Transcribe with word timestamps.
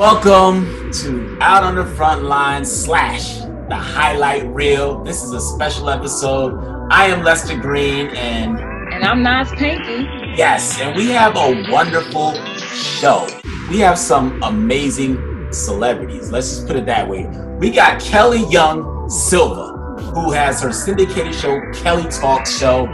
Welcome 0.00 0.90
to 0.92 1.36
Out 1.42 1.62
on 1.62 1.74
the 1.74 1.84
Front 1.84 2.22
Line 2.22 2.64
slash 2.64 3.40
the 3.68 3.76
highlight 3.76 4.46
reel. 4.46 5.04
This 5.04 5.22
is 5.22 5.32
a 5.32 5.40
special 5.42 5.90
episode. 5.90 6.88
I 6.90 7.08
am 7.08 7.22
Lester 7.22 7.54
Green 7.54 8.06
and 8.16 8.58
and 8.94 9.04
I'm 9.04 9.22
Nas 9.22 9.50
Panky. 9.50 10.08
Yes, 10.34 10.80
and 10.80 10.96
we 10.96 11.10
have 11.10 11.36
a 11.36 11.70
wonderful 11.70 12.32
show. 12.56 13.28
We 13.68 13.78
have 13.80 13.98
some 13.98 14.42
amazing 14.42 15.52
celebrities. 15.52 16.32
Let's 16.32 16.48
just 16.48 16.66
put 16.66 16.76
it 16.76 16.86
that 16.86 17.06
way. 17.06 17.26
We 17.58 17.70
got 17.70 18.00
Kelly 18.00 18.46
Young 18.48 19.06
Silva, 19.10 20.00
who 20.14 20.32
has 20.32 20.62
her 20.62 20.72
syndicated 20.72 21.34
show, 21.34 21.60
Kelly 21.74 22.10
Talk 22.10 22.46
Show. 22.46 22.86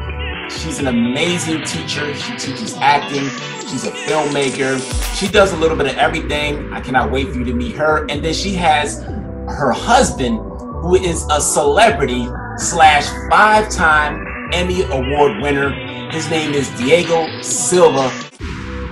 She's 0.48 0.78
an 0.78 0.86
amazing 0.86 1.64
teacher. 1.64 2.14
She 2.14 2.32
teaches 2.36 2.74
acting. 2.74 3.28
She's 3.68 3.84
a 3.84 3.90
filmmaker. 3.90 4.78
She 5.16 5.28
does 5.28 5.52
a 5.52 5.56
little 5.56 5.76
bit 5.76 5.86
of 5.86 5.96
everything. 5.96 6.72
I 6.72 6.80
cannot 6.80 7.10
wait 7.10 7.28
for 7.28 7.38
you 7.38 7.44
to 7.44 7.54
meet 7.54 7.74
her. 7.76 8.06
And 8.08 8.24
then 8.24 8.32
she 8.32 8.54
has 8.54 9.02
her 9.02 9.72
husband, 9.72 10.38
who 10.38 10.94
is 10.94 11.26
a 11.30 11.40
celebrity 11.40 12.28
slash 12.58 13.06
five-time 13.30 14.24
Emmy 14.52 14.82
Award 14.82 15.42
winner. 15.42 15.70
His 16.12 16.30
name 16.30 16.52
is 16.54 16.68
Diego 16.78 17.42
Silva. 17.42 18.08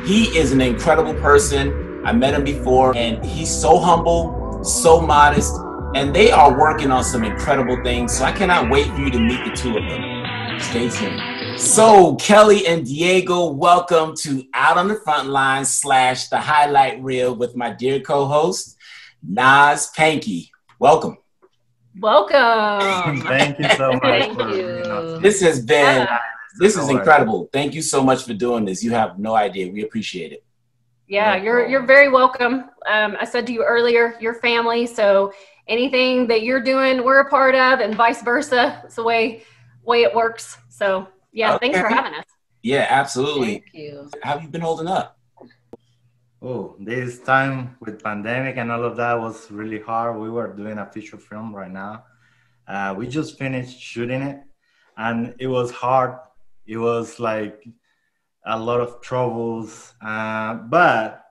He 0.04 0.36
is 0.36 0.52
an 0.52 0.60
incredible 0.60 1.14
person. 1.14 2.02
I 2.04 2.12
met 2.12 2.34
him 2.34 2.44
before, 2.44 2.96
and 2.96 3.24
he's 3.24 3.48
so 3.48 3.78
humble, 3.78 4.62
so 4.64 5.00
modest, 5.00 5.54
and 5.94 6.14
they 6.14 6.30
are 6.30 6.58
working 6.58 6.90
on 6.90 7.04
some 7.04 7.24
incredible 7.24 7.82
things. 7.82 8.16
So 8.16 8.24
I 8.24 8.32
cannot 8.32 8.70
wait 8.70 8.88
for 8.88 9.00
you 9.00 9.10
to 9.10 9.18
meet 9.18 9.44
the 9.44 9.56
two 9.56 9.78
of 9.78 9.84
them. 9.88 10.60
Stay 10.60 10.90
tuned. 10.90 11.33
So, 11.56 12.16
Kelly 12.16 12.66
and 12.66 12.84
Diego, 12.84 13.46
welcome 13.52 14.14
to 14.18 14.44
Out 14.54 14.76
on 14.76 14.88
the 14.88 14.96
Front 14.96 15.28
Line 15.28 15.64
slash 15.64 16.28
the 16.28 16.38
highlight 16.38 17.02
reel 17.02 17.34
with 17.34 17.56
my 17.56 17.70
dear 17.70 18.00
co-host, 18.00 18.76
Nas 19.22 19.90
Panky. 19.96 20.50
Welcome. 20.78 21.18
Welcome. 22.00 23.20
Thank 23.26 23.58
you 23.58 23.68
so 23.70 23.92
much. 23.92 24.02
Thank 24.02 24.38
for, 24.38 24.48
you. 24.50 24.82
know, 24.84 25.18
This 25.18 25.40
has 25.40 25.64
been 25.64 26.06
Yeah. 26.06 26.18
this 26.58 26.76
is 26.76 26.88
incredible. 26.88 27.48
Thank 27.52 27.74
you 27.74 27.82
so 27.82 28.02
much 28.02 28.24
for 28.24 28.34
doing 28.34 28.64
this. 28.64 28.82
You 28.82 28.90
have 28.90 29.18
no 29.18 29.34
idea. 29.34 29.70
We 29.72 29.82
appreciate 29.84 30.32
it. 30.32 30.44
Yeah, 31.08 31.36
you're 31.36 31.66
you're 31.68 31.86
very 31.86 32.08
welcome. 32.08 32.70
Um, 32.90 33.16
I 33.20 33.24
said 33.24 33.46
to 33.46 33.52
you 33.52 33.62
earlier, 33.64 34.16
your 34.20 34.34
family. 34.34 34.86
So 34.86 35.32
anything 35.68 36.26
that 36.28 36.42
you're 36.42 36.62
doing, 36.62 37.04
we're 37.04 37.20
a 37.20 37.30
part 37.30 37.54
of, 37.54 37.80
and 37.80 37.94
vice 37.94 38.22
versa. 38.22 38.82
It's 38.84 38.96
the 38.96 39.04
way 39.04 39.44
way 39.84 40.02
it 40.02 40.14
works. 40.14 40.56
So 40.68 41.06
yeah, 41.34 41.58
thanks 41.58 41.78
for 41.78 41.88
having 41.88 42.14
us. 42.14 42.24
Yeah, 42.62 42.86
absolutely. 42.88 43.54
Thank 43.58 43.74
you. 43.74 44.10
How 44.22 44.32
have 44.34 44.42
you 44.42 44.48
been 44.48 44.62
holding 44.62 44.86
up? 44.86 45.18
Oh, 46.40 46.76
this 46.78 47.20
time 47.20 47.76
with 47.80 48.02
pandemic 48.02 48.56
and 48.56 48.70
all 48.70 48.84
of 48.84 48.96
that 48.96 49.18
was 49.18 49.50
really 49.50 49.80
hard. 49.80 50.18
We 50.18 50.30
were 50.30 50.52
doing 50.54 50.78
a 50.78 50.86
feature 50.86 51.18
film 51.18 51.54
right 51.54 51.70
now. 51.70 52.04
Uh, 52.66 52.94
we 52.96 53.06
just 53.06 53.38
finished 53.38 53.78
shooting 53.78 54.22
it, 54.22 54.40
and 54.96 55.34
it 55.38 55.46
was 55.48 55.70
hard. 55.70 56.18
It 56.66 56.78
was 56.78 57.18
like 57.18 57.62
a 58.46 58.58
lot 58.58 58.80
of 58.80 59.00
troubles, 59.02 59.92
uh, 60.00 60.54
but 60.54 61.24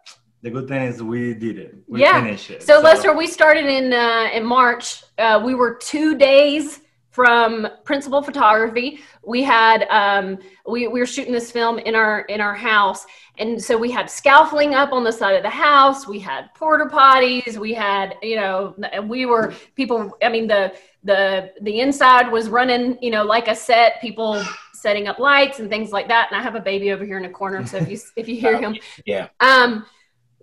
the 0.44 0.52
good 0.52 0.68
thing 0.68 0.84
is 0.84 1.02
we 1.02 1.34
did 1.34 1.58
it. 1.58 1.76
We 1.88 2.02
Yeah. 2.02 2.22
finished 2.22 2.52
it. 2.52 2.64
So, 2.64 2.80
Lester, 2.82 3.14
we 3.16 3.28
started 3.28 3.66
in 3.66 3.94
uh, 3.94 4.30
in 4.34 4.44
March. 4.46 5.04
Uh, 5.18 5.42
we 5.44 5.56
were 5.56 5.76
two 5.76 6.16
days 6.16 6.82
from 7.14 7.68
principal 7.84 8.24
photography. 8.24 9.00
We 9.24 9.44
had 9.44 9.84
um, 9.90 10.40
we, 10.68 10.88
we 10.88 11.00
were 11.00 11.06
shooting 11.06 11.32
this 11.32 11.52
film 11.52 11.78
in 11.78 11.94
our 11.94 12.22
in 12.22 12.42
our 12.42 12.56
house, 12.56 13.06
and 13.38 13.64
so 13.64 13.78
we 13.78 13.92
had 13.92 14.10
scaffolding 14.10 14.74
up 14.74 14.92
on 14.92 15.04
the 15.04 15.12
side 15.12 15.36
of 15.36 15.44
the 15.44 15.50
house. 15.50 16.08
We 16.08 16.20
had 16.20 16.54
porta 16.56 16.86
potties. 16.86 17.56
We 17.58 17.72
had 17.74 18.16
you 18.24 18.36
know 18.36 18.76
we 19.04 19.28
were 19.28 19.54
people. 19.76 20.18
I 20.24 20.30
mean 20.30 20.48
the 20.48 20.74
the 21.04 21.52
the 21.62 21.82
inside 21.82 22.32
was 22.32 22.50
running 22.50 22.98
you 23.00 23.12
know 23.12 23.24
like 23.24 23.48
a 23.48 23.56
set. 23.56 24.02
People 24.02 24.44
setting 24.74 25.08
up 25.08 25.20
lights 25.20 25.60
and 25.60 25.70
things 25.70 25.92
like 25.92 26.08
that. 26.08 26.30
And 26.32 26.40
I 26.40 26.44
have 26.44 26.56
a 26.56 26.60
baby 26.60 26.92
over 26.92 27.06
here 27.06 27.18
in 27.20 27.26
a 27.26 27.30
corner, 27.30 27.66
so 27.66 27.78
if 27.78 27.90
you 27.90 28.00
if 28.16 28.28
you 28.28 28.38
hear 28.38 28.58
him, 28.60 28.76
Yeah. 29.06 29.28
um, 29.40 29.86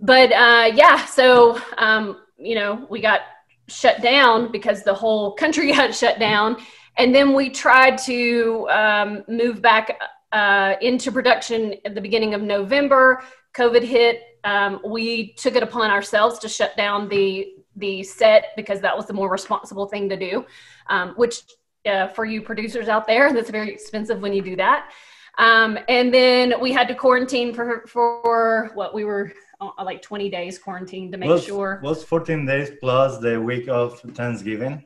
but 0.01 0.33
uh, 0.33 0.71
yeah, 0.73 1.05
so 1.05 1.61
um, 1.79 2.23
you 2.39 2.55
know, 2.55 2.87
we 2.89 3.01
got 3.01 3.23
shut 3.71 4.03
down 4.03 4.51
because 4.53 4.83
the 4.83 4.95
whole 4.95 5.33
country 5.33 5.73
got 5.75 5.95
shut 5.95 6.19
down, 6.19 6.57
and 6.97 7.15
then 7.15 7.35
we 7.35 7.51
tried 7.51 7.99
to 7.99 8.69
um, 8.71 9.25
move 9.29 9.63
back 9.63 9.99
uh, 10.33 10.75
into 10.81 11.11
production 11.11 11.75
at 11.85 11.95
the 11.95 12.01
beginning 12.01 12.35
of 12.35 12.43
November. 12.43 13.23
COVID 13.55 13.83
hit. 13.83 14.23
Um, 14.45 14.81
we 14.85 15.35
took 15.35 15.57
it 15.57 15.63
upon 15.63 15.91
ourselves 15.91 16.39
to 16.41 16.49
shut 16.49 16.77
down 16.77 17.09
the 17.09 17.55
the 17.77 18.03
set 18.03 18.49
because 18.57 18.81
that 18.81 18.97
was 18.97 19.07
the 19.07 19.13
more 19.13 19.31
responsible 19.31 19.87
thing 19.87 20.09
to 20.09 20.17
do. 20.17 20.45
Um, 20.89 21.11
which 21.17 21.43
uh, 21.87 22.09
for 22.09 22.25
you 22.25 22.43
producers 22.43 22.89
out 22.89 23.07
there, 23.07 23.33
that's 23.35 23.51
very 23.51 23.73
expensive 23.73 24.21
when 24.21 24.33
you 24.33 24.43
do 24.43 24.57
that. 24.57 24.91
Um, 25.39 25.79
and 25.89 26.13
then 26.13 26.55
we 26.61 26.73
had 26.73 26.89
to 26.89 26.95
quarantine 26.95 27.55
for 27.55 27.85
for 27.87 28.71
what 28.75 28.95
we 28.95 29.05
were 29.05 29.33
Uh, 29.61 29.71
like 29.85 30.01
20 30.01 30.31
days 30.31 30.59
quarantine 30.59 31.13
to 31.13 31.19
make 31.19 31.29
was, 31.29 31.45
sure. 31.45 31.81
was 31.83 32.03
14 32.03 32.47
days 32.47 32.71
plus 32.81 33.19
the 33.19 33.41
week 33.41 33.69
of 33.69 34.01
Thanksgiving. 34.01 34.85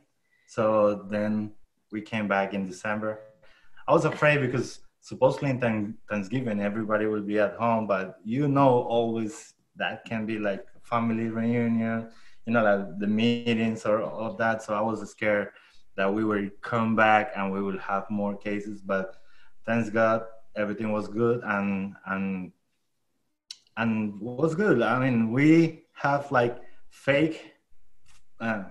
So 0.48 1.06
then 1.10 1.52
we 1.92 2.00
came 2.00 2.26
back 2.26 2.54
in 2.54 2.66
December. 2.66 3.20
I 3.86 3.92
was 3.92 4.04
afraid 4.04 4.40
because 4.40 4.80
supposedly 5.00 5.50
in 5.50 5.96
Thanksgiving 6.08 6.60
everybody 6.60 7.06
will 7.06 7.22
be 7.22 7.38
at 7.38 7.54
home, 7.54 7.86
but 7.86 8.16
you 8.24 8.48
know 8.48 8.82
always 8.82 9.54
that 9.76 10.04
can 10.04 10.26
be 10.26 10.38
like 10.38 10.64
family 10.82 11.28
reunion, 11.28 12.10
you 12.46 12.52
know, 12.52 12.64
like 12.64 12.98
the 12.98 13.06
meetings 13.06 13.86
or 13.86 14.02
all 14.02 14.34
that. 14.34 14.62
So 14.62 14.74
I 14.74 14.80
was 14.80 15.08
scared 15.08 15.50
that 15.96 16.12
we 16.12 16.24
will 16.24 16.48
come 16.62 16.96
back 16.96 17.32
and 17.36 17.52
we 17.52 17.62
will 17.62 17.78
have 17.78 18.10
more 18.10 18.36
cases, 18.36 18.80
but 18.80 19.16
thanks 19.66 19.88
God 19.88 20.24
everything 20.56 20.92
was 20.92 21.08
good 21.08 21.40
and 21.44 21.94
and 22.06 22.52
and 23.76 24.20
was 24.20 24.54
good. 24.54 24.82
I 24.82 24.98
mean, 24.98 25.32
we 25.32 25.84
have 25.94 26.30
like 26.30 26.58
fake, 26.90 27.52
uh, 28.40 28.64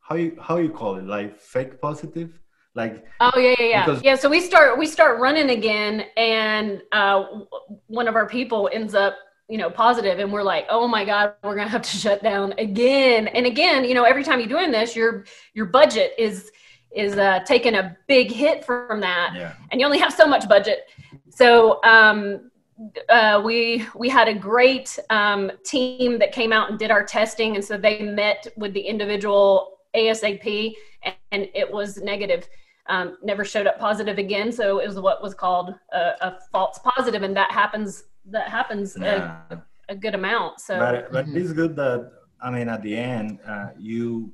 how 0.00 0.14
you 0.16 0.36
how 0.40 0.56
you 0.56 0.70
call 0.70 0.96
it, 0.96 1.04
like 1.04 1.40
fake 1.40 1.80
positive, 1.80 2.40
like 2.74 3.04
Oh 3.20 3.38
yeah, 3.38 3.54
yeah, 3.58 3.86
yeah. 3.86 4.00
Yeah. 4.02 4.14
So 4.16 4.28
we 4.28 4.40
start 4.40 4.78
we 4.78 4.86
start 4.86 5.18
running 5.18 5.50
again, 5.50 6.04
and 6.16 6.82
uh, 6.92 7.24
one 7.86 8.08
of 8.08 8.14
our 8.14 8.28
people 8.28 8.68
ends 8.72 8.94
up 8.94 9.16
you 9.48 9.58
know 9.58 9.70
positive, 9.70 10.18
and 10.18 10.32
we're 10.32 10.42
like, 10.42 10.66
oh 10.68 10.86
my 10.86 11.04
god, 11.04 11.34
we're 11.42 11.56
gonna 11.56 11.68
have 11.68 11.82
to 11.82 11.96
shut 11.96 12.22
down 12.22 12.54
again 12.58 13.28
and 13.28 13.46
again. 13.46 13.84
You 13.84 13.94
know, 13.94 14.04
every 14.04 14.22
time 14.22 14.40
you're 14.40 14.48
doing 14.48 14.70
this, 14.70 14.94
your 14.94 15.24
your 15.54 15.66
budget 15.66 16.12
is 16.18 16.50
is 16.94 17.16
uh, 17.18 17.40
taking 17.44 17.74
a 17.74 17.96
big 18.06 18.30
hit 18.30 18.64
from 18.64 19.00
that. 19.00 19.32
yeah, 19.34 19.54
and 19.70 19.80
you 19.80 19.86
only 19.86 19.98
have 19.98 20.12
so 20.12 20.26
much 20.26 20.48
budget. 20.48 20.84
So 21.30 21.82
um, 21.82 22.50
uh, 23.08 23.40
we 23.44 23.86
we 23.94 24.08
had 24.08 24.28
a 24.28 24.34
great 24.34 24.98
um, 25.10 25.50
team 25.64 26.18
that 26.18 26.32
came 26.32 26.52
out 26.52 26.70
and 26.70 26.78
did 26.78 26.90
our 26.90 27.04
testing, 27.04 27.54
and 27.56 27.64
so 27.64 27.76
they 27.76 28.02
met 28.02 28.46
with 28.56 28.74
the 28.74 28.80
individual 28.80 29.78
ASAP, 29.94 30.74
and, 31.02 31.14
and 31.32 31.48
it 31.54 31.70
was 31.70 31.98
negative. 31.98 32.48
Um, 32.88 33.16
never 33.22 33.44
showed 33.44 33.66
up 33.66 33.78
positive 33.78 34.18
again, 34.18 34.52
so 34.52 34.78
it 34.78 34.86
was 34.86 35.00
what 35.00 35.22
was 35.22 35.34
called 35.34 35.74
a, 35.92 35.98
a 35.98 36.38
false 36.52 36.78
positive, 36.78 37.22
and 37.22 37.36
that 37.36 37.50
happens. 37.50 38.04
That 38.26 38.48
happens 38.48 38.96
yeah. 39.00 39.40
a, 39.50 39.58
a 39.88 39.96
good 39.96 40.14
amount. 40.14 40.60
So 40.60 40.78
but 40.78 41.12
but 41.12 41.28
it's 41.28 41.52
good 41.52 41.76
that 41.76 42.10
I 42.42 42.50
mean 42.50 42.68
at 42.68 42.82
the 42.82 42.96
end 42.96 43.38
uh, 43.46 43.68
you 43.78 44.32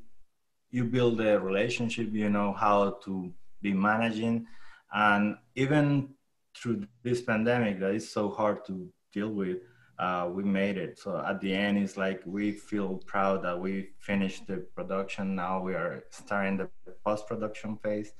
you 0.70 0.84
build 0.84 1.20
a 1.20 1.38
relationship. 1.38 2.12
You 2.12 2.28
know 2.28 2.52
how 2.52 2.98
to 3.04 3.32
be 3.60 3.72
managing, 3.72 4.46
and 4.92 5.36
even 5.54 6.08
through 6.56 6.86
this 7.02 7.22
pandemic 7.22 7.80
that 7.80 7.94
is 7.94 8.10
so 8.10 8.30
hard 8.30 8.64
to 8.66 8.88
deal 9.12 9.30
with. 9.30 9.58
Uh, 9.98 10.28
we 10.32 10.42
made 10.42 10.78
it. 10.78 10.98
So 10.98 11.22
at 11.24 11.40
the 11.40 11.52
end, 11.52 11.78
it's 11.78 11.96
like 11.96 12.22
we 12.24 12.50
feel 12.52 13.00
proud 13.06 13.44
that 13.44 13.58
we 13.58 13.90
finished 13.98 14.46
the 14.46 14.58
production. 14.74 15.34
Now 15.34 15.60
we 15.62 15.74
are 15.74 16.04
starting 16.10 16.56
the 16.56 16.68
post 17.04 17.26
production 17.26 17.76
phase, 17.76 18.12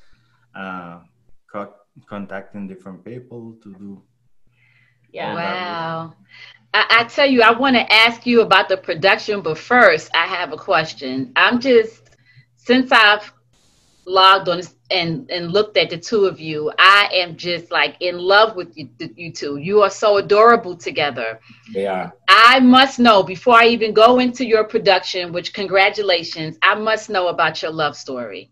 uh, 0.55 1.01
co- 1.51 1.75
contacting 2.07 2.69
different 2.69 3.05
people 3.05 3.57
to 3.63 3.73
do 3.75 4.03
yeah. 5.13 5.35
Wow. 5.35 6.15
I, 6.75 6.87
I 7.01 7.05
tell 7.05 7.27
you, 7.27 7.43
I 7.43 7.53
want 7.53 7.77
to 7.77 7.93
ask 7.93 8.27
you 8.27 8.41
about 8.41 8.69
the 8.69 8.77
production, 8.77 9.43
but 9.43 9.59
first, 9.59 10.11
I 10.15 10.27
have 10.27 10.53
a 10.53 10.57
question. 10.57 11.33
I'm 11.37 11.61
just, 11.61 12.11
since 12.57 12.91
I've 12.91 13.33
logged 14.07 14.49
on 14.49 14.63
and, 14.93 15.31
and 15.31 15.53
looked 15.53 15.77
at 15.77 15.91
the 15.91 15.97
two 15.97 16.27
of 16.27 16.39
you, 16.39 16.73
I 16.79 17.09
am 17.13 17.37
just 17.37 17.71
like 17.71 17.97
in 18.01 18.19
love 18.19 18.55
with 18.57 18.77
you, 18.77 18.89
you 19.17 19.33
two. 19.33 19.57
You 19.57 19.83
are 19.83 19.91
so 19.91 20.19
adorable 20.19 20.77
together. 20.77 21.41
They 21.73 21.87
are. 21.87 22.13
I 22.29 22.61
must 22.61 22.99
know 22.99 23.23
before 23.23 23.57
I 23.57 23.67
even 23.67 23.93
go 23.93 24.19
into 24.19 24.45
your 24.45 24.65
production, 24.65 25.33
which 25.33 25.53
congratulations, 25.53 26.57
I 26.63 26.75
must 26.75 27.11
know 27.11 27.29
about 27.29 27.63
your 27.63 27.73
love 27.73 27.97
story. 27.97 28.51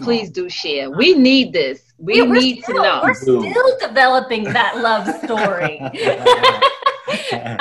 Please 0.00 0.30
do 0.30 0.48
share. 0.48 0.90
We 0.90 1.14
need 1.14 1.52
this. 1.52 1.82
We 1.98 2.18
Yeah, 2.18 2.30
need 2.30 2.62
still, 2.62 2.76
to 2.76 2.82
know. 2.82 3.00
We're 3.02 3.14
still 3.14 3.78
developing 3.80 4.44
that 4.44 4.78
love 4.78 5.08
story. 5.24 5.80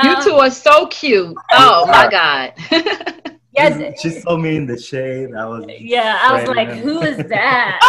You 0.04 0.24
two 0.24 0.36
are 0.36 0.52
so 0.52 0.88
cute. 0.88 1.36
Oh 1.52 1.86
my 1.88 2.10
God. 2.10 2.54
Yes. 3.58 4.02
She 4.02 4.10
saw 4.12 4.38
me 4.38 4.56
in 4.56 4.68
the 4.68 4.80
shade. 4.80 5.34
I 5.34 5.46
was. 5.46 5.66
Yeah, 5.80 6.20
I 6.22 6.40
was 6.40 6.48
like, 6.48 6.70
who 6.70 7.02
is 7.02 7.18
that? 7.30 7.80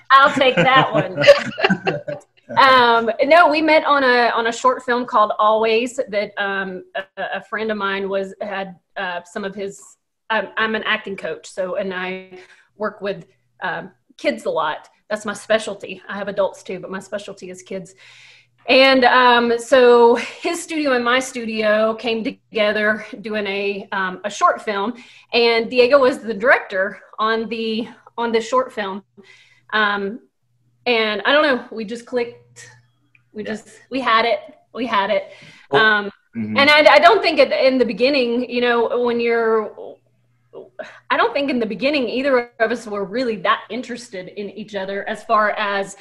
I'll 0.10 0.32
take 0.34 0.56
that 0.56 0.92
one. 0.92 1.18
um, 2.58 3.10
no, 3.24 3.48
we 3.48 3.62
met 3.62 3.84
on 3.84 4.04
a 4.04 4.30
on 4.30 4.48
a 4.48 4.52
short 4.52 4.82
film 4.82 5.06
called 5.06 5.32
Always 5.38 5.98
that 6.08 6.32
um, 6.36 6.84
a, 6.94 7.04
a 7.34 7.42
friend 7.42 7.70
of 7.70 7.78
mine 7.78 8.08
was 8.08 8.34
had 8.40 8.78
uh, 8.96 9.22
some 9.24 9.44
of 9.44 9.54
his. 9.54 9.80
I'm, 10.28 10.48
I'm 10.56 10.74
an 10.74 10.82
acting 10.84 11.16
coach, 11.16 11.46
so 11.46 11.76
and 11.76 11.92
I 11.92 12.38
work 12.76 13.00
with 13.00 13.26
um, 13.62 13.92
kids 14.18 14.44
a 14.44 14.50
lot. 14.50 14.88
That's 15.08 15.24
my 15.24 15.34
specialty. 15.34 16.02
I 16.08 16.16
have 16.16 16.28
adults 16.28 16.62
too, 16.62 16.80
but 16.80 16.90
my 16.90 17.00
specialty 17.00 17.50
is 17.50 17.62
kids. 17.62 17.94
And 18.68 19.04
um, 19.04 19.58
so 19.58 20.14
his 20.16 20.62
studio 20.62 20.92
and 20.92 21.04
my 21.04 21.18
studio 21.18 21.94
came 21.94 22.22
together 22.22 23.04
doing 23.20 23.46
a 23.46 23.88
um, 23.92 24.20
a 24.24 24.30
short 24.30 24.62
film, 24.62 24.94
and 25.32 25.68
Diego 25.70 25.98
was 25.98 26.18
the 26.18 26.34
director 26.34 27.00
on 27.18 27.48
the 27.48 27.88
on 28.16 28.30
this 28.32 28.46
short 28.46 28.72
film. 28.72 29.02
Um, 29.72 30.20
and 30.86 31.22
I 31.24 31.32
don't 31.32 31.42
know, 31.42 31.66
we 31.72 31.84
just 31.84 32.06
clicked. 32.06 32.70
We 33.32 33.42
just 33.42 33.68
we 33.90 34.00
had 34.00 34.24
it. 34.24 34.40
We 34.74 34.86
had 34.86 35.10
it. 35.10 35.32
Um, 35.70 36.10
Mhm. 36.34 36.58
and 36.58 36.70
I, 36.70 36.94
I 36.94 36.98
don't 36.98 37.20
think 37.20 37.38
at 37.38 37.50
the, 37.50 37.66
in 37.66 37.76
the 37.76 37.84
beginning, 37.84 38.48
you 38.48 38.62
know, 38.62 39.04
when 39.04 39.20
you're, 39.20 39.96
I 41.10 41.18
don't 41.18 41.34
think 41.34 41.50
in 41.50 41.58
the 41.58 41.66
beginning 41.66 42.08
either 42.08 42.50
of 42.58 42.72
us 42.72 42.86
were 42.86 43.04
really 43.04 43.36
that 43.42 43.64
interested 43.68 44.28
in 44.28 44.48
each 44.48 44.74
other 44.74 45.06
as 45.06 45.22
far 45.24 45.50
as 45.50 45.94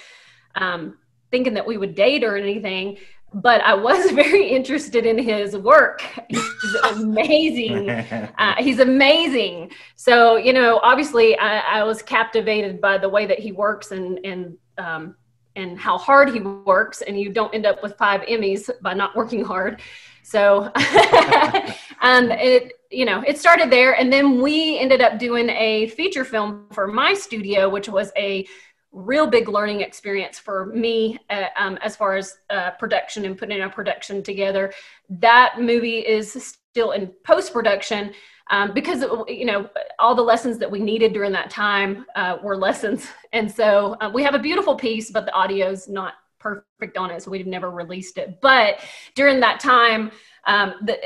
um, 0.56 0.98
thinking 1.32 1.54
that 1.56 1.66
we 1.66 1.78
would 1.78 1.96
date 1.96 2.24
or 2.24 2.38
anything. 2.38 2.98
But 3.34 3.62
I 3.62 3.74
was 3.74 4.12
very 4.24 4.50
interested 4.50 5.06
in 5.06 5.18
his 5.18 5.56
work. 5.56 6.04
He's 6.30 6.76
amazing. 6.94 7.90
Uh, 8.38 8.56
he's 8.58 8.80
amazing. 8.80 9.72
So, 9.96 10.36
you 10.36 10.52
know, 10.52 10.80
obviously 10.82 11.38
I, 11.38 11.60
I 11.60 11.84
was 11.84 12.02
captivated 12.02 12.82
by 12.82 12.98
the 12.98 13.08
way 13.08 13.28
that 13.28 13.38
he 13.38 13.52
works 13.52 13.92
and, 13.92 14.20
and, 14.26 14.58
um, 14.80 15.16
and 15.56 15.78
how 15.78 16.00
hard 16.00 16.34
he 16.34 16.40
works. 16.40 17.04
And 17.04 17.20
you 17.20 17.32
don't 17.32 17.54
end 17.54 17.68
up 17.68 17.84
with 17.84 17.96
five 17.98 18.22
Emmys 18.22 18.68
by 18.82 18.96
not 18.96 19.16
working 19.16 19.44
hard. 19.44 19.82
So, 20.24 20.64
um, 22.02 22.32
it, 22.32 22.74
you 22.90 23.06
know, 23.06 23.24
it 23.28 23.38
started 23.38 23.70
there. 23.70 23.94
And 23.94 24.12
then 24.12 24.42
we 24.42 24.80
ended 24.80 25.02
up 25.02 25.20
doing 25.20 25.50
a 25.50 25.88
feature 25.90 26.26
film 26.26 26.66
for 26.72 26.88
my 26.88 27.14
studio, 27.14 27.70
which 27.70 27.90
was 27.90 28.12
a 28.18 28.48
real 28.92 29.26
big 29.28 29.48
learning 29.48 29.82
experience 29.82 30.38
for 30.38 30.66
me 30.68 31.18
uh, 31.30 31.46
um, 31.58 31.78
as 31.82 31.96
far 31.96 32.16
as 32.16 32.38
uh, 32.50 32.72
production 32.72 33.26
and 33.26 33.38
putting 33.38 33.62
a 33.62 33.70
production 33.70 34.22
together. 34.22 34.74
That 35.10 35.56
movie 35.60 36.00
is 36.00 36.56
still 36.72 36.92
in 36.92 37.08
post 37.24 37.54
production 37.54 38.14
um, 38.50 38.74
because 38.74 39.04
you 39.28 39.46
know 39.46 39.70
all 39.98 40.14
the 40.14 40.22
lessons 40.22 40.58
that 40.58 40.70
we 40.70 40.80
needed 40.80 41.14
during 41.14 41.32
that 41.32 41.50
time 41.50 42.06
uh, 42.16 42.38
were 42.44 42.58
lessons, 42.58 43.08
and 43.34 43.50
so 43.50 43.96
uh, 44.02 44.12
we 44.14 44.24
have 44.24 44.36
a 44.36 44.40
beautiful 44.40 44.76
piece, 44.76 45.10
but 45.10 45.26
the 45.26 45.34
audio's 45.34 45.88
not 45.88 46.16
perfect 46.40 46.98
on 46.98 47.12
it, 47.12 47.22
so 47.22 47.32
we've 47.32 47.48
never 47.48 47.72
released 47.72 48.18
it. 48.18 48.40
But 48.42 48.80
during 49.16 49.40
that 49.40 49.60
time, 49.60 50.12
um, 50.48 50.74
the, 50.82 51.00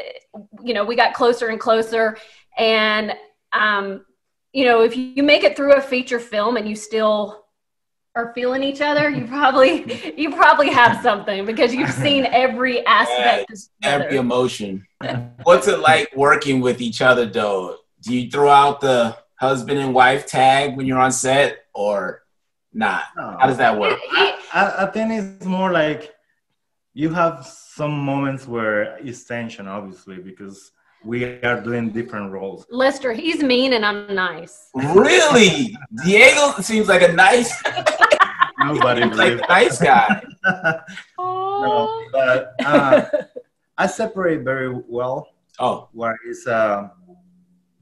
you 0.64 0.74
know, 0.74 0.86
we 0.86 0.96
got 0.96 1.14
closer 1.14 1.50
and 1.50 1.60
closer, 1.60 2.18
and 2.58 3.14
um, 3.54 4.06
you 4.54 4.66
know, 4.66 4.82
if 4.82 4.96
you 4.96 5.22
make 5.22 5.44
it 5.44 5.56
through 5.56 5.74
a 5.74 5.82
feature 5.82 6.20
film 6.20 6.58
and 6.58 6.68
you 6.68 6.76
still 6.76 7.45
are 8.16 8.32
feeling 8.34 8.64
each 8.64 8.82
other, 8.82 9.10
you 9.10 9.28
probably 9.28 10.14
you 10.18 10.34
probably 10.34 10.70
have 10.72 11.02
something 11.02 11.46
because 11.46 11.74
you've 11.74 11.92
seen 11.92 12.26
every 12.32 12.86
aspect 12.86 13.52
of 13.52 13.58
each 13.58 13.68
Every 13.84 14.18
emotion. 14.18 14.86
What's 15.44 15.68
it 15.68 15.80
like 15.80 16.16
working 16.16 16.62
with 16.62 16.82
each 16.82 17.02
other, 17.02 17.26
though? 17.26 17.78
Do 18.02 18.16
you 18.16 18.30
throw 18.30 18.50
out 18.50 18.82
the 18.82 19.18
husband 19.36 19.80
and 19.80 19.94
wife 19.94 20.26
tag 20.26 20.78
when 20.78 20.86
you're 20.86 21.00
on 21.00 21.12
set, 21.12 21.66
or 21.74 22.24
not? 22.74 23.04
No. 23.18 23.38
How 23.40 23.48
does 23.48 23.58
that 23.58 23.80
work? 23.80 24.00
I, 24.12 24.40
I, 24.54 24.84
I 24.84 24.92
think 24.92 25.12
it's 25.12 25.46
more 25.46 25.72
like 25.72 26.14
you 26.94 27.10
have 27.10 27.46
some 27.46 28.00
moments 28.00 28.48
where 28.48 28.98
it's 28.98 29.26
tension, 29.26 29.68
obviously, 29.68 30.18
because 30.18 30.72
we 31.06 31.24
are 31.44 31.62
doing 31.62 31.92
different 31.92 32.32
roles. 32.32 32.66
Lester, 32.70 33.14
he's 33.14 33.44
mean 33.44 33.74
and 33.74 33.86
I'm 33.86 34.14
nice. 34.14 34.70
Really? 34.74 35.76
Diego 36.04 36.54
seems 36.62 36.88
like 36.88 37.04
a 37.04 37.14
nice, 37.14 37.54
Nobody 38.60 39.04
like 39.24 39.34
a 39.34 39.48
nice 39.48 39.80
guy. 39.82 40.24
no, 41.18 42.04
but 42.12 42.54
uh, 42.66 43.06
I 43.78 43.88
separate 43.88 44.44
very 44.44 44.74
well 44.88 45.28
Oh, 45.60 45.88
where 45.94 46.18
is 46.28 46.46
uh, 46.48 46.90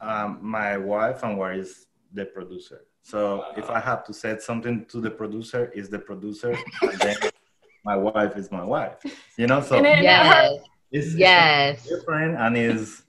um, 0.02 0.38
my 0.42 0.78
wife 0.78 1.24
and 1.24 1.38
where 1.40 1.54
is 1.54 1.88
the 2.14 2.26
producer. 2.26 2.86
So 3.02 3.46
if 3.58 3.70
I 3.72 3.80
have 3.80 4.04
to 4.06 4.14
say 4.14 4.38
something 4.40 4.86
to 4.90 5.02
the 5.02 5.10
producer, 5.10 5.72
is 5.74 5.90
the 5.90 5.98
producer, 6.00 6.56
and 6.84 7.00
then 7.00 7.16
my 7.86 7.96
wife 7.96 8.38
is 8.38 8.52
my 8.52 8.64
wife. 8.64 8.98
You 9.38 9.48
know, 9.48 9.62
so 9.62 9.78
And 9.78 9.86
then- 9.86 10.04
Yes. 10.04 10.60
it's, 10.92 11.08
it's 11.08 11.16
Yes. 11.16 11.88
different 11.88 12.38
and 12.38 12.56
is 12.58 13.03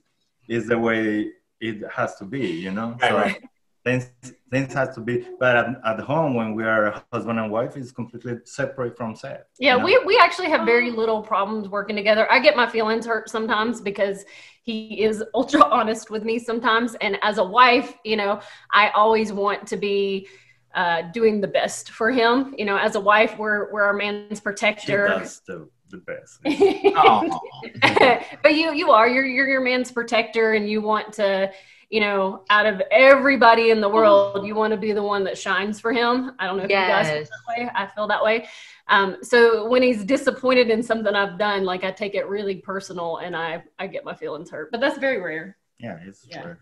is 0.47 0.67
the 0.67 0.77
way 0.77 1.31
it 1.59 1.83
has 1.91 2.15
to 2.17 2.25
be. 2.25 2.47
You 2.47 2.71
know, 2.71 2.97
Right, 3.01 3.09
so 3.09 3.17
right. 3.17 3.43
things 3.83 4.11
things 4.51 4.73
has 4.73 4.95
to 4.95 5.01
be. 5.01 5.25
But 5.39 5.55
at, 5.57 5.67
at 5.85 5.99
home, 5.99 6.35
when 6.35 6.53
we 6.55 6.63
are 6.63 7.03
husband 7.11 7.39
and 7.39 7.51
wife, 7.51 7.75
it's 7.77 7.91
completely 7.91 8.37
separate 8.45 8.95
from 8.97 9.15
set. 9.15 9.47
Yeah, 9.59 9.73
you 9.73 9.79
know? 9.79 9.85
we, 9.85 9.99
we 10.05 10.17
actually 10.19 10.49
have 10.49 10.65
very 10.65 10.91
little 10.91 11.21
problems 11.21 11.67
working 11.69 11.95
together. 11.95 12.31
I 12.31 12.39
get 12.39 12.55
my 12.55 12.67
feelings 12.67 13.05
hurt 13.05 13.29
sometimes 13.29 13.81
because 13.81 14.25
he 14.63 15.03
is 15.03 15.23
ultra 15.33 15.63
honest 15.65 16.09
with 16.09 16.23
me 16.23 16.39
sometimes. 16.39 16.95
And 17.01 17.17
as 17.21 17.37
a 17.37 17.43
wife, 17.43 17.95
you 18.03 18.15
know, 18.15 18.39
I 18.71 18.89
always 18.89 19.31
want 19.33 19.67
to 19.67 19.77
be 19.77 20.27
uh, 20.73 21.03
doing 21.13 21.39
the 21.39 21.47
best 21.47 21.91
for 21.91 22.11
him. 22.11 22.53
You 22.57 22.65
know, 22.65 22.77
as 22.77 22.95
a 22.95 22.99
wife, 22.99 23.37
we're, 23.37 23.71
we're 23.71 23.83
our 23.83 23.93
man's 23.93 24.39
she 24.39 24.43
protector. 24.43 25.07
does 25.07 25.41
the, 25.47 25.69
the 25.89 25.97
best. 25.97 26.39
but 28.43 28.55
you 28.55 28.73
you 28.73 28.91
are 28.91 29.07
you're 29.07 29.25
you're 29.25 29.47
your 29.47 29.61
man's 29.61 29.91
protector 29.91 30.53
and 30.53 30.69
you 30.69 30.81
want 30.81 31.11
to 31.13 31.51
you 31.89 31.99
know 31.99 32.43
out 32.49 32.65
of 32.65 32.81
everybody 32.91 33.71
in 33.71 33.81
the 33.81 33.89
world 33.89 34.45
you 34.45 34.55
want 34.55 34.71
to 34.71 34.77
be 34.77 34.91
the 34.91 35.03
one 35.03 35.23
that 35.23 35.37
shines 35.37 35.79
for 35.79 35.93
him 35.93 36.31
i 36.39 36.45
don't 36.45 36.57
know 36.57 36.63
if 36.63 36.69
you 36.69 36.75
guys 36.75 37.09
feel 37.09 37.23
that 37.23 37.61
way 37.61 37.69
i 37.75 37.87
feel 37.87 38.07
that 38.07 38.23
way 38.23 38.47
um, 38.87 39.17
so 39.23 39.67
when 39.67 39.81
he's 39.81 40.03
disappointed 40.03 40.69
in 40.69 40.83
something 40.83 41.13
i've 41.15 41.37
done 41.37 41.63
like 41.63 41.83
i 41.83 41.91
take 41.91 42.15
it 42.15 42.27
really 42.27 42.55
personal 42.55 43.17
and 43.17 43.35
i 43.35 43.63
i 43.79 43.87
get 43.87 44.03
my 44.03 44.15
feelings 44.15 44.49
hurt 44.49 44.71
but 44.71 44.79
that's 44.79 44.97
very 44.97 45.21
rare 45.21 45.57
yeah, 45.79 45.99
it's 46.05 46.25
Yeah. 46.29 46.41
true. 46.41 46.57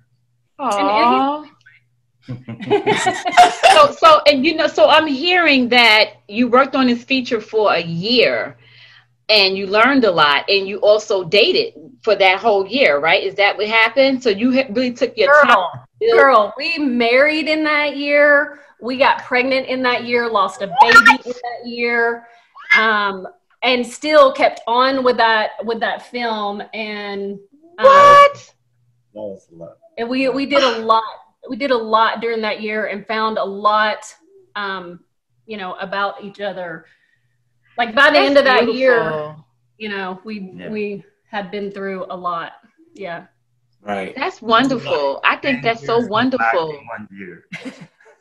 Aw. 0.59 1.45
so 3.73 3.91
so 3.91 4.21
and 4.27 4.45
you 4.45 4.55
know 4.55 4.67
so 4.67 4.87
i'm 4.87 5.07
hearing 5.07 5.67
that 5.67 6.11
you 6.29 6.47
worked 6.47 6.73
on 6.73 6.87
this 6.87 7.03
feature 7.03 7.41
for 7.41 7.73
a 7.73 7.81
year 7.81 8.55
and 9.33 9.57
you 9.57 9.65
learned 9.65 10.05
a 10.05 10.11
lot 10.11 10.47
and 10.47 10.67
you 10.67 10.77
also 10.77 11.23
dated 11.23 11.73
for 12.03 12.15
that 12.15 12.39
whole 12.39 12.67
year 12.67 12.99
right? 12.99 13.23
Is 13.23 13.35
that 13.35 13.57
what 13.57 13.67
happened? 13.67 14.21
So 14.21 14.29
you 14.29 14.51
really 14.69 14.93
took 14.93 15.17
your 15.17 15.33
time 15.41 15.47
girl 15.47 15.71
girl 16.15 16.53
we 16.57 16.77
married 16.77 17.47
in 17.47 17.63
that 17.63 17.97
year. 17.97 18.59
We 18.81 18.97
got 18.97 19.23
pregnant 19.23 19.67
in 19.67 19.81
that 19.83 20.03
year 20.05 20.29
lost 20.29 20.61
a 20.61 20.67
baby 20.81 21.21
in 21.25 21.31
that 21.31 21.65
year 21.65 22.27
um, 22.77 23.27
and 23.63 23.85
still 23.85 24.31
kept 24.31 24.61
on 24.67 25.03
with 25.03 25.17
that 25.17 25.51
with 25.63 25.79
that 25.79 26.05
film 26.05 26.61
and 26.73 27.39
um, 27.79 27.85
what? 27.85 28.53
That 29.13 29.21
was 29.21 29.47
a 29.51 29.55
lot. 29.55 29.77
and 29.97 30.07
we 30.07 30.29
we 30.29 30.45
did 30.45 30.63
a 30.63 30.79
lot 30.85 31.03
we 31.49 31.55
did 31.55 31.71
a 31.71 31.77
lot 31.77 32.21
during 32.21 32.41
that 32.41 32.61
year 32.61 32.85
and 32.85 33.05
found 33.07 33.37
a 33.37 33.43
lot 33.43 34.03
um, 34.55 34.99
you 35.47 35.57
know 35.57 35.73
about 35.75 36.23
each 36.23 36.39
other 36.39 36.85
like 37.77 37.95
by 37.95 38.09
the 38.11 38.19
end 38.19 38.37
of 38.37 38.45
that 38.45 38.61
That's 38.65 38.73
year 38.73 39.35
you 39.77 39.89
know 39.89 40.19
we 40.23 40.51
Yeah. 40.55 40.69
we 40.69 41.03
had 41.29 41.51
been 41.51 41.71
through 41.71 42.05
a 42.09 42.15
lot 42.15 42.53
yeah 42.93 43.25
right. 43.81 44.13
that's 44.15 44.41
wonderful 44.41 45.19
i 45.23 45.35
think 45.35 45.63
that's 45.63 45.85
so 45.85 45.99
wonderful 46.05 46.67
One 46.67 47.07
year. 47.11 47.45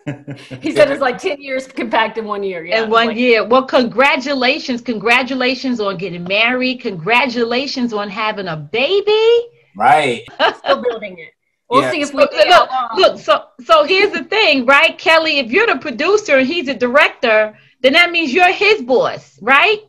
he 0.60 0.72
said 0.72 0.90
it's 0.90 1.00
like 1.00 1.18
10 1.18 1.40
years 1.40 1.66
compact 1.68 2.18
in 2.18 2.24
one 2.24 2.42
year 2.42 2.64
yeah 2.64 2.84
in 2.84 2.90
one 2.90 3.08
Like, 3.08 3.16
year. 3.16 3.44
Well, 3.46 3.64
congratulations. 3.64 4.80
Congratulations 4.80 5.78
on 5.78 5.96
getting 5.96 6.24
married. 6.24 6.80
Congratulations 6.80 7.92
on 7.92 8.08
having 8.10 8.48
a 8.48 8.56
baby. 8.56 9.28
Right. 9.76 10.24
still 10.58 10.82
building 10.82 11.18
it 11.18 11.30
we'll 11.72 11.82
Yeah. 11.82 11.90
see 11.90 12.00
if 12.02 12.12
we 12.12 12.20
Look, 12.20 12.32
look, 12.32 12.70
look, 12.96 13.18
so 13.18 13.44
so 13.64 13.84
here's 13.84 14.12
the 14.12 14.24
thing, 14.24 14.66
right? 14.66 14.96
Kelly, 14.98 15.38
if 15.38 15.50
you're 15.50 15.66
the 15.66 15.78
producer 15.78 16.36
and 16.38 16.46
he's 16.46 16.66
the 16.66 16.74
director, 16.74 17.56
then 17.82 17.92
that 17.94 18.10
means 18.10 18.32
you're 18.32 18.52
his 18.52 18.82
boss, 18.82 19.38
right? 19.42 19.80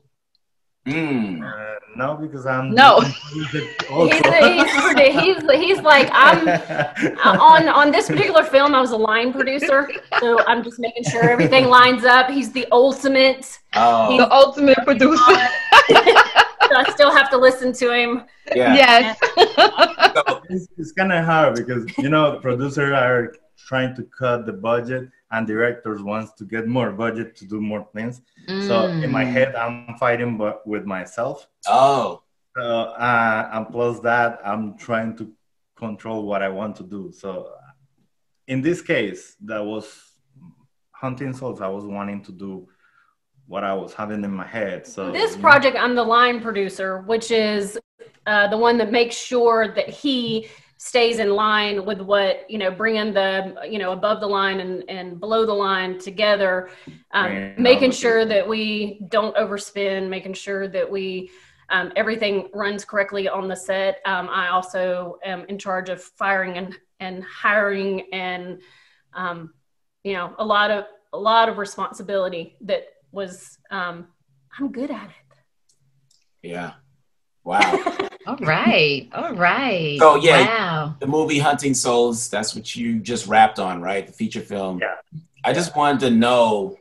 Mm. 0.86 1.42
Uh, 1.42 1.80
no, 1.96 2.16
because 2.16 2.46
I'm 2.46 2.74
No. 2.74 3.00
he's, 3.00 3.56
also. 3.90 4.32
he's, 4.32 5.22
he's, 5.22 5.52
he's 5.52 5.82
like 5.82 6.10
i'm 6.12 6.48
Uh, 6.48 7.38
on 7.40 7.70
on 7.70 7.92
this 7.92 8.08
particular 8.08 8.44
film, 8.44 8.76
I 8.76 8.82
was 8.82 8.92
a 8.92 8.98
line 8.98 9.32
producer, 9.32 9.90
so 10.20 10.44
I'm 10.46 10.64
just 10.64 10.80
making 10.80 11.04
sure 11.06 11.30
everything 11.30 11.66
lines 11.68 12.04
up. 12.04 12.30
He's 12.30 12.52
the 12.52 12.68
ultimate. 12.72 13.60
Oh, 13.76 14.18
The 14.18 14.32
ultimate 14.32 14.80
producer. 14.84 15.22
I 16.76 16.90
still 16.92 17.12
have 17.12 17.30
to 17.30 17.38
listen 17.38 17.72
to 17.74 17.92
him. 17.94 18.24
Yeah. 18.56 18.74
Yes. 18.74 19.18
It's, 20.50 20.68
it's 20.78 20.92
kind 20.92 21.12
of 21.14 21.24
hard 21.24 21.56
because 21.56 21.86
you 21.98 22.10
know 22.10 22.40
producers 22.42 22.92
are 22.94 23.34
trying 23.58 23.96
to 23.96 24.04
cut 24.18 24.46
the 24.46 24.54
budget 24.54 25.10
and 25.34 25.48
directors 25.48 26.02
wants 26.02 26.32
to 26.34 26.46
get 26.46 26.68
more 26.68 26.92
budget 26.92 27.36
to 27.38 27.46
do 27.46 27.60
more 27.60 27.86
things. 27.94 28.22
So 28.68 28.76
in 29.04 29.12
my 29.12 29.26
Mm. 29.26 29.32
head, 29.36 29.56
I'm 29.56 29.96
fighting 29.98 30.38
but 30.38 30.66
with 30.66 30.86
myself. 30.86 31.48
oh, 31.68 32.22
So, 32.56 32.62
uh, 32.62 33.50
and 33.54 33.68
plus 33.74 34.00
that, 34.02 34.40
I'm 34.46 34.78
trying 34.78 35.18
to 35.18 35.26
control 35.76 36.20
what 36.30 36.42
I 36.44 36.50
want 36.50 36.76
to 36.82 36.84
do. 36.84 37.12
So, 37.12 37.50
in 38.48 38.62
this 38.62 38.80
case, 38.84 39.36
that 39.50 39.64
was 39.66 39.86
hunting 40.92 41.34
souls. 41.34 41.62
I 41.62 41.68
was 41.78 41.84
wanting 41.98 42.22
to 42.26 42.32
do 42.32 42.52
what 43.48 43.64
I 43.64 43.74
was 43.74 43.92
having 43.96 44.24
in 44.24 44.32
my 44.32 44.46
head. 44.46 44.86
So 44.86 45.12
This 45.12 45.36
project, 45.36 45.76
I'm 45.84 45.96
the 45.96 46.04
line 46.18 46.40
producer, 46.42 47.02
which 47.12 47.32
is 47.32 47.80
uh, 48.28 48.48
the 48.54 48.58
one 48.68 48.78
that 48.78 48.92
makes 48.92 49.16
sure 49.16 49.74
that 49.78 49.90
he 49.90 50.48
stays 50.84 51.20
in 51.20 51.30
line 51.30 51.86
with 51.86 52.02
what 52.02 52.46
you 52.50 52.58
know, 52.58 52.70
bringing 52.70 53.14
the 53.14 53.56
you 53.70 53.80
know 53.80 53.94
above 53.94 54.20
the 54.20 54.28
line 54.28 54.60
and 54.60 54.84
and 54.90 55.18
below 55.18 55.46
the 55.46 55.54
line 55.54 55.98
together, 55.98 56.70
um, 57.12 57.54
making 57.58 57.90
sure 57.90 58.26
that 58.26 58.46
we 58.46 59.00
don't 59.08 59.34
overspend, 59.38 60.10
making 60.10 60.34
sure 60.34 60.68
that 60.68 60.92
we 60.92 61.32
um, 61.70 61.94
everything 61.96 62.50
runs 62.54 62.84
correctly 62.84 63.30
on 63.30 63.48
the 63.48 63.56
set. 63.56 64.02
Um, 64.06 64.28
I 64.30 64.50
also 64.50 65.20
am 65.24 65.46
in 65.48 65.58
charge 65.58 65.88
of 65.88 66.04
firing 66.04 66.58
and 66.58 66.78
and 67.00 67.24
hiring 67.24 68.10
and 68.12 68.62
um, 69.14 69.54
you 70.04 70.14
know 70.14 70.36
a 70.38 70.44
lot 70.44 70.70
of 70.70 70.84
a 71.14 71.18
lot 71.18 71.48
of 71.48 71.60
responsibility 71.60 72.58
that 72.60 72.84
was 73.14 73.58
um, 73.72 74.08
I'm 74.60 74.70
good 74.70 74.92
at 74.92 75.06
it. 75.06 76.50
yeah. 76.50 76.74
Wow. 77.46 78.10
All 78.26 78.38
right. 78.38 79.10
All 79.14 79.34
right. 79.34 79.98
So, 80.00 80.16
yeah. 80.16 80.46
Wow. 80.46 80.96
the 81.00 81.08
movie 81.08 81.40
Hunting 81.40 81.74
Souls, 81.74 82.30
that's 82.30 82.56
what 82.56 82.76
you 82.76 83.00
just 83.00 83.28
wrapped 83.28 83.60
on, 83.60 83.82
right? 83.82 84.06
The 84.08 84.14
feature 84.14 84.42
film. 84.42 84.80
Yeah. 84.80 84.96
I 85.44 85.52
just 85.54 85.76
wanted 85.76 86.00
to 86.02 86.10
know 86.12 86.78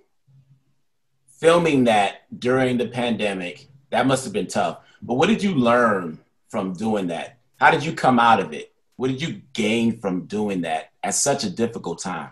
filming 1.40 1.84
that 1.84 2.22
during 2.38 2.78
the 2.78 2.86
pandemic, 2.86 3.66
that 3.90 4.06
must 4.06 4.22
have 4.24 4.32
been 4.32 4.46
tough. 4.46 4.78
But 5.02 5.14
what 5.14 5.28
did 5.28 5.42
you 5.42 5.54
learn 5.54 6.20
from 6.48 6.74
doing 6.74 7.08
that? 7.08 7.38
How 7.56 7.70
did 7.72 7.84
you 7.84 7.92
come 7.92 8.20
out 8.20 8.38
of 8.38 8.52
it? 8.52 8.72
What 8.96 9.08
did 9.08 9.20
you 9.20 9.42
gain 9.52 9.98
from 9.98 10.26
doing 10.26 10.60
that 10.60 10.90
at 11.02 11.14
such 11.14 11.42
a 11.42 11.50
difficult 11.50 12.00
time? 12.00 12.30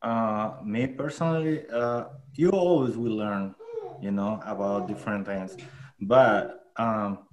Uh, 0.00 0.52
me 0.64 0.86
personally, 0.86 1.64
uh, 1.70 2.04
you 2.34 2.48
always 2.50 2.96
will 2.96 3.16
learn, 3.16 3.54
you 4.00 4.10
know, 4.10 4.40
about 4.46 4.88
different 4.88 5.26
things. 5.26 5.58
But 6.00 6.59
um, 6.76 7.26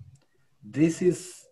this 0.63 1.01
is 1.01 1.43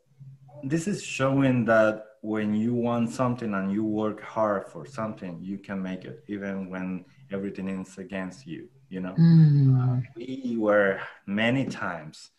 this 0.64 0.88
is 0.88 1.04
showing 1.04 1.66
that 1.66 2.06
when 2.22 2.56
you 2.56 2.74
want 2.74 3.12
something 3.12 3.54
and 3.54 3.72
you 3.72 3.84
work 3.84 4.22
hard 4.22 4.68
for 4.68 4.86
something, 4.86 5.40
you 5.42 5.60
can 5.60 5.82
make 5.82 6.06
it, 6.06 6.24
even 6.28 6.70
when 6.70 7.06
everything 7.32 7.68
is 7.70 7.98
against 7.98 8.48
you. 8.48 8.68
You 8.90 9.02
know, 9.02 9.16
Mm. 9.16 10.04
we 10.16 10.58
were 10.58 11.00
many 11.28 11.66
times 11.66 12.32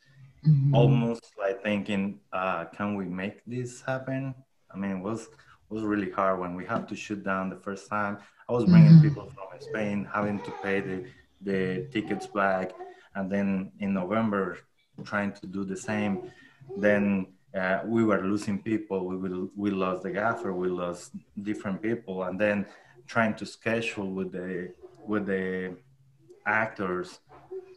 Mhm. 0.44 0.74
almost 0.74 1.24
like 1.38 1.62
thinking, 1.62 2.20
uh, 2.32 2.64
can 2.66 2.94
we 2.96 3.06
make 3.06 3.44
this 3.46 3.82
happen? 3.82 4.34
I 4.72 4.76
mean, 4.76 4.98
it 4.98 5.02
was 5.02 5.28
was 5.68 5.82
really 5.82 6.10
hard 6.10 6.38
when 6.38 6.54
we 6.54 6.64
had 6.64 6.86
to 6.88 6.94
shoot 6.94 7.24
down 7.24 7.50
the 7.50 7.56
first 7.56 7.88
time. 7.90 8.18
I 8.48 8.52
was 8.52 8.64
bringing 8.64 8.94
Mhm. 8.98 9.02
people 9.02 9.26
from 9.34 9.48
Spain, 9.60 10.04
having 10.12 10.38
to 10.40 10.50
pay 10.62 10.80
the 10.80 11.04
the 11.40 11.88
tickets 11.92 12.26
back, 12.26 12.72
and 13.14 13.30
then 13.30 13.72
in 13.78 13.92
November 13.92 14.58
trying 15.04 15.32
to 15.32 15.46
do 15.46 15.64
the 15.64 15.76
same. 15.76 16.30
Then 16.76 17.26
uh, 17.54 17.80
we 17.84 18.04
were 18.04 18.22
losing 18.22 18.60
people. 18.62 19.06
We 19.06 19.16
will 19.16 19.50
we 19.56 19.70
lost 19.70 20.02
the 20.02 20.10
gaffer. 20.10 20.52
We 20.52 20.68
lost 20.68 21.12
different 21.42 21.82
people, 21.82 22.24
and 22.24 22.38
then 22.40 22.66
trying 23.06 23.34
to 23.36 23.46
schedule 23.46 24.10
with 24.10 24.32
the 24.32 24.72
with 25.06 25.26
the 25.26 25.76
actors. 26.46 27.20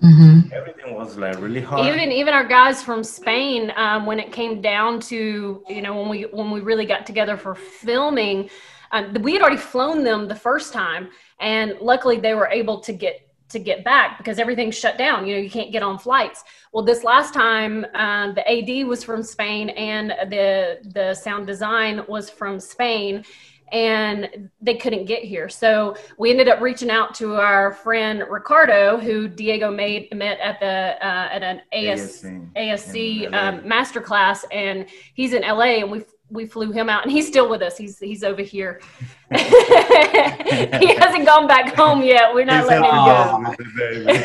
Mhm. 0.02 0.52
Everything 0.54 0.96
was 0.96 1.18
like 1.18 1.40
really 1.42 1.62
hard. 1.62 1.86
even 1.86 2.12
even 2.12 2.34
our 2.34 2.46
guys 2.46 2.82
from 2.82 3.04
Spain, 3.04 3.72
um, 3.76 4.06
when 4.06 4.20
it 4.20 4.32
came 4.32 4.62
down 4.62 5.00
to 5.02 5.64
you 5.68 5.82
know 5.82 6.00
when 6.00 6.10
we 6.10 6.24
when 6.24 6.52
we 6.52 6.62
really 6.62 6.86
got 6.86 7.06
together 7.06 7.36
for 7.38 7.54
filming, 7.56 8.50
um, 8.92 9.14
we 9.22 9.34
had 9.34 9.42
already 9.42 9.58
flown 9.58 10.04
them 10.04 10.28
the 10.28 10.36
first 10.36 10.74
time, 10.74 11.10
and 11.40 11.78
luckily 11.82 12.18
they 12.18 12.34
were 12.34 12.48
able 12.48 12.80
to 12.80 12.94
get 12.94 13.29
to 13.50 13.60
get 13.60 13.84
back 13.84 14.18
because 14.18 14.40
everything's 14.40 14.78
shut 14.78 14.98
down. 14.98 15.28
You 15.28 15.36
know, 15.36 15.42
you 15.42 15.50
can't 15.50 15.72
get 15.72 15.84
on 15.84 15.98
flights. 15.98 16.44
Well, 16.72 16.84
this 16.84 17.04
last 17.04 17.34
time, 17.34 17.86
uh, 17.94 18.32
the 18.34 18.48
AD 18.50 18.88
was 18.88 19.04
from 19.04 19.24
Spain 19.24 19.70
and 19.70 20.12
the 20.32 20.80
the 20.94 21.14
sound 21.14 21.48
design 21.48 22.02
was 22.08 22.30
from 22.30 22.60
Spain, 22.60 23.26
and 23.72 24.50
they 24.62 24.76
couldn't 24.76 25.06
get 25.06 25.24
here. 25.24 25.50
So 25.50 25.96
we 26.18 26.32
ended 26.32 26.48
up 26.48 26.62
reaching 26.62 26.90
out 26.90 27.14
to 27.16 27.36
our 27.36 27.74
friend 27.74 28.24
Ricardo, 28.30 28.98
who 28.98 29.28
Diego 29.28 29.72
made 29.72 30.14
met 30.14 30.40
at 30.40 30.60
the 30.60 31.06
uh, 31.06 31.30
at 31.32 31.44
an 31.44 31.62
AS, 31.72 32.24
ASC 32.24 32.54
ASC 32.56 33.34
um, 33.34 33.62
masterclass, 33.62 34.44
and 34.52 34.88
he's 35.14 35.34
in 35.34 35.42
LA, 35.42 35.80
and 35.82 35.92
we 35.92 36.04
we 36.32 36.46
flew 36.46 36.72
him 36.72 36.90
out, 36.90 37.04
and 37.04 37.12
he's 37.12 37.28
still 37.28 37.50
with 37.50 37.62
us. 37.62 37.78
He's 37.78 37.98
he's 38.00 38.24
over 38.24 38.42
here. 38.42 38.82
he 39.36 40.96
hasn't 40.96 41.26
gone 41.26 41.48
back 41.48 41.76
home 41.76 42.02
yet. 42.04 42.34
We're 42.34 42.46
not 42.46 42.62
He's 42.62 42.68
letting 42.70 42.86
him 42.86 42.92
go. 42.92 42.98
happy 43.16 43.46
with 43.50 43.58
the 43.58 43.66
baby. 43.78 44.22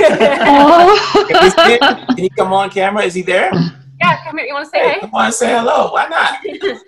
Oh. 0.46 1.26
Can 1.28 1.44
he, 1.44 1.50
see- 1.50 1.78
can 1.78 2.16
he 2.18 2.28
come 2.30 2.52
on 2.52 2.70
camera? 2.70 3.02
Is 3.04 3.14
he 3.14 3.23
there? 3.23 3.50
yeah, 4.00 4.25
come 4.25 4.37
here. 4.38 4.46
You 4.46 4.54
want 4.54 4.64
to 4.66 4.70
say 4.70 4.78
Hey, 4.80 4.88
hey? 4.94 5.00
come 5.00 5.14
on, 5.14 5.32
say 5.32 5.49
hello. 5.56 5.92
Why 5.92 6.08
not? 6.08 6.38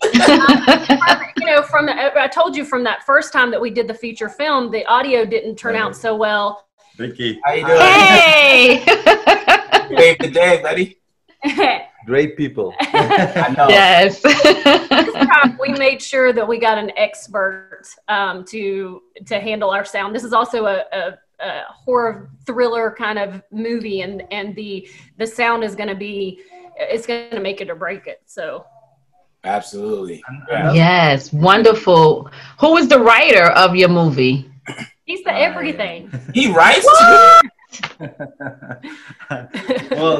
Um, 1.08 1.18
you 1.38 1.46
know, 1.46 1.62
from 1.62 1.86
the, 1.86 2.18
I 2.20 2.26
told 2.26 2.56
you 2.56 2.64
from 2.64 2.82
that 2.84 3.04
first 3.04 3.32
time 3.32 3.50
that 3.52 3.60
we 3.60 3.70
did 3.70 3.86
the 3.86 3.94
feature 3.94 4.28
film, 4.28 4.70
the 4.72 4.84
audio 4.86 5.24
didn't 5.24 5.56
turn 5.56 5.76
out 5.76 5.94
so 5.94 6.16
well. 6.16 6.66
Ricky. 6.98 7.38
How 7.44 7.52
you 7.52 7.66
doing? 7.66 7.78
hey. 7.80 8.84
Save 9.96 10.18
the 10.18 10.30
day, 10.32 10.60
buddy. 10.62 10.98
Great 12.06 12.36
people. 12.36 12.72
I 12.80 13.52
know. 13.56 13.68
yes. 13.68 14.22
we 15.60 15.70
made 15.70 16.00
sure 16.00 16.32
that 16.32 16.46
we 16.46 16.58
got 16.58 16.78
an 16.78 16.92
expert 16.96 17.82
um, 18.08 18.44
to 18.46 19.02
to 19.26 19.40
handle 19.40 19.70
our 19.70 19.84
sound. 19.84 20.14
This 20.14 20.24
is 20.24 20.32
also 20.32 20.66
a, 20.66 20.84
a, 20.92 21.18
a 21.40 21.62
horror 21.68 22.30
thriller 22.46 22.94
kind 22.96 23.18
of 23.18 23.42
movie, 23.50 24.02
and 24.02 24.22
and 24.30 24.54
the 24.54 24.88
the 25.18 25.26
sound 25.26 25.64
is 25.64 25.74
going 25.74 25.88
to 25.88 25.96
be 25.96 26.40
it's 26.78 27.06
going 27.06 27.30
to 27.30 27.40
make 27.40 27.60
it 27.60 27.68
or 27.68 27.74
break 27.74 28.06
it. 28.06 28.22
So 28.26 28.64
Absolutely. 29.42 30.22
Yeah. 30.50 30.72
yes. 30.72 31.32
Wonderful. 31.32 32.30
Who 32.60 32.76
is 32.76 32.88
the 32.88 32.98
writer 32.98 33.46
of 33.52 33.76
your 33.76 33.88
movie? 33.88 34.50
he's 35.04 35.22
the 35.22 35.30
yeah. 35.30 35.38
everything. 35.38 36.10
He 36.34 36.52
writes 36.52 36.84
too. 36.84 37.48
well, 38.00 38.10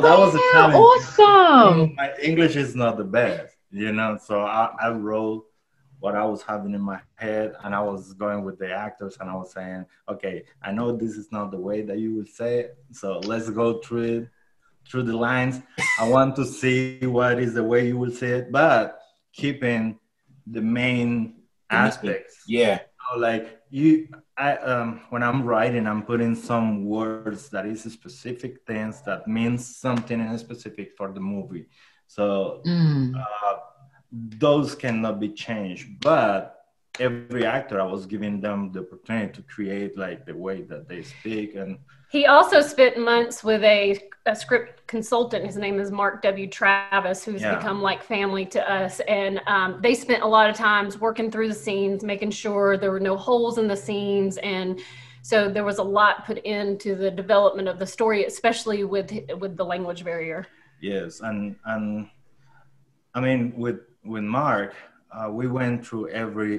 that 0.01 0.19
was 0.19 0.35
a 0.35 0.41
challenge. 0.53 0.77
Awesome. 0.77 1.91
Mm, 1.91 1.97
my 1.97 2.13
English 2.23 2.57
is 2.57 2.75
not 2.75 2.97
the 2.97 3.05
best, 3.05 3.57
you 3.71 3.93
know. 3.93 4.19
So 4.23 4.41
I, 4.41 4.71
I 4.81 4.91
wrote 4.91 5.45
what 6.01 6.15
I 6.15 6.25
was 6.25 6.43
having 6.43 6.75
in 6.75 6.81
my 6.81 7.01
head, 7.15 7.55
and 7.65 7.75
I 7.75 7.81
was 7.81 8.13
going 8.15 8.45
with 8.45 8.59
the 8.59 8.73
actors, 8.73 9.17
and 9.21 9.31
I 9.31 9.35
was 9.35 9.53
saying, 9.53 9.87
okay, 10.09 10.45
I 10.63 10.73
know 10.73 10.97
this 10.97 11.17
is 11.17 11.33
not 11.33 11.51
the 11.51 11.59
way 11.59 11.83
that 11.83 11.99
you 11.99 12.15
would 12.17 12.29
say 12.29 12.61
it, 12.61 12.79
so 12.93 13.19
let's 13.21 13.51
go 13.51 13.79
through 13.79 14.03
it, 14.03 14.29
through 14.89 15.05
the 15.05 15.17
lines. 15.17 15.61
I 15.99 16.09
want 16.09 16.37
to 16.37 16.45
see 16.45 17.07
what 17.07 17.39
is 17.39 17.55
the 17.55 17.65
way 17.65 17.89
you 17.89 17.99
will 17.99 18.11
say 18.11 18.39
it, 18.39 18.53
but 18.53 18.99
keeping 19.33 19.99
the 20.47 20.63
main 20.63 21.37
aspects. 21.71 22.45
Yeah. 22.47 22.81
Know, 23.13 23.19
like 23.19 23.61
you 23.71 24.09
i 24.37 24.57
um 24.59 25.01
when 25.11 25.23
i'm 25.23 25.43
writing 25.43 25.87
i'm 25.87 26.03
putting 26.03 26.35
some 26.35 26.85
words 26.85 27.49
that 27.51 27.67
is 27.67 27.83
specific 27.85 28.61
things 28.67 29.03
that 29.03 29.27
means 29.27 29.77
something 29.77 30.21
in 30.21 30.39
specific 30.39 30.93
for 30.97 31.13
the 31.13 31.21
movie 31.21 31.67
so 32.07 32.63
Mm. 32.67 33.15
uh, 33.17 33.57
those 34.13 34.75
cannot 34.75 35.21
be 35.21 35.29
changed 35.31 36.01
but 36.01 36.56
every 37.01 37.45
actor 37.47 37.81
i 37.81 37.85
was 37.85 38.07
giving 38.07 38.41
them 38.41 38.71
the 38.73 38.81
opportunity 38.81 39.33
to 39.33 39.43
create 39.43 39.97
like 39.99 40.25
the 40.27 40.35
way 40.35 40.63
that 40.63 40.89
they 40.89 41.03
speak 41.03 41.55
and 41.55 41.79
He 42.09 42.27
also 42.27 42.61
spent 42.63 42.95
months 43.13 43.43
with 43.43 43.63
a, 43.65 43.99
a 44.27 44.35
script 44.45 44.87
consultant. 44.87 45.45
His 45.45 45.57
name 45.65 45.81
is 45.85 45.91
Mark 45.91 46.23
W. 46.23 46.47
Travis, 46.59 47.19
who's 47.27 47.43
Yeah. 47.43 47.57
become 47.57 47.79
like 47.83 48.01
family 48.15 48.47
to 48.57 48.61
us. 48.81 49.01
And 49.21 49.35
um, 49.55 49.71
they 49.85 49.95
spent 50.05 50.23
a 50.23 50.31
lot 50.37 50.49
of 50.49 50.55
times 50.57 51.01
working 51.07 51.29
through 51.33 51.49
the 51.49 51.61
scenes, 51.67 52.05
making 52.05 52.31
sure 52.43 52.77
there 52.83 52.93
were 52.97 53.07
no 53.11 53.17
holes 53.29 53.59
in 53.59 53.67
the 53.75 53.77
scenes. 53.87 54.33
And 54.55 54.69
so 55.31 55.37
there 55.57 55.65
was 55.65 55.79
a 55.87 55.89
lot 56.01 56.25
put 56.29 56.39
into 56.59 56.95
the 56.95 57.11
development 57.11 57.67
of 57.73 57.77
the 57.83 57.89
story, 57.97 58.21
especially 58.25 58.81
with 58.95 59.09
with 59.43 59.53
the 59.61 59.67
language 59.73 60.03
barrier. 60.09 60.41
yes 60.93 61.11
and 61.29 61.39
and 61.73 61.87
i 63.17 63.19
mean 63.27 63.41
with 63.65 63.81
with 64.13 64.23
mark 64.41 64.71
uh, 65.17 65.29
we 65.41 65.47
went 65.61 65.77
through 65.87 66.07
every 66.25 66.55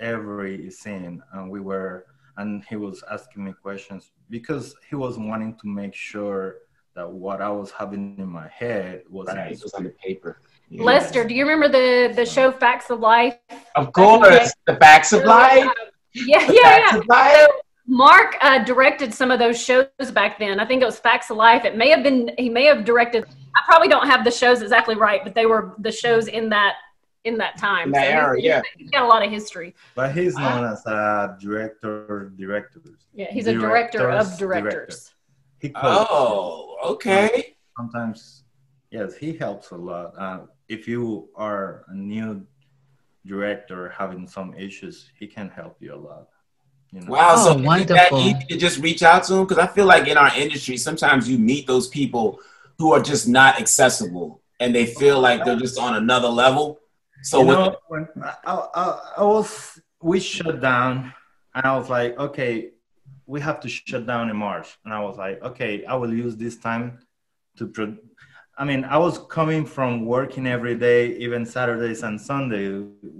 every 0.00 0.70
scene 0.70 1.22
and 1.32 1.50
we 1.50 1.60
were 1.60 2.06
and 2.36 2.64
he 2.68 2.76
was 2.76 3.02
asking 3.10 3.44
me 3.44 3.52
questions 3.62 4.12
because 4.30 4.74
he 4.88 4.96
was 4.96 5.18
wanting 5.18 5.54
to 5.56 5.66
make 5.66 5.94
sure 5.94 6.56
that 6.94 7.08
what 7.08 7.40
I 7.40 7.50
was 7.50 7.70
having 7.70 8.16
in 8.18 8.28
my 8.28 8.48
head 8.48 9.02
was 9.08 9.28
Right, 9.28 9.52
it 9.52 9.62
was 9.62 9.74
on 9.74 9.84
the 9.84 9.90
paper. 9.90 10.40
Yeah. 10.68 10.84
Lester, 10.84 11.24
do 11.24 11.34
you 11.34 11.44
remember 11.46 11.68
the 11.68 12.12
the 12.14 12.26
show 12.26 12.50
Facts 12.50 12.90
of 12.90 13.00
Life? 13.00 13.36
Of 13.76 13.92
course, 13.92 14.52
the 14.66 14.76
facts 14.76 15.12
of 15.12 15.24
life. 15.24 15.68
Yeah, 16.14 16.46
The 16.46 16.54
yeah, 16.54 16.94
yeah. 16.94 17.00
life. 17.08 17.36
So 17.36 17.46
Mark 17.86 18.36
uh, 18.40 18.62
directed 18.64 19.12
some 19.12 19.30
of 19.30 19.38
those 19.38 19.60
shows 19.60 19.86
back 20.12 20.38
then. 20.38 20.60
I 20.60 20.64
think 20.64 20.82
it 20.82 20.84
was 20.86 20.98
Facts 20.98 21.30
of 21.30 21.36
Life. 21.36 21.64
It 21.64 21.76
may 21.76 21.90
have 21.90 22.02
been 22.02 22.30
he 22.38 22.48
may 22.48 22.64
have 22.64 22.84
directed. 22.84 23.24
I 23.56 23.60
probably 23.64 23.88
don't 23.88 24.06
have 24.06 24.24
the 24.24 24.30
shows 24.30 24.62
exactly 24.62 24.94
right, 24.94 25.22
but 25.24 25.34
they 25.34 25.46
were 25.46 25.74
the 25.78 25.92
shows 25.92 26.28
in 26.28 26.48
that 26.50 26.74
in 27.24 27.36
that 27.38 27.58
time. 27.58 27.88
In 27.88 27.92
that 27.92 28.06
So 28.06 28.16
era, 28.18 28.36
he's- 28.36 28.44
yeah. 28.46 28.62
he's 28.76 28.90
got 28.90 29.02
a 29.02 29.06
lot 29.06 29.22
of 29.24 29.30
history. 29.30 29.74
But 29.94 30.14
he's 30.14 30.36
known 30.36 30.64
as 30.64 30.84
a 30.86 31.36
director, 31.40 32.32
directors. 32.36 33.06
Yeah, 33.12 33.30
he's 33.30 33.46
a 33.46 33.52
director 33.54 34.10
of 34.10 34.26
Directors, 34.38 34.38
directors. 34.38 35.14
He 35.58 35.68
coaches. 35.70 36.06
Oh, 36.10 36.76
okay. 36.92 37.56
sometimes 37.76 38.44
yes 38.90 39.14
he 39.16 39.32
helps 39.36 39.70
a 39.70 39.76
lot 39.76 40.12
uh, 40.18 40.40
if 40.68 40.88
you 40.88 41.28
are 41.36 41.84
a 41.88 41.94
new 41.94 42.44
director 43.26 43.88
having 43.96 44.26
some 44.26 44.52
issues 44.54 45.10
he 45.18 45.26
can 45.26 45.48
help 45.48 45.76
you 45.80 45.94
a 45.94 45.96
lot 45.96 46.26
you 46.92 47.00
know 47.00 47.12
Wow. 47.12 47.34
Oh, 47.36 47.44
so 47.44 47.50
is 47.52 47.56
that 47.58 47.64
wonderful. 47.64 48.18
easy 48.20 48.44
to 48.50 48.56
just 48.56 48.78
reach 48.80 49.02
out 49.04 49.22
to 49.24 49.34
him? 49.34 49.44
Because 49.46 49.58
I 49.58 49.68
feel 49.68 49.86
like 49.86 50.08
in 50.08 50.16
our 50.16 50.34
industry, 50.36 50.76
sometimes 50.76 51.28
you 51.28 51.38
meet 51.38 51.68
those 51.68 51.86
people 51.86 52.40
who 52.78 52.92
are 52.92 53.00
just 53.00 53.28
not 53.28 53.60
accessible 53.60 54.40
and 54.58 54.74
they 54.74 54.86
feel 54.86 55.20
like 55.20 55.44
they're 55.44 55.54
just 55.58 55.78
on 55.78 55.94
another 55.94 56.26
level. 56.26 56.79
So 57.22 57.40
you 57.40 57.46
with 57.46 57.56
know, 57.58 57.76
when 57.88 58.08
I, 58.22 58.52
I, 58.74 59.12
I 59.18 59.24
was 59.24 59.80
we 60.02 60.18
shut 60.20 60.60
down 60.60 61.12
and 61.54 61.66
i 61.66 61.76
was 61.76 61.88
like 61.90 62.18
okay 62.18 62.70
we 63.26 63.40
have 63.40 63.60
to 63.60 63.68
shut 63.68 64.06
down 64.06 64.30
in 64.30 64.36
march. 64.36 64.78
And 64.84 64.94
i 64.94 65.00
was 65.00 65.16
like 65.18 65.42
okay 65.42 65.84
i 65.84 65.94
will 65.94 66.12
use 66.12 66.36
this 66.36 66.56
time 66.56 66.98
to 67.58 67.66
pro- 67.66 67.96
i 68.58 68.64
mean 68.64 68.84
i 68.84 68.96
was 68.96 69.18
coming 69.28 69.64
from 69.66 70.06
working 70.06 70.46
every 70.46 70.74
day 70.74 71.14
even 71.16 71.44
saturdays 71.44 72.02
and 72.02 72.18
sunday 72.20 72.66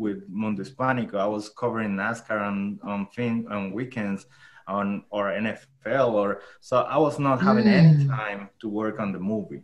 with 0.05 0.19
mundo 0.29 0.63
hispanico 0.65 1.15
i 1.17 1.27
was 1.27 1.51
covering 1.51 1.91
nascar 1.97 2.41
on 2.41 2.79
on 2.83 3.07
fin 3.15 3.47
on 3.51 3.73
weekends 3.73 4.27
on 4.67 5.05
or 5.11 5.25
nfl 5.45 6.13
or 6.13 6.41
so 6.61 6.79
i 6.83 6.97
was 6.97 7.19
not 7.19 7.41
having 7.43 7.67
any 7.69 7.93
Mm. 7.95 8.09
time 8.09 8.49
to 8.61 8.69
work 8.69 9.01
on 9.01 9.13
the 9.13 9.19
movie. 9.19 9.63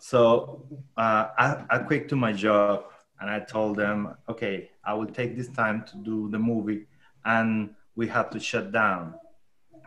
So 0.00 0.66
uh, 0.96 1.28
I, 1.38 1.64
I 1.70 1.78
quit 1.78 2.08
to 2.08 2.16
my 2.16 2.32
job 2.32 2.84
and 3.22 3.30
I 3.30 3.40
told 3.40 3.78
them, 3.78 4.16
okay, 4.28 4.70
I 4.84 4.94
will 4.94 5.06
take 5.06 5.36
this 5.38 5.48
time 5.48 5.84
to 5.92 5.98
do 5.98 6.30
the 6.30 6.40
movie 6.40 6.88
and 7.24 7.74
we 7.96 8.08
have 8.08 8.30
to 8.32 8.40
shut 8.40 8.72
down. 8.72 9.14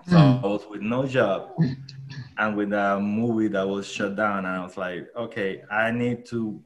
So 0.07 0.17
Mm. 0.17 0.43
I 0.43 0.47
was 0.47 0.65
with 0.69 0.81
no 0.81 1.05
job 1.05 1.49
and 2.37 2.55
with 2.57 2.73
a 2.73 2.99
movie 2.99 3.49
that 3.49 3.67
was 3.67 3.87
shut 3.87 4.15
down. 4.15 4.45
And 4.45 4.55
I 4.57 4.63
was 4.63 4.77
like, 4.77 5.09
okay, 5.17 5.63
I 5.71 5.91
need 5.91 6.25
to. 6.27 6.61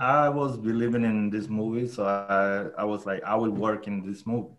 I 0.00 0.28
was 0.30 0.56
believing 0.58 1.04
in 1.04 1.30
this 1.30 1.48
movie. 1.48 1.88
So 1.88 2.04
I, 2.06 2.80
I 2.82 2.84
was 2.84 3.06
like, 3.06 3.22
I 3.24 3.36
will 3.36 3.50
work 3.50 3.86
in 3.86 4.04
this 4.06 4.26
movie. 4.26 4.54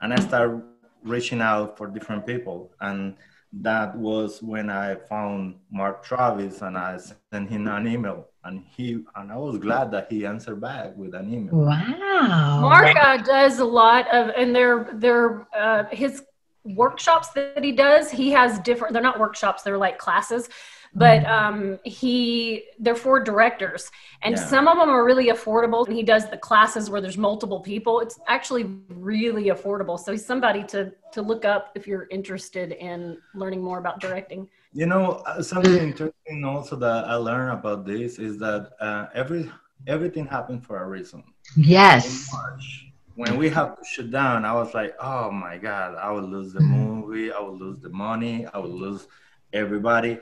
And 0.00 0.12
I 0.12 0.20
started 0.20 0.62
reaching 1.02 1.40
out 1.40 1.76
for 1.78 1.86
different 1.88 2.26
people. 2.26 2.72
And 2.80 3.16
that 3.62 3.96
was 3.96 4.42
when 4.42 4.70
I 4.70 4.94
found 4.94 5.56
Mark 5.70 6.04
Travis 6.04 6.62
and 6.62 6.76
I 6.76 6.98
sent 7.32 7.48
him 7.48 7.66
an 7.68 7.86
email. 7.86 8.28
And 8.44 8.62
he 8.76 9.04
and 9.16 9.32
I 9.32 9.36
was 9.36 9.58
glad 9.58 9.90
that 9.90 10.10
he 10.10 10.24
answered 10.24 10.60
back 10.60 10.96
with 10.96 11.14
an 11.14 11.32
email. 11.32 11.56
Wow. 11.56 12.60
Mark 12.60 12.96
uh, 12.96 13.16
does 13.16 13.58
a 13.58 13.64
lot 13.64 14.06
of, 14.14 14.28
and 14.36 14.54
they're 14.54 14.88
they're 14.94 15.48
uh, 15.56 15.84
his 15.90 16.22
workshops 16.64 17.28
that 17.30 17.64
he 17.64 17.72
does. 17.72 18.10
He 18.10 18.30
has 18.30 18.60
different. 18.60 18.92
They're 18.92 19.02
not 19.02 19.18
workshops. 19.18 19.62
They're 19.64 19.78
like 19.78 19.98
classes, 19.98 20.48
but 20.96 21.24
um, 21.26 21.78
he 21.84 22.64
they're 22.78 22.94
for 23.06 23.20
directors, 23.20 23.90
and 24.22 24.34
Yeah. 24.34 24.44
some 24.52 24.66
of 24.68 24.76
them 24.78 24.88
are 24.88 25.04
really 25.04 25.28
affordable. 25.36 25.86
And 25.86 25.94
he 25.94 26.02
does 26.02 26.24
the 26.30 26.38
classes 26.48 26.88
where 26.90 27.00
there's 27.00 27.18
multiple 27.18 27.60
people. 27.60 28.00
It's 28.00 28.18
actually 28.26 28.64
really 28.88 29.46
affordable. 29.54 29.98
So 29.98 30.12
he's 30.12 30.24
somebody 30.32 30.62
to 30.72 30.92
to 31.12 31.20
look 31.22 31.44
up 31.44 31.62
if 31.74 31.86
you're 31.86 32.06
interested 32.10 32.72
in 32.72 33.18
learning 33.34 33.62
more 33.62 33.78
about 33.78 34.00
directing. 34.00 34.48
You 34.72 34.86
know, 34.86 35.04
uh, 35.26 35.42
something 35.42 35.76
interesting 35.90 36.44
also 36.44 36.74
that 36.76 37.00
I 37.06 37.14
learned 37.14 37.52
about 37.60 37.86
this 37.86 38.18
is 38.18 38.38
that 38.38 38.62
uh, 38.80 39.06
every 39.14 39.50
everything 39.86 40.26
happened 40.26 40.64
for 40.66 40.76
a 40.82 40.86
reason. 40.96 41.22
In 41.56 41.62
Yes. 41.64 42.28
March, 42.32 42.66
when 43.14 43.36
we 43.38 43.48
have 43.58 43.70
to 43.78 43.84
shut 43.92 44.10
down, 44.10 44.44
I 44.44 44.52
was 44.60 44.74
like, 44.74 44.92
oh 45.00 45.30
my 45.30 45.56
God, 45.58 45.94
I 46.06 46.10
will 46.10 46.28
lose 46.36 46.52
the 46.52 46.60
movie, 46.60 47.32
I 47.32 47.40
will 47.40 47.56
lose 47.56 47.78
the 47.80 47.88
money, 48.08 48.46
I 48.54 48.58
will 48.58 48.78
lose 48.86 49.06
everybody. 49.52 50.18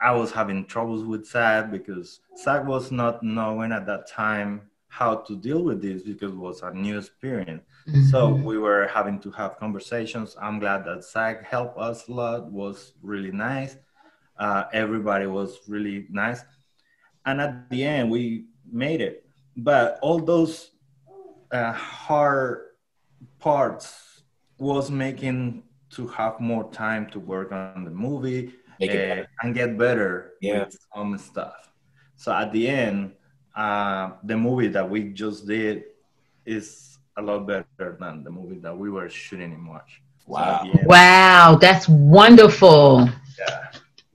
I 0.00 0.12
was 0.12 0.30
having 0.30 0.66
troubles 0.66 1.04
with 1.04 1.26
SAG 1.26 1.70
because 1.70 2.20
SAG 2.34 2.66
was 2.66 2.92
not 2.92 3.22
knowing 3.22 3.72
at 3.72 3.86
that 3.86 4.06
time 4.08 4.62
how 4.88 5.16
to 5.16 5.36
deal 5.36 5.62
with 5.62 5.82
this 5.82 6.02
because 6.02 6.32
it 6.32 6.36
was 6.38 6.62
a 6.62 6.72
new 6.72 6.98
experience. 6.98 7.62
So 8.10 8.28
Mm-hmm. 8.32 8.44
we 8.44 8.58
were 8.58 8.88
having 8.92 9.18
to 9.20 9.30
have 9.32 9.58
conversations. 9.58 10.36
I'm 10.40 10.58
glad 10.58 10.84
that 10.86 11.04
SAG 11.04 11.44
helped 11.44 11.78
us 11.78 12.08
a 12.08 12.12
lot, 12.12 12.50
was 12.50 12.92
really 13.02 13.30
nice. 13.32 13.76
Uh, 14.38 14.64
everybody 14.72 15.26
was 15.26 15.60
really 15.68 16.06
nice. 16.10 16.40
And 17.24 17.40
at 17.40 17.70
the 17.70 17.84
end, 17.84 18.10
we 18.10 18.46
made 18.70 19.00
it. 19.00 19.24
But 19.56 19.98
all 20.02 20.18
those 20.18 20.70
uh, 21.50 21.72
hard 21.72 22.62
parts 23.38 24.22
was 24.58 24.90
making 24.90 25.62
to 25.90 26.06
have 26.08 26.40
more 26.40 26.70
time 26.72 27.08
to 27.10 27.20
work 27.20 27.52
on 27.52 27.84
the 27.84 27.90
movie 27.90 28.52
Make 28.80 28.90
it 28.90 28.96
uh, 29.10 29.14
better. 29.14 29.28
and 29.42 29.54
get 29.54 29.78
better 29.78 30.32
Yeah. 30.40 30.64
with 30.64 30.76
some 30.94 31.18
stuff. 31.18 31.70
So 32.16 32.32
at 32.32 32.52
the 32.52 32.68
end, 32.68 33.12
uh, 33.54 34.10
the 34.24 34.36
movie 34.36 34.68
that 34.68 34.88
we 34.88 35.04
just 35.12 35.46
did 35.46 35.84
is 36.44 36.98
a 37.16 37.22
lot 37.22 37.46
better 37.46 37.96
than 37.98 38.22
the 38.24 38.30
movie 38.30 38.58
that 38.60 38.76
we 38.76 38.90
were 38.90 39.08
shooting 39.08 39.52
in 39.52 39.60
March. 39.60 40.02
Wow. 40.26 40.40
at 40.42 40.62
the 40.72 40.78
end, 40.80 40.86
Wow, 40.88 41.58
that's 41.60 41.88
wonderful. 41.88 43.08
yeah. 43.38 43.68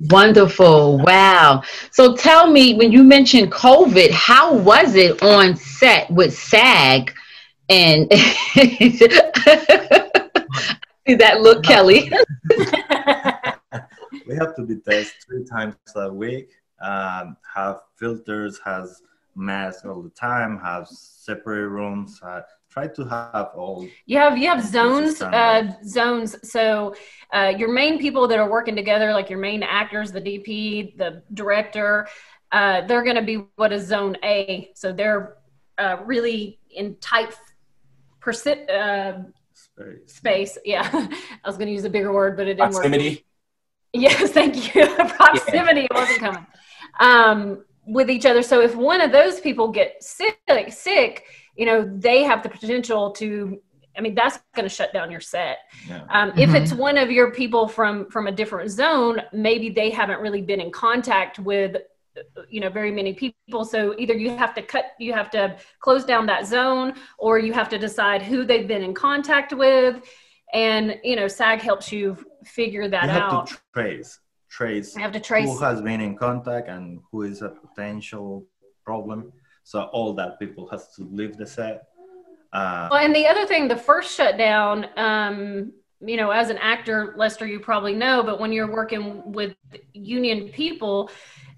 Wonderful. 0.10 0.98
Wow. 1.00 1.62
So 1.92 2.16
tell 2.16 2.50
me, 2.52 2.74
when 2.76 2.92
you 2.92 3.04
mentioned 3.04 3.52
COVID, 3.52 4.10
how 4.12 4.56
was 4.56 4.96
it 4.96 5.22
on 5.22 5.56
set 5.56 6.10
with 6.10 6.34
SAG? 6.38 7.14
And 7.70 8.12
see 8.14 9.08
that 11.16 11.42
look, 11.42 11.64
Kelly. 11.64 12.12
we 14.32 14.38
have 14.38 14.56
to 14.56 14.64
be 14.64 14.78
tested 14.78 15.14
three 15.26 15.44
times 15.44 15.76
a 15.96 16.12
week. 16.12 16.50
Um, 16.82 17.38
have 17.54 17.82
filters, 17.98 18.60
has 18.64 19.02
masks 19.36 19.86
all 19.86 20.02
the 20.02 20.10
time, 20.10 20.58
have 20.60 20.88
separate 20.88 21.68
rooms. 21.68 22.20
Uh, 22.24 22.42
try 22.70 22.88
to 22.88 23.04
have 23.06 23.50
all. 23.56 23.88
You 24.06 24.18
have 24.18 24.38
you 24.38 24.48
have 24.48 24.64
zones 24.66 25.22
uh, 25.22 25.74
zones. 25.86 26.36
So 26.50 26.96
uh, 27.34 27.54
your 27.58 27.72
main 27.72 28.00
people 28.00 28.28
that 28.30 28.40
are 28.40 28.50
working 28.50 28.76
together, 28.76 29.12
like 29.14 29.30
your 29.30 29.40
main 29.40 29.64
actors, 29.64 30.12
the 30.12 30.22
DP, 30.22 30.98
the 30.98 31.22
director, 31.34 32.08
uh, 32.52 32.82
they're 32.88 33.04
going 33.04 33.18
to 33.18 33.22
be 33.22 33.46
what 33.58 33.72
is 33.74 33.86
zone 33.86 34.16
A. 34.24 34.72
So 34.76 34.92
they're 34.94 35.38
uh, 35.78 35.98
really 36.06 36.60
in 36.72 36.96
tight 36.96 37.36
persi- 38.22 38.70
uh, 38.70 39.24
space. 39.54 40.16
space. 40.16 40.58
Yeah, 40.66 40.90
I 40.94 41.48
was 41.48 41.58
going 41.58 41.68
to 41.68 41.74
use 41.74 41.84
a 41.84 41.90
bigger 41.90 42.14
word, 42.14 42.38
but 42.38 42.48
it 42.48 42.56
didn't 42.56 42.74
work. 42.74 42.84
Proximity. 43.94 44.20
Yes, 44.24 44.32
thank 44.32 44.76
you. 44.76 44.88
Proximity 45.16 45.88
wasn't 45.92 46.20
coming. 46.20 46.46
Um, 47.00 47.64
with 47.88 48.10
each 48.10 48.26
other. 48.26 48.42
So 48.44 48.62
if 48.62 48.76
one 48.76 49.02
of 49.02 49.12
those 49.12 49.40
people 49.40 49.68
get 49.70 50.02
sick, 50.04 50.38
sick, 50.70 51.26
you 51.56 51.66
know, 51.66 51.92
they 51.98 52.24
have 52.24 52.44
the 52.44 52.50
potential 52.50 53.12
to. 53.14 53.60
I 53.98 54.00
mean, 54.00 54.16
that's 54.16 54.40
going 54.56 54.64
to 54.64 54.74
shut 54.74 54.94
down 54.94 55.12
your 55.12 55.20
set. 55.20 55.58
Yeah. 55.90 56.04
Um, 56.10 56.32
If 56.38 56.52
Mhm. 56.52 56.56
it's 56.62 56.72
one 56.74 56.98
of 56.98 57.12
your 57.12 57.32
people 57.32 57.68
from 57.68 58.10
from 58.10 58.28
a 58.28 58.32
different 58.32 58.70
zone, 58.72 59.22
maybe 59.34 59.70
they 59.70 59.90
haven't 59.90 60.22
really 60.22 60.42
been 60.42 60.62
in 60.62 60.72
contact 60.72 61.40
with, 61.40 61.76
you 62.50 62.62
know, 62.62 62.70
very 62.70 62.92
many 62.92 63.14
people. 63.14 63.66
So 63.66 63.94
either 63.98 64.14
you 64.14 64.30
have 64.38 64.54
to 64.54 64.62
cut, 64.62 64.86
you 64.98 65.12
have 65.12 65.30
to 65.32 65.58
close 65.82 66.06
down 66.06 66.26
that 66.28 66.46
zone, 66.46 66.94
or 67.18 67.38
you 67.38 67.52
have 67.52 67.68
to 67.70 67.78
decide 67.78 68.22
who 68.22 68.46
they've 68.46 68.68
been 68.68 68.82
in 68.82 68.94
contact 68.94 69.52
with, 69.52 70.02
and 70.54 70.98
you 71.04 71.16
know, 71.16 71.28
SAG 71.28 71.62
helps 71.62 71.92
you 71.92 72.18
figure 72.44 72.88
that 72.88 73.04
you 73.04 73.10
have 73.10 73.34
out. 73.34 73.48
to 73.48 73.58
trace, 73.74 74.20
trace 74.50 74.98
I 74.98 75.02
have 75.02 75.12
to 75.14 75.20
trace. 75.20 75.46
who 75.46 75.60
has 75.60 75.82
been 75.82 76.02
in 76.02 76.18
contact 76.18 76.68
and 76.68 77.00
who 77.12 77.24
is 77.24 77.42
a 77.42 77.50
potential 77.50 78.46
problem. 78.84 79.32
So 79.64 79.84
all 79.94 80.14
that 80.14 80.40
people 80.40 80.68
has 80.70 80.94
to 80.96 81.04
leave 81.12 81.38
the 81.38 81.46
set. 81.46 81.84
Uh, 82.52 82.90
Well, 82.92 83.04
and 83.04 83.16
the 83.16 83.28
other 83.28 83.46
thing, 83.46 83.68
the 83.68 83.78
first 83.78 84.16
shutdown, 84.16 84.88
um, 84.98 85.72
you 86.02 86.18
know, 86.18 86.32
as 86.32 86.50
an 86.50 86.58
actor, 86.58 87.14
Lester, 87.16 87.46
you 87.46 87.60
probably 87.60 87.94
know, 87.94 88.24
but 88.24 88.40
when 88.40 88.52
you're 88.52 88.72
working 88.72 89.32
with 89.32 89.56
union 89.94 90.50
people, 90.50 91.12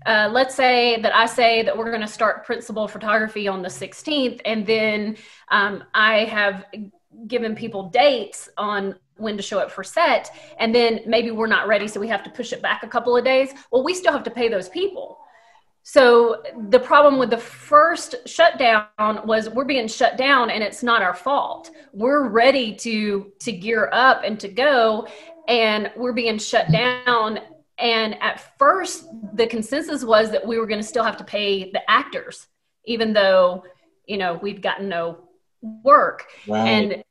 uh, 0.05 0.29
let's 0.31 0.53
say 0.53 1.01
that 1.01 1.15
I 1.15 1.25
say 1.25 1.63
that 1.63 1.75
we're 1.77 1.89
going 1.89 2.01
to 2.01 2.07
start 2.07 2.45
principal 2.45 2.87
photography 2.87 3.47
on 3.47 3.61
the 3.61 3.69
16th, 3.69 4.41
and 4.43 4.67
then 4.67 5.15
um, 5.49 5.83
I 5.93 6.25
have 6.25 6.65
given 7.27 7.55
people 7.55 7.89
dates 7.89 8.49
on 8.57 8.95
when 9.17 9.37
to 9.37 9.43
show 9.43 9.59
up 9.59 9.71
for 9.71 9.83
set 9.83 10.31
and 10.59 10.73
then 10.73 11.01
maybe 11.05 11.31
we're 11.31 11.47
not 11.47 11.67
ready 11.67 11.87
so 11.87 11.99
we 11.99 12.07
have 12.07 12.23
to 12.23 12.29
push 12.31 12.51
it 12.51 12.61
back 12.61 12.83
a 12.83 12.87
couple 12.87 13.15
of 13.15 13.23
days. 13.23 13.53
Well 13.71 13.83
we 13.83 13.93
still 13.93 14.11
have 14.11 14.23
to 14.23 14.31
pay 14.31 14.49
those 14.49 14.69
people. 14.69 15.19
So 15.83 16.41
the 16.69 16.79
problem 16.79 17.19
with 17.19 17.29
the 17.29 17.37
first 17.37 18.27
shutdown 18.27 18.87
was 19.25 19.49
we're 19.49 19.65
being 19.65 19.87
shut 19.87 20.17
down 20.17 20.49
and 20.49 20.63
it's 20.63 20.81
not 20.81 21.01
our 21.01 21.13
fault. 21.13 21.71
We're 21.91 22.27
ready 22.29 22.73
to 22.77 23.31
to 23.39 23.51
gear 23.51 23.89
up 23.91 24.23
and 24.23 24.39
to 24.39 24.47
go 24.47 25.07
and 25.47 25.91
we're 25.95 26.13
being 26.13 26.37
shut 26.37 26.71
down. 26.71 27.39
And 27.77 28.21
at 28.21 28.57
first 28.57 29.05
the 29.33 29.47
consensus 29.47 30.03
was 30.03 30.31
that 30.31 30.45
we 30.45 30.57
were 30.57 30.67
going 30.67 30.81
to 30.81 30.87
still 30.87 31.03
have 31.03 31.17
to 31.17 31.23
pay 31.23 31.71
the 31.71 31.81
actors 31.89 32.47
even 32.85 33.13
though 33.13 33.63
you 34.05 34.17
know 34.17 34.35
we'd 34.35 34.61
gotten 34.61 34.89
no 34.89 35.19
work. 35.61 36.25
Right. 36.47 36.67
and 36.67 37.03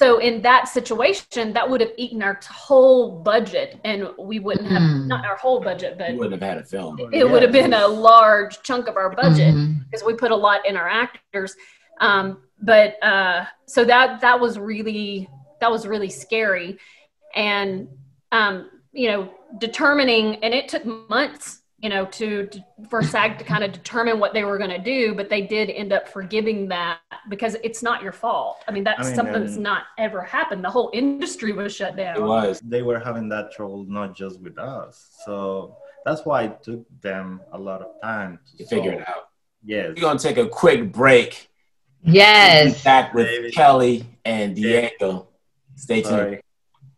so 0.00 0.18
in 0.18 0.40
that 0.40 0.66
situation 0.66 1.52
that 1.52 1.68
would 1.68 1.80
have 1.82 1.92
eaten 1.98 2.22
our 2.22 2.40
whole 2.48 3.20
budget 3.32 3.78
and 3.84 4.08
we 4.18 4.38
wouldn't 4.46 4.68
have 4.76 4.80
Mm. 4.82 5.06
not 5.12 5.22
our 5.26 5.36
whole 5.36 5.60
budget 5.60 5.92
but 5.98 6.10
you 6.12 6.16
wouldn't 6.18 6.40
have 6.40 6.48
had 6.52 6.58
a 6.58 6.64
film. 6.64 6.92
it 7.12 7.28
would 7.30 7.42
have 7.42 7.52
been 7.52 7.74
a 7.74 7.86
large 7.86 8.62
chunk 8.62 8.88
of 8.88 8.96
our 8.96 9.10
budget 9.22 9.54
Mhm. 9.54 9.84
because 9.84 10.02
we 10.08 10.14
put 10.14 10.30
a 10.30 10.40
lot 10.48 10.60
in 10.66 10.74
our 10.80 10.88
actors 10.88 11.54
um, 12.00 12.26
but 12.62 12.90
uh, 13.04 13.44
so 13.66 13.84
that 13.84 14.20
that 14.22 14.38
was 14.44 14.58
really 14.58 15.28
that 15.60 15.70
was 15.70 15.86
really 15.86 16.08
scary 16.24 16.78
and 17.34 17.86
um, 18.32 18.54
you 18.92 19.08
know 19.10 19.28
determining 19.58 20.36
and 20.42 20.54
it 20.54 20.66
took 20.68 20.84
months 21.10 21.59
you 21.80 21.88
know 21.88 22.04
to, 22.06 22.46
to 22.46 22.64
for 22.88 23.02
sag 23.02 23.38
to 23.38 23.44
kind 23.44 23.64
of 23.64 23.72
determine 23.72 24.18
what 24.20 24.34
they 24.34 24.44
were 24.44 24.58
going 24.58 24.70
to 24.70 24.78
do 24.78 25.14
but 25.14 25.30
they 25.30 25.42
did 25.42 25.70
end 25.70 25.92
up 25.92 26.06
forgiving 26.08 26.68
that 26.68 26.98
because 27.30 27.56
it's 27.64 27.82
not 27.82 28.02
your 28.02 28.12
fault 28.12 28.62
i 28.68 28.70
mean 28.70 28.84
that's 28.84 29.00
I 29.00 29.04
mean, 29.04 29.14
something 29.16 29.40
that's 29.44 29.56
not 29.56 29.84
ever 29.98 30.22
happened 30.22 30.62
the 30.62 30.70
whole 30.70 30.90
industry 30.92 31.52
was 31.52 31.74
shut 31.74 31.96
down 31.96 32.16
It 32.16 32.22
was. 32.22 32.60
they 32.60 32.82
were 32.82 32.98
having 32.98 33.28
that 33.30 33.50
trouble 33.52 33.84
not 33.88 34.14
just 34.14 34.40
with 34.40 34.58
us. 34.58 35.08
So 35.24 35.76
that's 36.04 36.24
why 36.26 36.44
it 36.44 36.62
took 36.62 36.82
them 37.02 37.40
a 37.52 37.58
lot 37.58 37.80
of 37.82 38.00
time 38.02 38.38
to 38.50 38.56
To 38.58 38.64
figure 38.66 38.92
it 38.92 39.08
out. 39.08 39.28
Yes. 39.64 39.88
We're 39.94 40.02
gonna 40.02 40.18
take 40.18 40.38
a 40.38 40.48
quick 40.48 40.92
break. 40.92 41.48
Yes. 42.02 42.82
Back 42.82 43.12
with 43.14 43.26
Baby. 43.26 43.50
Kelly 43.52 44.06
and 44.24 44.56
Diego. 44.56 45.28
Stay 45.76 46.00
tuned. 46.02 46.06
Sorry. 46.14 46.40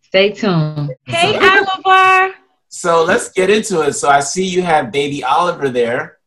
Stay 0.02 0.32
tuned. 0.32 0.94
Hey, 1.06 1.32
So- 1.38 1.66
Oliver. 1.84 2.34
So 2.74 3.04
let's 3.04 3.28
get 3.28 3.50
into 3.50 3.82
it. 3.82 3.92
So 3.92 4.08
I 4.08 4.20
see 4.20 4.46
you 4.46 4.62
have 4.62 4.90
baby 4.90 5.22
Oliver 5.22 5.68
there. 5.68 6.18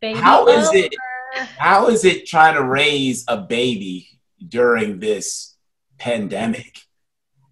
Baby 0.00 0.18
How 0.18 0.48
is 0.48 0.72
it? 0.72 0.94
How 1.58 1.88
is 1.88 2.06
it 2.06 2.26
trying 2.26 2.54
to 2.54 2.64
raise 2.64 3.26
a 3.28 3.36
baby 3.36 4.08
during 4.48 5.00
this 5.00 5.54
pandemic? 5.98 6.78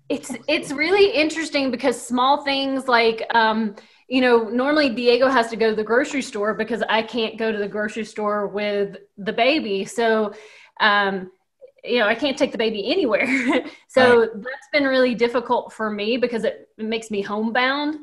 it's 0.08 0.32
it's 0.46 0.72
really 0.72 1.10
interesting 1.10 1.70
because 1.70 2.00
small 2.00 2.44
things 2.44 2.86
like 2.86 3.24
um 3.34 3.74
you 4.08 4.20
know 4.20 4.48
normally 4.50 4.90
diego 4.90 5.26
has 5.28 5.48
to 5.48 5.56
go 5.56 5.70
to 5.70 5.76
the 5.76 5.84
grocery 5.84 6.20
store 6.20 6.52
because 6.52 6.82
i 6.90 7.00
can't 7.00 7.38
go 7.38 7.50
to 7.50 7.56
the 7.56 7.68
grocery 7.68 8.04
store 8.04 8.46
with 8.46 8.98
the 9.16 9.32
baby 9.32 9.86
so 9.86 10.34
um 10.80 11.30
you 11.84 11.98
know 11.98 12.06
i 12.06 12.14
can't 12.14 12.38
take 12.38 12.52
the 12.52 12.58
baby 12.58 12.90
anywhere. 12.90 13.26
So 13.88 14.30
that's 14.34 14.68
been 14.72 14.84
really 14.84 15.14
difficult 15.14 15.70
for 15.70 15.90
me 15.90 16.16
because 16.16 16.44
it, 16.44 16.70
it 16.78 16.84
makes 16.86 17.10
me 17.10 17.20
homebound. 17.20 17.96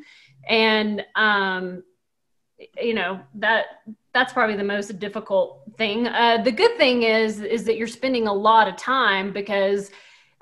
And 0.48 1.04
um 1.16 1.84
you 2.80 2.94
know 2.94 3.20
that 3.36 3.66
that's 4.14 4.34
probably 4.34 4.56
the 4.56 4.64
most 4.64 5.00
difficult 5.00 5.64
thing. 5.78 6.08
Uh, 6.08 6.42
the 6.44 6.52
good 6.52 6.78
thing 6.78 7.04
is 7.04 7.42
is 7.42 7.64
that 7.64 7.78
you're 7.78 7.88
spending 7.88 8.28
a 8.28 8.34
lot 8.34 8.68
of 8.68 8.76
time 8.76 9.34
because 9.34 9.90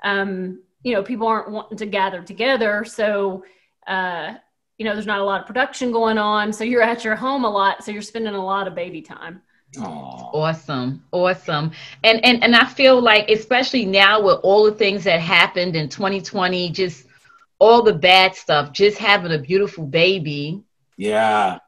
um 0.04 0.62
you 0.82 0.92
know 0.92 1.02
people 1.02 1.26
aren't 1.26 1.50
wanting 1.50 1.78
to 1.78 1.86
gather 1.86 2.22
together. 2.22 2.84
So 2.84 3.44
uh 3.86 4.34
you 4.76 4.84
know 4.84 4.92
there's 4.92 5.06
not 5.06 5.20
a 5.20 5.24
lot 5.24 5.40
of 5.40 5.46
production 5.46 5.92
going 5.92 6.18
on. 6.18 6.52
So 6.52 6.62
you're 6.62 6.82
at 6.82 7.04
your 7.04 7.16
home 7.16 7.44
a 7.44 7.50
lot. 7.50 7.84
So 7.84 7.90
you're 7.90 8.02
spending 8.02 8.34
a 8.34 8.44
lot 8.44 8.68
of 8.68 8.74
baby 8.74 9.00
time 9.00 9.40
Aw. 9.76 10.30
Awesome. 10.32 11.04
Awesome. 11.12 11.72
And 12.02 12.24
and 12.24 12.42
and 12.42 12.54
I 12.56 12.64
feel 12.64 13.00
like 13.00 13.28
especially 13.28 13.84
now 13.84 14.22
with 14.22 14.38
all 14.42 14.64
the 14.64 14.72
things 14.72 15.04
that 15.04 15.20
happened 15.20 15.76
in 15.76 15.88
2020, 15.88 16.70
just 16.70 17.06
all 17.58 17.82
the 17.82 17.92
bad 17.92 18.34
stuff, 18.34 18.72
just 18.72 18.98
having 18.98 19.32
a 19.32 19.38
beautiful 19.38 19.84
baby, 19.86 20.62
Yeah. 20.96 21.58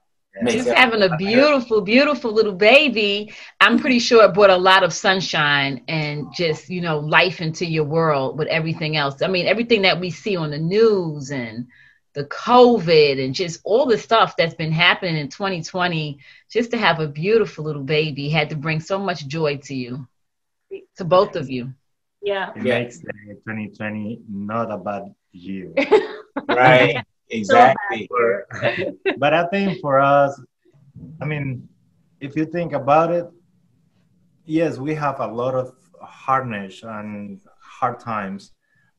Just 0.46 0.68
having 0.68 1.02
a 1.02 1.16
beautiful, 1.16 1.80
beautiful 1.82 2.32
little 2.32 2.54
baby, 2.54 3.32
I'm 3.60 3.78
pretty 3.78 3.98
sure 3.98 4.24
it 4.24 4.32
brought 4.32 4.50
a 4.50 4.56
lot 4.56 4.84
of 4.84 4.92
sunshine 4.92 5.82
and 5.88 6.32
just, 6.32 6.70
you 6.70 6.80
know, 6.80 6.98
life 7.00 7.40
into 7.40 7.66
your 7.66 7.84
world 7.84 8.38
with 8.38 8.48
everything 8.48 8.96
else. 8.96 9.22
I 9.22 9.26
mean, 9.26 9.46
everything 9.46 9.82
that 9.82 10.00
we 10.00 10.10
see 10.10 10.36
on 10.36 10.50
the 10.50 10.58
news 10.58 11.30
and 11.30 11.66
the 12.14 12.24
COVID 12.24 13.24
and 13.24 13.34
just 13.34 13.60
all 13.64 13.86
the 13.86 13.98
stuff 13.98 14.36
that's 14.36 14.54
been 14.54 14.72
happening 14.72 15.16
in 15.16 15.28
2020, 15.28 16.18
just 16.50 16.70
to 16.72 16.78
have 16.78 17.00
a 17.00 17.06
beautiful 17.08 17.64
little 17.64 17.82
baby 17.84 18.28
had 18.28 18.50
to 18.50 18.56
bring 18.56 18.80
so 18.80 18.98
much 18.98 19.26
joy 19.26 19.56
to 19.64 19.74
you, 19.74 20.06
to 20.96 21.04
both 21.04 21.36
of 21.36 21.48
you. 21.50 21.72
yeah 22.22 22.50
It 22.54 22.62
makes 22.62 22.98
the 22.98 23.12
2020 23.46 24.20
not 24.28 24.70
a 24.70 24.78
bad 24.78 25.14
year. 25.32 25.72
Right. 26.48 27.04
Exactly. 27.32 28.08
For- 28.08 28.46
but 29.18 29.32
I 29.32 29.46
think 29.46 29.80
for 29.80 30.00
us, 30.00 30.40
I 31.20 31.24
mean, 31.24 31.68
if 32.20 32.34
you 32.34 32.44
think 32.44 32.72
about 32.72 33.12
it, 33.12 33.26
yes, 34.44 34.78
we 34.78 34.94
have 34.94 35.20
a 35.20 35.26
lot 35.26 35.54
of 35.54 35.74
hardness 36.02 36.82
and 36.82 37.40
hard 37.60 38.00
times, 38.00 38.52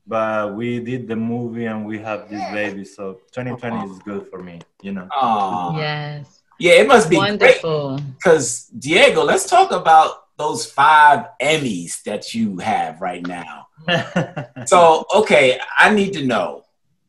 but 0.06 0.54
we 0.54 0.80
did 0.80 1.06
the 1.08 1.16
movie 1.16 1.66
and 1.66 1.86
we 1.86 1.98
have 1.98 2.28
this 2.28 2.42
baby, 2.52 2.84
so 2.84 3.14
2020 3.32 3.90
is 3.90 3.98
good 4.00 4.28
for 4.28 4.42
me, 4.42 4.60
you 4.82 4.92
know. 4.92 5.08
Aw. 5.12 5.76
Yes. 5.78 6.40
Yeah, 6.58 6.72
it 6.74 6.86
must 6.86 7.10
be 7.10 7.16
Wonderful. 7.16 7.98
because 8.16 8.66
Diego. 8.78 9.24
Let's 9.24 9.48
talk 9.48 9.72
about 9.72 10.36
those 10.36 10.64
five 10.64 11.26
Emmys 11.40 12.02
that 12.04 12.34
you 12.34 12.58
have 12.58 13.00
right 13.00 13.26
now. 13.26 13.66
So, 14.66 15.04
okay, 15.12 15.58
I 15.76 15.92
need 15.92 16.12
to 16.12 16.24
know 16.24 16.62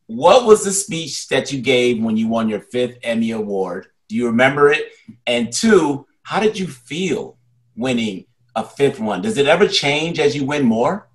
what 0.07 0.45
was 0.45 0.63
the 0.63 0.71
speech 0.71 1.27
that 1.27 1.51
you 1.51 1.61
gave 1.61 2.01
when 2.01 2.17
you 2.17 2.27
won 2.27 2.49
your 2.49 2.61
fifth 2.61 2.97
Emmy 3.03 3.31
Award? 3.31 3.87
Do 4.09 4.15
you 4.15 4.25
remember 4.25 4.71
it? 4.71 4.91
And 5.27 5.51
two, 5.51 6.07
how 6.23 6.39
did 6.39 6.57
you 6.57 6.67
feel 6.67 7.37
winning 7.75 8.25
a 8.55 8.63
fifth 8.63 8.99
one? 8.99 9.21
Does 9.21 9.37
it 9.37 9.47
ever 9.47 9.67
change 9.67 10.19
as 10.19 10.35
you 10.35 10.45
win 10.45 10.63
more? 10.65 11.07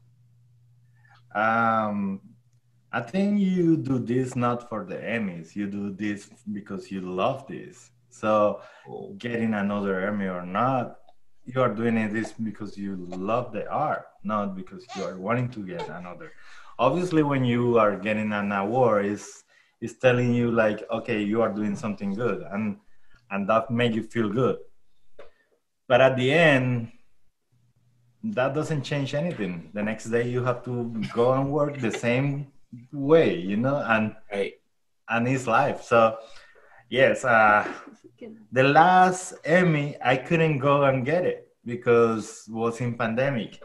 Um, 1.34 2.20
I 2.90 3.00
think 3.00 3.40
you 3.40 3.76
do 3.76 3.98
this 3.98 4.34
not 4.34 4.68
for 4.68 4.84
the 4.84 4.96
Emmys. 4.96 5.54
You 5.54 5.66
do 5.66 5.90
this 5.92 6.30
because 6.52 6.90
you 6.90 7.02
love 7.02 7.46
this. 7.46 7.90
So, 8.10 8.60
getting 9.18 9.54
another 9.54 10.06
Emmy 10.06 10.26
or 10.26 10.46
not, 10.46 10.96
you 11.44 11.60
are 11.60 11.74
doing 11.74 12.12
this 12.12 12.32
because 12.32 12.76
you 12.76 12.96
love 13.10 13.52
the 13.52 13.68
art, 13.70 14.06
not 14.24 14.56
because 14.56 14.86
you 14.96 15.04
are 15.04 15.18
wanting 15.18 15.50
to 15.50 15.66
get 15.66 15.88
another. 15.88 16.32
Obviously, 16.78 17.22
when 17.22 17.44
you 17.44 17.78
are 17.78 17.96
getting 17.96 18.32
an 18.32 18.52
award, 18.52 19.06
is 19.06 19.44
is 19.80 19.96
telling 19.98 20.34
you 20.34 20.50
like, 20.50 20.82
okay, 20.90 21.22
you 21.22 21.42
are 21.42 21.52
doing 21.52 21.76
something 21.76 22.14
good, 22.14 22.42
and 22.50 22.78
and 23.30 23.48
that 23.48 23.70
make 23.70 23.94
you 23.94 24.02
feel 24.02 24.28
good. 24.28 24.56
But 25.86 26.00
at 26.00 26.16
the 26.16 26.32
end, 26.32 26.92
that 28.24 28.54
doesn't 28.54 28.83
change 28.83 29.14
anything. 29.14 29.70
The 29.74 29.83
next 29.83 30.07
day 30.07 30.28
you 30.28 30.42
have 30.44 30.64
to 30.64 30.92
go 31.14 31.33
and 31.33 31.50
work 31.52 31.78
the 31.78 31.92
same 31.92 32.48
way, 32.92 33.37
you 33.37 33.57
know, 33.57 33.76
and 33.87 34.14
Right. 34.33 34.54
and 35.09 35.28
it's 35.28 35.46
life. 35.46 35.83
So 35.83 36.18
yes, 36.90 37.24
uh, 37.24 37.66
the 38.52 38.62
last 38.64 39.35
Emmy 39.44 39.96
I 40.04 40.16
couldn't 40.16 40.59
go 40.59 40.85
and 40.85 41.04
get 41.04 41.24
it 41.24 41.48
because 41.64 42.44
it 42.48 42.52
was 42.54 42.81
in 42.81 42.94
pandemic. 42.98 43.62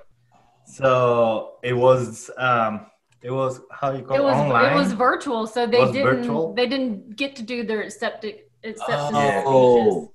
So 0.66 1.56
it 1.63 1.74
was 1.74 2.30
um, 2.38 2.86
it 3.22 3.32
was 3.32 3.62
how 3.72 3.92
you 3.92 4.04
call 4.04 4.16
it 4.18 4.20
it, 4.20 4.24
was 4.24 4.36
online. 4.38 4.72
it 4.72 4.76
was 4.76 4.94
virtual 4.94 5.48
so 5.48 5.66
they 5.66 5.84
didn't 5.92 6.04
virtual? 6.04 6.54
they 6.54 6.68
didn't 6.68 7.16
get 7.16 7.36
to 7.38 7.44
do 7.44 7.63
their 7.63 7.82
acceptance 7.82 8.38
acceptance 8.63 9.08
speeches 9.10 9.46
Oh, 9.46 10.13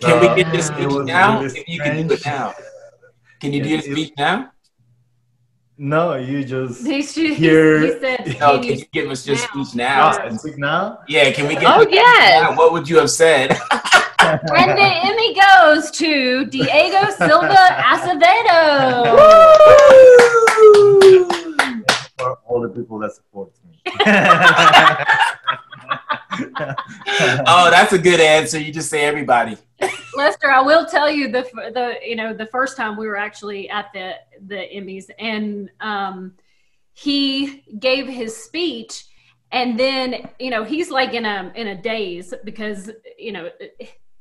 can 0.00 0.20
we 0.20 0.28
get 0.42 0.50
this 0.52 0.68
So, 0.68 0.76
it 0.78 0.86
was 0.86 1.06
now? 1.06 1.40
really 1.40 1.46
If 1.60 1.68
you 1.68 1.80
can 1.80 2.06
do 2.08 2.14
it 2.14 2.24
now, 2.26 2.54
can 3.42 3.52
you 3.52 3.60
do 3.60 3.68
Yeah, 3.70 3.80
the 3.80 3.88
it- 3.88 3.92
speech 3.92 4.12
now? 4.16 4.52
No, 5.76 6.14
you 6.14 6.44
just 6.44 6.86
he, 6.86 7.02
he, 7.02 7.34
Here- 7.34 7.80
he 7.80 7.88
said 7.98 8.36
No, 8.38 8.52
can 8.52 8.62
can 8.62 8.64
you 8.70 8.74
you 8.76 8.84
give 8.92 9.10
us 9.10 9.26
your 9.26 9.36
speech 9.36 9.66
ah, 9.72 9.74
now? 9.74 10.16
and 10.24 10.38
speak 10.38 10.58
now. 10.58 11.00
Yeah, 11.08 11.32
can 11.32 11.48
we 11.48 11.54
get? 11.56 11.64
Oh, 11.66 11.84
the 11.84 11.90
yes. 11.90 12.56
What 12.56 12.70
would 12.72 12.88
you 12.88 12.98
have 12.98 13.10
said? 13.10 13.50
and 14.20 14.70
the 14.78 14.90
Emmy 15.08 15.34
goes 15.34 15.90
to 15.90 16.44
Diego 16.46 17.10
Silva 17.18 17.66
Acevedo. 17.92 19.16
for 22.16 22.38
all 22.46 22.60
the 22.60 22.68
people 22.68 23.00
that 23.00 23.10
support 23.12 23.50
me. 23.66 23.80
oh, 27.48 27.70
that's 27.72 27.92
a 27.92 27.98
good 27.98 28.20
answer. 28.20 28.60
You 28.60 28.72
just 28.72 28.88
say 28.88 29.02
everybody. 29.04 29.56
Lester, 30.14 30.50
I 30.50 30.60
will 30.60 30.86
tell 30.86 31.10
you 31.10 31.30
the 31.30 31.42
the 31.74 31.96
you 32.04 32.16
know 32.16 32.34
the 32.34 32.46
first 32.46 32.76
time 32.76 32.96
we 32.96 33.06
were 33.06 33.16
actually 33.16 33.68
at 33.70 33.92
the 33.92 34.14
the 34.46 34.66
Emmys 34.74 35.10
and 35.18 35.70
um 35.80 36.34
he 36.94 37.64
gave 37.78 38.06
his 38.06 38.36
speech 38.36 39.06
and 39.50 39.78
then 39.78 40.28
you 40.38 40.50
know 40.50 40.64
he's 40.64 40.90
like 40.90 41.14
in 41.14 41.24
a 41.24 41.52
in 41.54 41.68
a 41.68 41.80
daze 41.80 42.34
because 42.44 42.90
you 43.18 43.32
know 43.32 43.50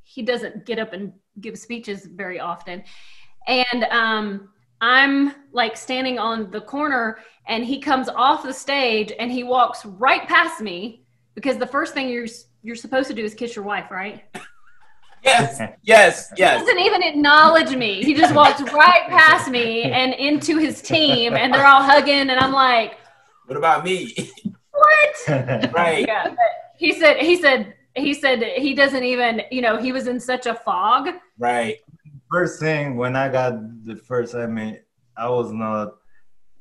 he 0.03 0.21
doesn't 0.21 0.65
get 0.65 0.79
up 0.79 0.93
and 0.93 1.13
give 1.39 1.57
speeches 1.57 2.05
very 2.05 2.39
often. 2.39 2.83
And 3.47 3.83
um 3.85 4.49
i'm 4.81 5.33
like 5.53 5.77
standing 5.77 6.17
on 6.17 6.49
the 6.49 6.59
corner 6.59 7.19
and 7.47 7.63
he 7.63 7.79
comes 7.79 8.09
off 8.09 8.43
the 8.43 8.53
stage 8.53 9.13
and 9.19 9.31
he 9.31 9.43
walks 9.43 9.85
right 9.85 10.27
past 10.27 10.59
me 10.59 11.05
because 11.35 11.57
the 11.57 11.67
first 11.67 11.93
thing 11.93 12.09
you're 12.09 12.27
you're 12.63 12.75
supposed 12.75 13.07
to 13.07 13.13
do 13.13 13.23
is 13.23 13.33
kiss 13.33 13.55
your 13.55 13.63
wife 13.63 13.91
right 13.91 14.23
Yes, 15.23 15.59
yes, 15.83 16.29
he 16.31 16.39
yes. 16.39 16.59
doesn't 16.61 16.79
even 16.79 17.03
acknowledge 17.03 17.75
me 17.75 18.03
he 18.03 18.13
just 18.13 18.33
walks 18.33 18.61
right 18.73 19.05
past 19.07 19.49
me 19.49 19.83
and 19.83 20.13
into 20.13 20.57
his 20.57 20.81
team 20.81 21.33
and 21.35 21.53
they're 21.53 21.65
all 21.65 21.83
hugging 21.83 22.29
and 22.31 22.39
i'm 22.39 22.51
like 22.53 22.97
What 23.45 23.57
about 23.57 23.83
me? 23.83 24.13
what 24.71 25.15
right. 25.73 26.05
yeah 26.07 26.33
he 26.77 26.93
said 26.99 27.17
he 27.17 27.35
said 27.41 27.73
he 27.95 28.13
said 28.13 28.41
he 28.57 28.73
doesn't 28.73 29.03
even 29.03 29.41
you 29.51 29.61
know 29.61 29.77
he 29.77 29.91
was 29.91 30.07
in 30.07 30.19
such 30.19 30.45
a 30.47 30.55
fog 30.55 31.09
Right. 31.37 31.77
first 32.31 32.59
thing 32.59 32.95
when 32.95 33.15
I 33.15 33.27
got 33.29 33.53
the 33.85 33.95
first 33.95 34.33
I 34.35 34.47
mean, 34.47 34.79
I 35.17 35.27
was 35.29 35.51
not. 35.51 35.95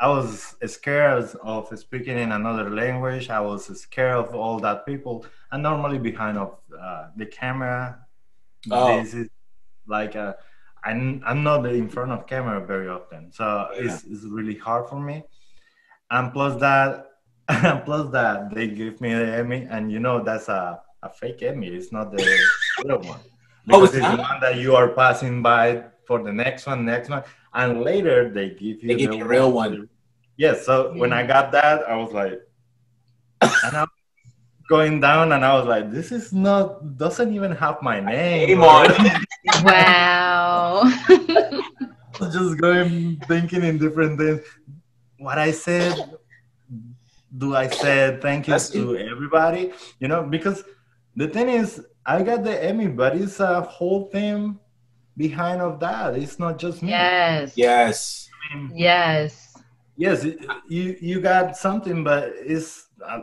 I 0.00 0.08
was 0.08 0.56
scared 0.66 1.24
of 1.42 1.68
speaking 1.78 2.18
in 2.18 2.32
another 2.32 2.70
language. 2.70 3.28
I 3.28 3.40
was 3.40 3.62
scared 3.80 4.16
of 4.16 4.34
all 4.34 4.58
that 4.60 4.86
people. 4.86 5.26
And 5.52 5.62
normally 5.62 5.98
behind 5.98 6.38
of 6.38 6.56
uh, 6.86 7.08
the 7.16 7.26
camera, 7.26 7.98
Oh. 8.70 9.02
this 9.02 9.14
is 9.14 9.28
like 9.86 10.16
uh, 10.16 10.34
I'm 10.84 11.22
I'm 11.26 11.42
not 11.42 11.66
in 11.66 11.88
front 11.88 12.12
of 12.12 12.26
camera 12.26 12.64
very 12.64 12.88
often, 12.88 13.32
so 13.32 13.68
it's, 13.74 14.04
it's 14.04 14.24
really 14.24 14.56
hard 14.56 14.88
for 14.88 15.00
me. 15.00 15.22
And 16.10 16.32
plus 16.32 16.58
that, 16.60 17.06
plus 17.84 18.10
that 18.12 18.54
they 18.54 18.68
give 18.68 19.00
me 19.00 19.14
the 19.14 19.26
Emmy, 19.36 19.66
and 19.70 19.90
you 19.92 19.98
know 20.00 20.22
that's 20.22 20.48
a, 20.48 20.80
a 21.02 21.08
fake 21.10 21.42
Emmy. 21.42 21.68
It's 21.68 21.92
not 21.92 22.10
the 22.10 22.22
real 22.84 22.98
one. 23.00 23.20
Oh, 23.72 23.80
Because 23.84 23.94
it's 23.94 24.04
it's 24.06 24.16
the 24.16 24.22
one 24.22 24.40
that 24.40 24.56
you 24.56 24.74
are 24.74 24.88
passing 24.88 25.42
by 25.42 25.84
for 26.06 26.22
the 26.22 26.32
next 26.32 26.66
one, 26.66 26.84
next 26.86 27.10
one, 27.10 27.22
and 27.54 27.82
later 27.82 28.30
they 28.32 28.48
give 28.50 28.82
you 28.82 28.88
They 28.88 28.94
give 28.96 29.10
the 29.10 29.18
you 29.18 29.24
real 29.26 29.52
one. 29.52 29.88
Yes. 30.36 30.64
so 30.64 30.94
when 30.96 31.12
I 31.12 31.24
got 31.26 31.52
that, 31.52 31.86
I 31.86 31.94
was 31.96 32.10
like, 32.12 32.40
and 33.42 33.76
I 33.76 33.82
was 33.82 33.99
going 34.70 35.00
down, 35.00 35.32
and 35.32 35.44
I 35.44 35.52
was 35.58 35.66
like, 35.66 35.90
this 35.90 36.12
is 36.12 36.32
not 36.32 36.96
doesn't 36.96 37.34
even 37.34 37.50
have 37.52 37.82
my 37.82 37.98
name. 38.00 38.48
Name 38.48 38.62
on 38.62 38.86
Wow. 39.64 40.82
Just 42.20 42.58
going 42.58 43.20
thinking 43.26 43.64
in 43.64 43.78
different 43.78 44.18
things. 44.18 44.40
What 45.18 45.38
I 45.38 45.50
said, 45.50 45.94
do 47.36 47.56
I 47.56 47.66
say 47.68 48.18
thank 48.22 48.46
you 48.46 48.54
That's 48.54 48.70
to 48.70 48.96
everybody? 48.96 49.72
You 49.98 50.08
know, 50.08 50.22
because 50.22 50.62
the 51.16 51.28
thing 51.28 51.48
is, 51.48 51.82
I 52.06 52.22
got 52.22 52.44
the 52.44 52.62
Emmy, 52.62 52.86
but 52.88 53.16
it's 53.16 53.40
a 53.40 53.60
whole 53.62 54.08
thing 54.10 54.58
behind 55.16 55.60
of 55.60 55.80
that. 55.80 56.16
It's 56.16 56.38
not 56.38 56.58
just 56.58 56.82
me. 56.82 56.90
yes. 56.90 57.52
Yes. 57.56 58.28
I 58.52 58.56
mean, 58.56 58.72
Yes. 58.74 59.56
yes, 59.96 60.24
it- 60.24 60.38
you 60.68 60.96
you 61.00 61.20
got 61.20 61.56
something, 61.56 62.04
but 62.04 62.32
it's 62.36 62.88
uh, 63.04 63.20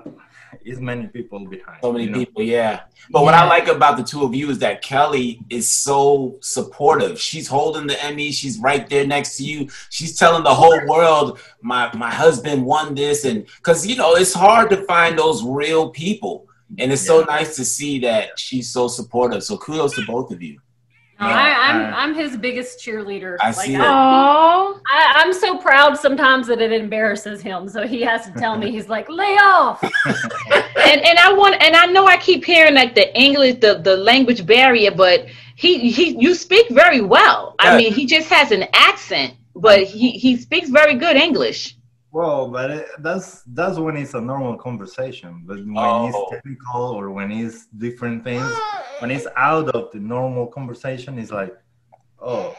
it's 0.63 0.79
many 0.79 1.07
people 1.07 1.45
behind. 1.45 1.79
So 1.81 1.91
many 1.91 2.05
you 2.05 2.11
know? 2.11 2.19
people, 2.19 2.43
yeah. 2.43 2.81
But 3.09 3.23
what 3.23 3.33
I 3.33 3.47
like 3.47 3.67
about 3.67 3.97
the 3.97 4.03
two 4.03 4.23
of 4.23 4.33
you 4.35 4.49
is 4.49 4.59
that 4.59 4.81
Kelly 4.81 5.39
is 5.49 5.69
so 5.69 6.37
supportive. 6.41 7.19
She's 7.19 7.47
holding 7.47 7.87
the 7.87 8.01
Emmy. 8.03 8.31
She's 8.31 8.59
right 8.59 8.87
there 8.89 9.07
next 9.07 9.37
to 9.37 9.43
you. 9.43 9.69
She's 9.89 10.17
telling 10.17 10.43
the 10.43 10.53
whole 10.53 10.85
world, 10.87 11.39
my 11.61 11.93
my 11.95 12.11
husband 12.11 12.65
won 12.65 12.95
this, 12.95 13.25
and 13.25 13.45
because 13.57 13.85
you 13.85 13.95
know 13.95 14.15
it's 14.15 14.33
hard 14.33 14.69
to 14.71 14.83
find 14.83 15.17
those 15.17 15.43
real 15.43 15.89
people, 15.89 16.47
and 16.77 16.91
it's 16.91 17.05
so 17.05 17.23
nice 17.23 17.55
to 17.55 17.65
see 17.65 17.99
that 17.99 18.37
she's 18.39 18.69
so 18.69 18.87
supportive. 18.87 19.43
So 19.43 19.57
kudos 19.57 19.95
to 19.95 20.05
both 20.05 20.31
of 20.31 20.41
you. 20.41 20.59
No, 21.19 21.27
Yeah, 21.27 21.35
I, 21.35 21.69
I'm 21.69 21.81
I- 21.81 21.97
I'm 22.03 22.13
his 22.15 22.37
biggest 22.37 22.79
cheerleader. 22.79 23.37
I 23.41 23.47
Like, 23.47 23.55
see 23.55 23.75
it. 23.75 23.79
I, 23.81 23.85
Oh. 23.87 24.79
I, 24.91 25.13
I'm 25.17 25.33
so 25.33 25.57
proud 25.57 25.97
sometimes 25.97 26.47
that 26.47 26.61
it 26.61 26.71
embarrasses 26.71 27.41
him. 27.41 27.67
So 27.69 27.87
he 27.87 28.01
has 28.01 28.25
to 28.25 28.31
tell 28.33 28.57
me 28.57 28.69
he's 28.71 28.87
like, 28.89 29.09
lay 29.09 29.35
off. 29.41 29.81
and 30.05 31.01
and 31.05 31.19
I 31.19 31.33
want 31.33 31.61
and 31.61 31.75
I 31.75 31.85
know 31.87 32.05
I 32.05 32.17
keep 32.17 32.45
hearing 32.45 32.75
like 32.75 32.93
the 32.95 33.15
English 33.19 33.55
the 33.61 33.79
the 33.83 33.95
language 33.97 34.45
barrier, 34.45 34.91
but 34.91 35.25
he 35.55 35.89
he 35.91 36.15
you 36.19 36.35
speak 36.35 36.69
very 36.69 37.01
well. 37.01 37.55
Yeah. 37.63 37.71
I 37.73 37.77
mean, 37.77 37.93
he 37.93 38.05
just 38.05 38.29
has 38.29 38.51
an 38.51 38.65
accent, 38.73 39.33
but 39.55 39.83
he 39.83 40.11
he 40.11 40.35
speaks 40.37 40.69
very 40.69 40.95
good 40.95 41.15
English. 41.15 41.76
Well, 42.11 42.49
but 42.49 42.71
it, 42.71 42.87
that's 42.99 43.43
that's 43.43 43.77
when 43.77 43.97
it's 43.97 44.13
a 44.13 44.21
normal 44.21 44.57
conversation. 44.57 45.43
But 45.45 45.57
when 45.57 45.75
Oh. 45.77 46.07
it's 46.07 46.31
technical 46.31 46.81
or 46.81 47.11
when 47.11 47.31
it's 47.31 47.67
different 47.67 48.23
things, 48.23 48.51
when 48.99 49.11
it's 49.11 49.27
out 49.35 49.69
of 49.69 49.91
the 49.91 49.99
normal 49.99 50.47
conversation, 50.47 51.19
it's 51.19 51.31
like, 51.31 51.53
oh, 52.21 52.55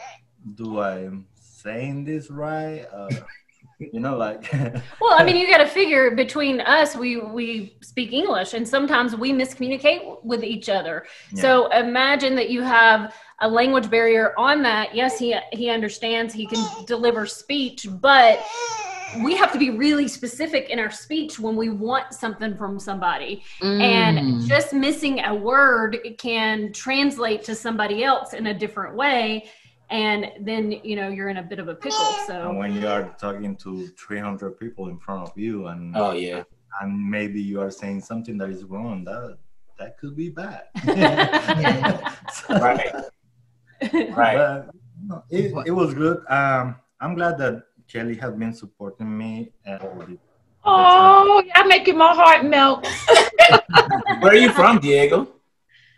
do 0.55 0.79
I 0.79 1.09
saying 1.35 2.05
this 2.05 2.29
right? 2.29 2.85
Uh, 2.93 3.09
you 3.79 3.99
know, 3.99 4.15
like 4.17 4.51
Well, 5.01 5.13
I 5.17 5.23
mean, 5.23 5.35
you 5.37 5.49
got 5.49 5.57
to 5.57 5.67
figure 5.67 6.11
between 6.11 6.61
us, 6.61 6.95
we 6.95 7.17
we 7.17 7.77
speak 7.81 8.13
English, 8.13 8.53
and 8.53 8.67
sometimes 8.67 9.15
we 9.15 9.31
miscommunicate 9.31 10.23
with 10.23 10.43
each 10.43 10.69
other. 10.69 11.05
So 11.35 11.67
imagine 11.71 12.35
that 12.35 12.49
you 12.49 12.61
have 12.61 13.15
a 13.41 13.49
language 13.49 13.89
barrier 13.89 14.33
on 14.37 14.61
that. 14.63 14.93
Yes, 14.93 15.17
he 15.17 15.35
he 15.51 15.69
understands, 15.69 16.33
he 16.33 16.45
can 16.45 16.63
deliver 16.85 17.25
speech, 17.25 17.87
but 17.89 18.39
we 19.23 19.35
have 19.35 19.51
to 19.51 19.59
be 19.59 19.69
really 19.71 20.07
specific 20.07 20.69
in 20.69 20.79
our 20.79 20.91
speech 20.91 21.39
when 21.39 21.55
we 21.55 21.69
want 21.69 22.13
something 22.13 22.55
from 22.57 22.79
somebody. 22.79 23.43
Mm. 23.61 23.81
And 23.81 24.47
just 24.47 24.73
missing 24.73 25.19
a 25.23 25.33
word 25.33 25.97
can 26.17 26.71
translate 26.73 27.43
to 27.43 27.55
somebody 27.55 28.03
else 28.03 28.33
in 28.33 28.47
a 28.47 28.53
different 28.53 28.95
way. 28.95 29.49
And 29.89 30.31
then, 30.41 30.71
you 30.83 30.95
know, 30.95 31.09
you're 31.09 31.29
in 31.29 31.37
a 31.37 31.43
bit 31.43 31.57
of 31.59 31.67
a 31.67 31.75
pickle. 31.75 31.97
and 31.99 32.27
So, 32.27 32.53
when 32.53 32.73
you 32.73 32.87
are 32.87 33.15
talking 33.19 33.55
to 33.57 33.87
300 33.87 34.59
people 34.59 34.87
in 34.89 34.99
front 34.99 35.27
of 35.27 35.35
you, 35.35 35.67
and 35.67 35.95
Oh 35.97 36.11
yeah. 36.11 36.43
and 36.81 37.09
maybe 37.09 37.41
you 37.41 37.59
are 37.59 37.71
saying 37.71 38.01
something 38.01 38.37
that 38.37 38.49
is 38.49 38.63
wrong, 38.65 39.03
that 39.05 39.37
that 39.79 39.97
could 39.97 40.15
be 40.15 40.29
bad. 40.29 40.63
So- 42.33 42.53
Right. 42.59 42.93
Right. 44.13 44.37
But 44.37 44.69
no, 45.01 45.23
it, 45.31 45.53
it 45.65 45.71
was 45.71 45.93
good. 45.93 46.17
Um, 46.29 46.75
I'm 46.99 47.15
glad 47.15 47.37
that 47.39 47.63
Kelly 47.91 48.15
has 48.15 48.33
been 48.35 48.53
supporting 48.53 49.17
me. 49.17 49.51
And 49.65 50.17
Oh, 50.65 51.41
y'all 51.55 51.67
making 51.67 51.97
my 51.97 52.13
heart 52.13 52.45
melt. 52.45 52.85
Where 54.19 54.33
are 54.33 54.35
you 54.35 54.51
from, 54.51 54.79
Diego? 54.79 55.27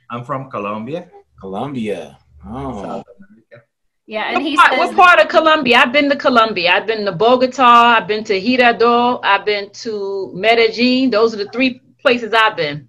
I'm 0.10 0.24
from 0.24 0.50
Colombia, 0.50 1.10
Colombia. 1.40 2.18
Oh. 2.46 2.82
South 2.84 3.06
America. 3.18 3.66
yeah. 4.06 4.32
And 4.34 4.42
he 4.44 4.56
what, 4.56 4.70
part, 4.70 4.78
what 4.80 4.96
part 4.96 5.20
of 5.20 5.28
Colombia? 5.30 5.78
I've 5.78 5.92
been 5.92 6.10
to 6.10 6.16
Colombia. 6.16 6.72
I've 6.74 6.86
been 6.88 7.06
to 7.06 7.12
Bogota. 7.12 7.64
I've 7.98 8.08
been 8.08 8.24
to 8.26 8.40
Hirado. 8.40 9.20
I've 9.24 9.46
been 9.46 9.70
to 9.84 10.32
Medellin. 10.34 11.10
Those 11.10 11.34
are 11.34 11.38
the 11.38 11.50
three 11.52 11.82
places 12.02 12.34
I've 12.34 12.56
been. 12.56 12.88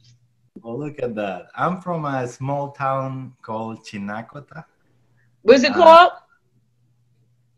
Oh, 0.63 0.77
look 0.77 1.03
at 1.03 1.15
that. 1.17 1.47
I'm 1.57 1.81
from 1.81 2.05
a 2.05 2.29
small 2.29 2.71
town 2.73 3.33
called 3.43 3.85
Chinacota. 3.85 4.65
What's 5.43 5.65
it 5.65 5.73
Uh, 5.73 5.75
called? 5.75 6.13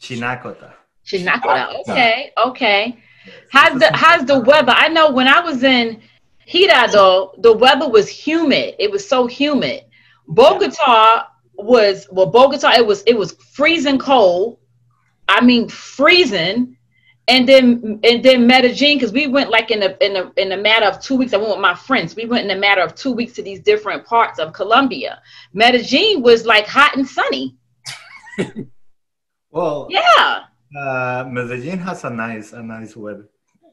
Chinacota. 0.00 0.72
Chinacota. 1.04 1.80
Okay, 1.80 2.32
okay. 2.36 2.98
How's 3.50 3.78
the 3.78 3.90
how's 3.94 4.26
the 4.26 4.40
weather? 4.40 4.72
I 4.74 4.88
know 4.88 5.10
when 5.10 5.28
I 5.28 5.40
was 5.40 5.62
in 5.62 6.00
Hirado, 6.48 7.40
the 7.42 7.52
weather 7.52 7.88
was 7.88 8.08
humid. 8.08 8.74
It 8.78 8.90
was 8.90 9.08
so 9.08 9.26
humid. 9.26 9.82
Bogota 10.28 11.26
was 11.54 12.06
well, 12.10 12.26
Bogota. 12.26 12.72
It 12.72 12.86
was 12.86 13.02
it 13.06 13.16
was 13.16 13.32
freezing 13.32 13.98
cold. 13.98 14.58
I 15.28 15.44
mean 15.44 15.68
freezing. 15.68 16.76
And 17.26 17.48
then 17.48 18.00
and 18.04 18.22
then 18.22 18.46
Medellin, 18.46 18.96
because 18.98 19.12
we 19.12 19.26
went 19.26 19.48
like 19.48 19.70
in 19.70 19.82
a 19.82 19.96
in 20.02 20.16
a 20.16 20.32
in 20.36 20.52
a 20.52 20.58
matter 20.58 20.84
of 20.84 21.00
two 21.00 21.16
weeks. 21.16 21.32
I 21.32 21.38
went 21.38 21.50
with 21.50 21.58
my 21.58 21.74
friends. 21.74 22.14
We 22.14 22.26
went 22.26 22.44
in 22.44 22.54
a 22.54 22.60
matter 22.60 22.82
of 22.82 22.94
two 22.94 23.12
weeks 23.12 23.32
to 23.34 23.42
these 23.42 23.60
different 23.60 24.04
parts 24.04 24.38
of 24.38 24.52
Colombia. 24.52 25.22
Medellin 25.54 26.20
was 26.20 26.44
like 26.44 26.66
hot 26.66 26.96
and 26.96 27.08
sunny. 27.08 27.56
Well, 29.54 29.86
Yeah, 29.88 30.40
uh, 30.76 31.24
Medellin 31.30 31.78
has 31.78 32.04
a 32.04 32.10
nice, 32.10 32.52
a 32.52 32.62
nice 32.62 32.96
weather. 32.96 33.28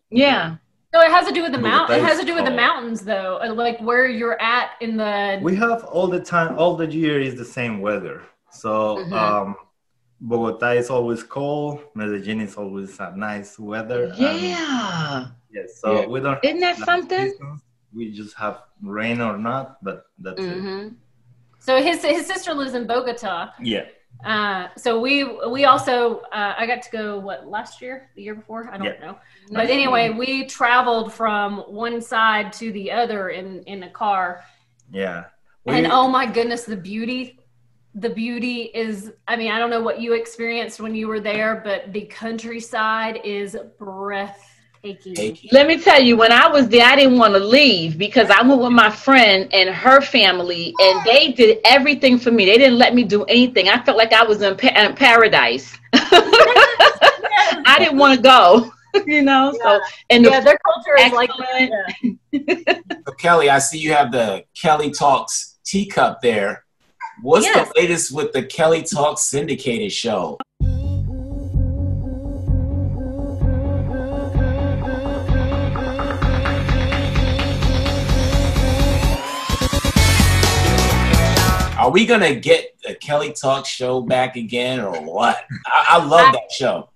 Yeah. 0.10 0.58
So 0.94 1.00
it 1.02 1.10
has 1.10 1.26
to 1.28 1.34
do 1.34 1.42
with 1.42 1.54
the 1.54 1.60
Well, 1.60 1.72
mount. 1.88 1.90
It 1.92 2.04
has 2.04 2.20
to 2.20 2.26
do 2.26 2.36
with 2.36 2.44
the 2.46 2.52
mountains, 2.52 3.02
though, 3.02 3.40
like 3.56 3.80
where 3.80 4.08
you're 4.08 4.40
at 4.42 4.72
in 4.82 4.98
the. 4.98 5.40
We 5.42 5.56
have 5.56 5.86
all 5.86 6.08
the 6.08 6.20
time, 6.20 6.58
all 6.60 6.76
the 6.76 6.86
year 6.88 7.20
is 7.22 7.36
the 7.36 7.46
same 7.46 7.80
weather. 7.80 8.24
So 8.52 8.98
Mhm. 8.98 9.14
um, 9.14 9.56
Bogota 10.20 10.72
is 10.74 10.90
always 10.90 11.24
cold. 11.24 11.80
Medellin 11.96 12.42
is 12.42 12.56
always 12.58 13.00
a 13.00 13.16
nice 13.16 13.58
weather. 13.58 14.04
and- 14.06 14.18
Yeah. 14.18 15.28
yes. 15.52 15.80
So 15.80 16.02
Yeah. 16.02 16.06
we 16.08 16.20
don't. 16.20 16.40
Isn't 16.44 16.60
that 16.60 16.76
have 16.76 16.86
something? 16.86 17.30
seasons. 17.32 17.62
We 17.94 18.12
just 18.12 18.36
have 18.38 18.62
rain 18.84 19.22
or 19.22 19.38
not, 19.38 19.82
but 19.84 20.06
that's 20.20 20.42
it. 20.42 20.60
hmm 20.60 20.88
So 21.60 21.82
his 21.82 22.04
his 22.04 22.26
sister 22.28 22.54
lives 22.54 22.74
in 22.74 22.86
Bogota, 22.86 23.52
Yeah. 23.62 23.86
Uh, 24.24 24.68
so 24.78 25.00
we 25.00 25.24
we 25.50 25.66
also 25.66 26.20
uh, 26.32 26.54
I 26.58 26.68
got 26.68 26.84
to 26.84 26.92
go 26.92 27.18
what 27.20 27.48
last 27.48 27.82
year, 27.82 28.10
the 28.16 28.22
year 28.22 28.36
before, 28.36 28.70
I 28.72 28.78
don't 28.78 28.86
Yeah. 28.86 29.00
know. 29.06 29.18
But 29.52 29.70
anyway, 29.70 30.10
we 30.10 30.46
traveled 30.46 31.12
from 31.12 31.60
one 31.68 32.02
side 32.02 32.54
to 32.54 32.72
the 32.72 32.92
other 32.92 33.30
in 33.30 33.64
in 33.64 33.84
a 33.84 33.90
car, 33.90 34.44
Yeah. 34.92 35.26
and 35.66 35.88
oh 35.88 36.08
my 36.08 36.26
goodness, 36.28 36.66
the 36.66 36.78
beauty, 36.78 37.40
the 37.96 38.10
beauty 38.12 38.70
is. 38.76 39.12
I 39.28 39.36
mean, 39.36 39.52
I 39.52 39.58
don't 39.58 39.72
know 39.72 39.82
what 39.82 40.00
you 40.00 40.14
experienced 40.14 40.80
when 40.80 40.94
you 40.94 41.08
were 41.08 41.20
there, 41.20 41.62
but 41.64 41.92
the 41.92 42.06
countryside 42.06 43.22
is 43.24 43.58
breathtaking. 43.80 44.51
Taking. 44.84 45.38
Let 45.52 45.68
me 45.68 45.80
tell 45.80 46.02
you, 46.02 46.18
when 46.18 46.32
I 46.32 46.48
was 46.48 46.68
there, 46.70 46.86
I 46.86 46.96
didn't 46.96 47.18
want 47.20 47.34
to 47.36 47.40
leave 47.40 47.98
because 48.00 48.30
I 48.32 48.42
went 48.42 48.62
with 48.62 48.72
my 48.72 48.90
friend 48.90 49.48
and 49.54 49.70
her 49.70 50.02
family, 50.02 50.74
and 50.80 51.06
they 51.06 51.32
did 51.34 51.60
everything 51.66 52.18
for 52.18 52.32
me. 52.32 52.46
They 52.46 52.58
didn't 52.58 52.80
let 52.80 52.96
me 52.96 53.04
do 53.04 53.24
anything. 53.26 53.70
I 53.70 53.84
felt 53.84 53.98
like 53.98 54.12
I 54.12 54.24
was 54.24 54.42
in, 54.42 54.56
pa- 54.58 54.74
in 54.76 54.96
paradise. 54.96 55.78
I 55.94 57.76
didn't 57.80 57.98
want 57.98 58.16
to 58.18 58.22
go, 58.22 58.72
you 59.06 59.22
know. 59.22 59.54
So, 59.62 59.80
and 60.10 60.24
Yeah, 60.24 60.40
the 60.40 60.46
their 60.46 60.58
culture 60.66 60.96
is 61.06 61.12
like 61.14 61.30
excellent. 61.30 62.20
that. 62.34 62.84
So 63.08 63.14
Kelly, 63.14 63.50
I 63.50 63.60
see 63.60 63.78
you 63.80 63.94
have 63.94 64.12
the 64.12 64.46
Kelly 64.60 64.92
Talks 64.92 65.58
teacup 65.66 66.22
there. 66.22 66.66
What's 67.22 67.46
Yes. 67.46 67.68
the 67.74 67.82
latest 67.82 68.12
with 68.14 68.32
the 68.32 68.44
Kelly 68.44 68.84
Talks 68.84 69.24
syndicated 69.24 69.92
show? 69.92 70.38
Are 81.82 81.90
we 81.90 82.06
gonna 82.06 82.36
get 82.36 82.78
the 82.84 82.94
Kelly 82.94 83.34
Talk 83.34 83.66
show 83.66 84.02
back 84.02 84.36
again 84.36 84.80
or 84.80 85.02
what? 85.02 85.44
I, 85.66 85.98
I 85.98 86.06
love 86.06 86.32
that 86.34 86.52
show. 86.52 86.90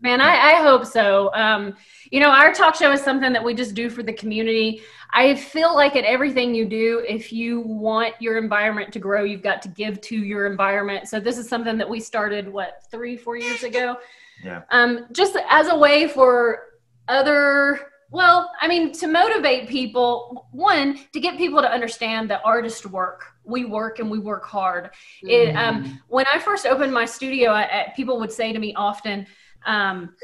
Man, 0.00 0.20
I, 0.20 0.34
I 0.34 0.54
hope 0.62 0.86
so. 0.86 1.32
Um, 1.34 1.76
you 2.10 2.18
know, 2.18 2.30
our 2.30 2.52
talk 2.52 2.74
show 2.74 2.90
is 2.90 3.00
something 3.00 3.32
that 3.32 3.44
we 3.44 3.54
just 3.54 3.76
do 3.76 3.88
for 3.88 4.02
the 4.02 4.12
community. 4.12 4.82
I 5.12 5.36
feel 5.36 5.72
like 5.72 5.94
at 5.94 6.02
everything 6.04 6.52
you 6.52 6.64
do, 6.64 7.04
if 7.08 7.32
you 7.32 7.60
want 7.60 8.14
your 8.20 8.36
environment 8.36 8.92
to 8.94 8.98
grow, 8.98 9.22
you've 9.22 9.42
got 9.42 9.62
to 9.62 9.68
give 9.68 10.00
to 10.00 10.16
your 10.16 10.46
environment. 10.46 11.08
So 11.08 11.20
this 11.20 11.38
is 11.38 11.48
something 11.48 11.78
that 11.78 11.88
we 11.88 12.00
started, 12.00 12.52
what, 12.52 12.82
three, 12.90 13.16
four 13.16 13.36
years 13.36 13.62
ago? 13.62 13.98
Yeah. 14.44 14.62
Um, 14.70 15.06
just 15.12 15.36
as 15.48 15.68
a 15.68 15.78
way 15.78 16.08
for 16.08 16.80
other, 17.06 17.92
well, 18.10 18.50
I 18.60 18.68
mean, 18.68 18.92
to 18.92 19.06
motivate 19.06 19.68
people, 19.68 20.46
one, 20.52 20.98
to 21.12 21.20
get 21.20 21.36
people 21.36 21.60
to 21.62 21.70
understand 21.70 22.30
that 22.30 22.42
artists 22.44 22.86
work. 22.86 23.24
We 23.44 23.64
work 23.64 23.98
and 23.98 24.10
we 24.10 24.18
work 24.18 24.44
hard. 24.44 24.90
It, 25.22 25.54
um, 25.56 26.00
when 26.08 26.26
I 26.32 26.38
first 26.38 26.66
opened 26.66 26.92
my 26.92 27.04
studio, 27.04 27.50
I, 27.50 27.62
I, 27.62 27.92
people 27.96 28.18
would 28.20 28.32
say 28.32 28.52
to 28.52 28.58
me 28.58 28.72
often, 28.74 29.26
um, 29.66 30.14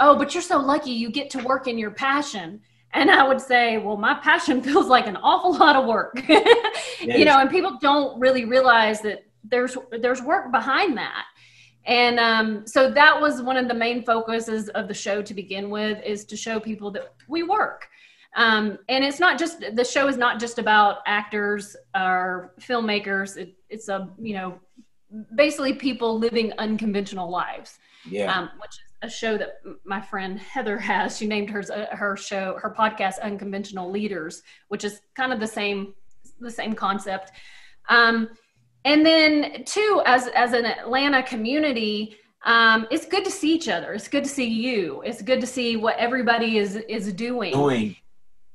"Oh, 0.00 0.16
but 0.16 0.34
you're 0.34 0.42
so 0.42 0.58
lucky 0.58 0.90
you 0.90 1.10
get 1.10 1.30
to 1.30 1.38
work 1.44 1.66
in 1.66 1.78
your 1.78 1.90
passion." 1.90 2.60
And 2.94 3.10
I 3.10 3.26
would 3.26 3.40
say, 3.40 3.78
"Well, 3.78 3.96
my 3.96 4.14
passion 4.14 4.62
feels 4.66 4.86
like 4.86 5.06
an 5.06 5.16
awful 5.16 5.54
lot 5.54 5.76
of 5.76 5.86
work." 5.86 6.22
you 7.00 7.24
know, 7.24 7.38
and 7.38 7.50
people 7.50 7.78
don't 7.80 8.18
really 8.20 8.44
realize 8.44 9.00
that 9.02 9.24
there's 9.44 9.76
there's 10.00 10.22
work 10.22 10.50
behind 10.50 10.96
that. 10.98 11.24
And 11.86 12.20
um, 12.20 12.66
so 12.66 12.90
that 12.92 13.20
was 13.20 13.42
one 13.42 13.56
of 13.56 13.66
the 13.68 13.74
main 13.74 14.04
focuses 14.04 14.68
of 14.70 14.88
the 14.88 14.94
show 14.94 15.20
to 15.22 15.34
begin 15.34 15.68
with, 15.70 16.02
is 16.04 16.24
to 16.26 16.36
show 16.36 16.60
people 16.60 16.90
that 16.92 17.14
we 17.28 17.42
work. 17.42 17.88
Um, 18.36 18.78
and 18.88 19.04
it's 19.04 19.20
not 19.20 19.38
just 19.38 19.60
the 19.74 19.84
show 19.84 20.08
is 20.08 20.16
not 20.16 20.40
just 20.40 20.58
about 20.58 20.98
actors 21.06 21.76
or 21.94 22.54
filmmakers. 22.60 23.36
It, 23.36 23.54
it's 23.68 23.88
a 23.88 24.08
you 24.18 24.34
know 24.34 24.58
basically 25.34 25.74
people 25.74 26.18
living 26.18 26.52
unconventional 26.56 27.28
lives, 27.28 27.78
Yeah. 28.08 28.32
um, 28.34 28.50
which 28.60 28.70
is 28.70 28.80
a 29.02 29.10
show 29.10 29.36
that 29.36 29.60
my 29.84 30.00
friend 30.00 30.38
Heather 30.38 30.78
has. 30.78 31.18
She 31.18 31.26
named 31.26 31.50
hers 31.50 31.68
uh, 31.70 31.86
her 31.90 32.16
show 32.16 32.58
her 32.62 32.74
podcast 32.76 33.20
Unconventional 33.20 33.90
Leaders, 33.90 34.42
which 34.68 34.84
is 34.84 35.00
kind 35.14 35.32
of 35.32 35.40
the 35.40 35.46
same 35.46 35.92
the 36.40 36.50
same 36.50 36.72
concept. 36.74 37.32
Um, 37.88 38.30
and 38.84 39.04
then 39.06 39.62
two, 39.64 40.02
as 40.06 40.28
as 40.28 40.52
an 40.52 40.64
Atlanta 40.64 41.22
community, 41.22 42.16
um, 42.44 42.86
it's 42.90 43.06
good 43.06 43.24
to 43.24 43.30
see 43.30 43.54
each 43.54 43.68
other. 43.68 43.92
It's 43.94 44.08
good 44.08 44.24
to 44.24 44.30
see 44.30 44.46
you. 44.48 45.02
It's 45.04 45.22
good 45.22 45.40
to 45.40 45.46
see 45.46 45.76
what 45.76 45.96
everybody 45.98 46.58
is 46.58 46.76
is 46.88 47.12
doing 47.12 47.52
Doing. 47.52 47.96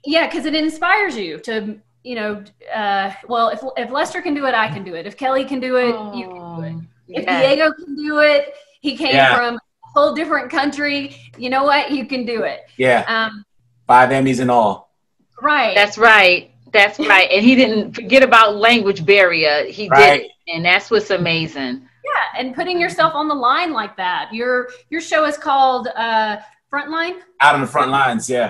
yeah 0.05 0.27
because 0.27 0.45
it 0.45 0.53
inspires 0.55 1.15
you 1.17 1.39
to 1.39 1.79
you 2.03 2.15
know 2.15 2.43
uh, 2.73 3.11
well 3.27 3.49
if, 3.49 3.59
if 3.77 3.91
lester 3.91 4.21
can 4.21 4.33
do 4.33 4.45
it 4.45 4.53
i 4.53 4.67
can 4.67 4.83
do 4.83 4.93
it 4.95 5.05
if 5.07 5.17
kelly 5.17 5.43
can 5.43 5.59
do 5.59 5.75
it 5.77 5.95
you 6.15 6.25
can 6.29 6.55
do 6.55 6.61
it 6.63 6.75
if 7.19 7.25
Yes. 7.25 7.55
diego 7.55 7.73
can 7.73 7.95
do 7.95 8.19
it 8.19 8.53
he 8.81 8.95
came 8.95 9.15
Yeah. 9.15 9.35
from 9.35 9.55
a 9.55 9.59
whole 9.93 10.13
different 10.13 10.49
country 10.51 11.15
you 11.37 11.49
know 11.49 11.63
what 11.63 11.91
you 11.91 12.05
can 12.05 12.25
do 12.25 12.43
it 12.43 12.61
Yeah. 12.77 13.03
um, 13.07 13.43
Five 13.87 14.09
Emmys 14.11 14.39
in 14.39 14.49
all. 14.49 14.93
right 15.41 15.75
That's 15.75 15.97
right. 15.97 16.51
That's 16.77 16.99
right. 16.99 17.29
And 17.31 17.43
he 17.43 17.55
didn't 17.55 17.93
forget 17.93 18.21
about 18.23 18.55
language 18.55 19.05
barrier. 19.05 19.65
He 19.65 19.89
Right. 19.89 20.21
did 20.21 20.25
it. 20.27 20.31
And 20.55 20.63
that's 20.65 20.89
what's 20.91 21.09
amazing. 21.09 21.73
yeah 22.05 22.39
and 22.39 22.55
putting 22.55 22.79
yourself 22.79 23.13
on 23.15 23.27
the 23.27 23.35
line 23.49 23.71
like 23.73 23.97
that 23.97 24.23
your 24.33 24.69
your 24.89 25.01
show 25.01 25.25
is 25.25 25.37
called 25.37 25.87
uh, 26.05 26.37
frontline 26.71 27.15
Out 27.41 27.55
on 27.55 27.61
the 27.61 27.67
front 27.75 27.91
lines. 27.91 28.29
Yeah. 28.29 28.49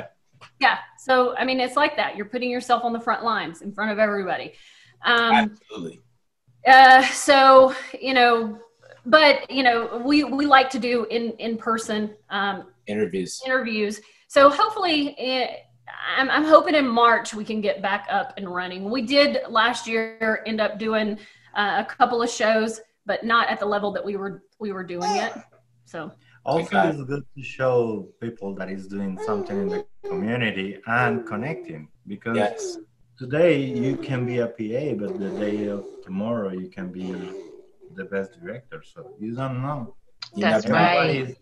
yeah 0.59 0.77
so 1.07 1.13
i 1.37 1.43
mean 1.47 1.59
it's 1.59 1.75
like 1.83 1.95
that 2.01 2.15
you're 2.15 2.25
putting 2.35 2.51
yourself 2.51 2.83
on 2.83 2.91
the 2.93 2.99
front 3.07 3.23
lines 3.23 3.61
in 3.65 3.71
front 3.77 3.89
of 3.91 3.97
everybody 4.07 4.53
um, 5.05 5.33
Absolutely. 5.35 6.01
uh, 6.67 7.01
so 7.29 7.73
you 8.07 8.13
know 8.13 8.59
but 9.05 9.49
you 9.49 9.63
know 9.63 9.79
we 10.05 10.23
we 10.23 10.45
like 10.45 10.69
to 10.69 10.79
do 10.89 11.05
in 11.05 11.31
in 11.45 11.57
person 11.57 11.99
um, 12.29 12.55
Interviews. 12.87 13.41
interviews 13.45 14.01
so 14.27 14.49
hopefully 14.49 15.15
eh, 15.17 15.47
I'm, 16.17 16.29
I'm 16.29 16.43
hoping 16.43 16.75
in 16.75 16.87
march 16.87 17.33
we 17.33 17.45
can 17.45 17.61
get 17.61 17.81
back 17.81 18.07
up 18.09 18.33
and 18.37 18.47
running 18.53 18.89
we 18.89 19.01
did 19.01 19.39
last 19.49 19.87
year 19.87 20.43
end 20.45 20.59
up 20.61 20.77
doing 20.79 21.17
uh, 21.55 21.83
a 21.83 21.85
couple 21.85 22.21
of 22.21 22.29
shows 22.29 22.79
but 23.05 23.23
not 23.23 23.49
at 23.49 23.59
the 23.59 23.65
level 23.65 23.91
that 23.93 24.03
we 24.03 24.17
were 24.17 24.43
we 24.59 24.71
were 24.71 24.83
doing 24.83 25.11
it 25.25 25.33
so 25.85 26.11
Also, 26.47 26.77
it's 26.89 27.03
good 27.03 27.25
to 27.35 27.43
show 27.43 28.07
people 28.21 28.55
that 28.55 28.69
is 28.69 28.87
doing 28.87 29.19
something 29.25 29.57
in 29.63 29.67
the 29.67 29.85
community 30.07 30.79
and 30.87 31.25
connecting 31.27 31.89
because 32.07 32.37
Yes. 32.37 32.77
today 33.19 33.59
you 33.83 33.97
can 33.97 34.25
be 34.25 34.37
a 34.39 34.47
PA, 34.47 34.85
but 35.01 35.19
the 35.19 35.31
day 35.45 35.67
of 35.67 35.83
tomorrow 36.05 36.51
you 36.51 36.69
can 36.69 36.87
be 36.99 37.07
the 37.95 38.05
best 38.05 38.39
director. 38.39 38.81
So 38.81 39.11
you 39.19 39.35
don't 39.35 39.61
know. 39.61 39.95
That's 40.37 40.65
never 40.65 40.79
know. 40.79 40.85
right. 40.95 41.37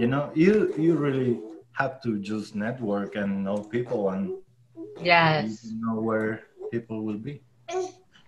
You 0.00 0.06
know, 0.08 0.24
you 0.34 0.74
you 0.76 0.96
really 0.96 1.38
have 1.76 2.02
to 2.02 2.18
just 2.18 2.54
network 2.54 3.16
and 3.16 3.44
know 3.44 3.58
people, 3.58 4.10
and 4.10 4.32
Yes. 5.02 5.64
you 5.64 5.80
know 5.80 6.00
where 6.00 6.42
people 6.70 7.02
will 7.02 7.18
be. 7.18 7.42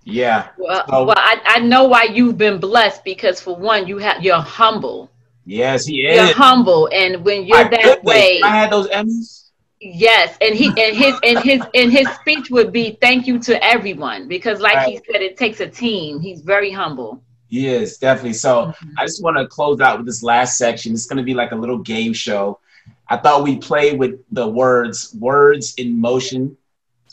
Yeah. 0.04 0.48
Well, 0.58 0.84
So- 0.88 1.04
well 1.06 1.16
I, 1.18 1.40
I 1.44 1.58
know 1.60 1.84
why 1.84 2.04
you've 2.04 2.38
been 2.38 2.58
blessed 2.58 3.04
because 3.04 3.40
for 3.40 3.56
one, 3.56 3.86
you 3.86 3.98
have 3.98 4.22
you're 4.22 4.40
humble. 4.40 5.10
Yes, 5.44 5.86
he 5.86 6.02
is 6.06 6.16
You're 6.16 6.34
humble, 6.34 6.88
and 6.92 7.24
when 7.24 7.46
you're 7.46 7.64
My 7.64 7.70
that 7.70 7.82
goodness, 7.82 8.04
way, 8.04 8.40
I 8.44 8.48
had 8.48 8.70
those 8.70 8.86
Emmys. 8.88 9.48
yes. 9.80 10.36
And 10.42 10.54
he 10.54 10.66
and 10.66 10.94
his 10.94 11.14
and 11.24 11.38
his 11.38 11.62
and 11.74 11.90
his 11.90 12.06
speech 12.20 12.50
would 12.50 12.70
be 12.70 12.98
thank 13.00 13.26
you 13.26 13.38
to 13.40 13.64
everyone 13.64 14.28
because, 14.28 14.60
like 14.60 14.86
he 14.86 14.96
said, 15.10 15.22
it 15.22 15.38
takes 15.38 15.60
a 15.60 15.66
team. 15.66 16.20
He's 16.20 16.42
very 16.42 16.70
humble. 16.70 17.22
Yes, 17.48 17.96
definitely. 17.96 18.34
So 18.34 18.66
mm-hmm. 18.66 18.90
I 18.98 19.06
just 19.06 19.22
want 19.22 19.38
to 19.38 19.46
close 19.46 19.80
out 19.80 19.96
with 19.96 20.06
this 20.06 20.22
last 20.22 20.58
section. 20.58 20.92
It's 20.92 21.06
going 21.06 21.16
to 21.16 21.22
be 21.22 21.32
like 21.32 21.52
a 21.52 21.56
little 21.56 21.78
game 21.78 22.12
show. 22.12 22.60
I 23.08 23.16
thought 23.16 23.42
we'd 23.42 23.62
play 23.62 23.94
with 23.94 24.20
the 24.32 24.46
words, 24.46 25.14
words 25.18 25.74
in 25.74 25.98
motion, 25.98 26.56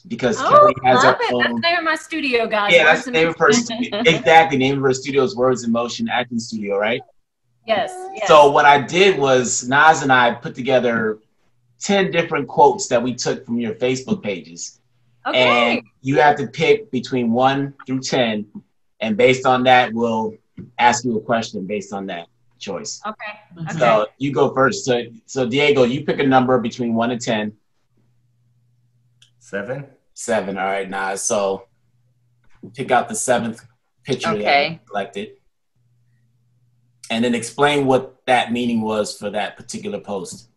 because 0.08 0.40
oh 0.40 0.50
Kelly 0.50 0.76
has 0.84 1.04
love 1.04 1.16
her 1.16 1.22
it. 1.22 1.36
that's 1.40 1.54
own. 1.54 1.78
of 1.78 1.84
my 1.84 1.96
studio 1.96 2.48
guys 2.48 2.74
Yeah, 2.74 2.86
that's 2.86 3.06
the 3.06 3.12
name 3.12 3.30
of 3.30 3.38
her. 3.38 3.52
stu- 3.52 3.76
exactly, 3.92 4.58
name 4.58 4.78
of 4.78 4.84
her 4.84 4.94
studio 4.94 5.24
is 5.24 5.36
Words 5.36 5.64
in 5.64 5.72
Motion 5.72 6.10
Acting 6.10 6.40
Studio, 6.40 6.78
right? 6.78 7.02
yes, 7.66 7.92
yes. 8.14 8.28
So 8.28 8.52
what 8.52 8.66
I 8.66 8.80
did 8.82 9.18
was 9.18 9.68
Nas 9.68 10.04
and 10.04 10.12
I 10.12 10.34
put 10.34 10.54
together 10.54 11.20
ten 11.80 12.12
different 12.12 12.48
quotes 12.48 12.88
that 12.88 13.02
we 13.02 13.16
took 13.16 13.46
from 13.46 13.60
your 13.60 13.74
Facebook 13.76 14.22
pages, 14.22 14.80
okay 15.26 15.38
and 15.38 15.82
you 16.02 16.20
have 16.20 16.36
to 16.38 16.48
pick 16.48 16.92
between 16.92 17.32
one 17.32 17.74
through 17.88 18.02
ten, 18.02 18.46
and 19.00 19.18
based 19.18 19.46
on 19.46 19.64
that, 19.64 19.94
we'll 19.94 20.36
ask 20.78 21.04
you 21.06 21.18
a 21.18 21.22
question 21.22 21.66
based 21.66 21.94
on 21.94 22.06
that 22.08 22.28
choice. 22.66 22.92
okay 23.12 23.34
okay 23.62 23.78
So 23.80 24.08
you 24.18 24.30
go 24.34 24.46
first. 24.60 24.78
So, 24.88 24.94
so 25.34 25.40
Diego, 25.54 25.82
you 25.84 26.00
pick 26.10 26.20
a 26.20 26.28
number 26.36 26.56
between 26.70 26.92
one 27.02 27.12
and 27.12 27.22
ten. 27.22 27.46
Seven. 29.40 29.86
Seven. 30.14 30.58
All 30.58 30.66
right, 30.66 30.90
Nas. 30.90 31.24
So 31.24 31.68
pick 32.74 32.90
out 32.92 33.08
the 33.10 33.16
seventh 33.16 33.60
picture 34.04 34.32
that 34.32 34.40
Okay. 34.40 34.70
you 34.72 34.80
collected, 34.90 35.28
and 37.12 37.24
then 37.24 37.36
explain 37.36 37.86
what 37.86 38.04
that 38.26 38.52
meaning 38.52 38.82
was 38.82 39.18
for 39.18 39.30
that 39.30 39.56
particular 39.58 40.00
post. 40.00 40.50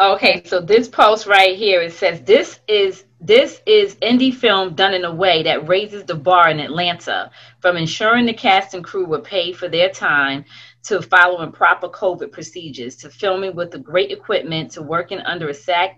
Okay, 0.00 0.42
so 0.44 0.60
this 0.60 0.86
post 0.86 1.26
right 1.26 1.56
here 1.56 1.82
it 1.82 1.92
says 1.92 2.20
this 2.22 2.60
is 2.68 3.04
This 3.20 3.60
is 3.66 3.96
indie 3.96 4.32
film 4.32 4.66
done 4.76 4.94
in 4.94 5.04
a 5.04 5.12
way 5.24 5.42
that 5.42 5.66
raises 5.66 6.04
the 6.04 6.14
bar 6.14 6.48
in 6.50 6.60
Atlanta, 6.60 7.18
from 7.62 7.76
ensuring 7.76 8.26
the 8.26 8.32
cast 8.46 8.74
and 8.74 8.84
crew 8.84 9.06
were 9.06 9.20
paid 9.36 9.56
for 9.56 9.68
their 9.68 9.90
time 9.90 10.44
to 10.84 11.02
following 11.02 11.52
proper 11.52 11.88
COVID 11.88 12.32
procedures 12.32 12.96
to 12.96 13.10
filming 13.10 13.54
with 13.54 13.70
the 13.70 13.78
great 13.78 14.10
equipment 14.10 14.70
to 14.72 14.82
working 14.82 15.18
under 15.20 15.48
a 15.48 15.54
SAG, 15.54 15.96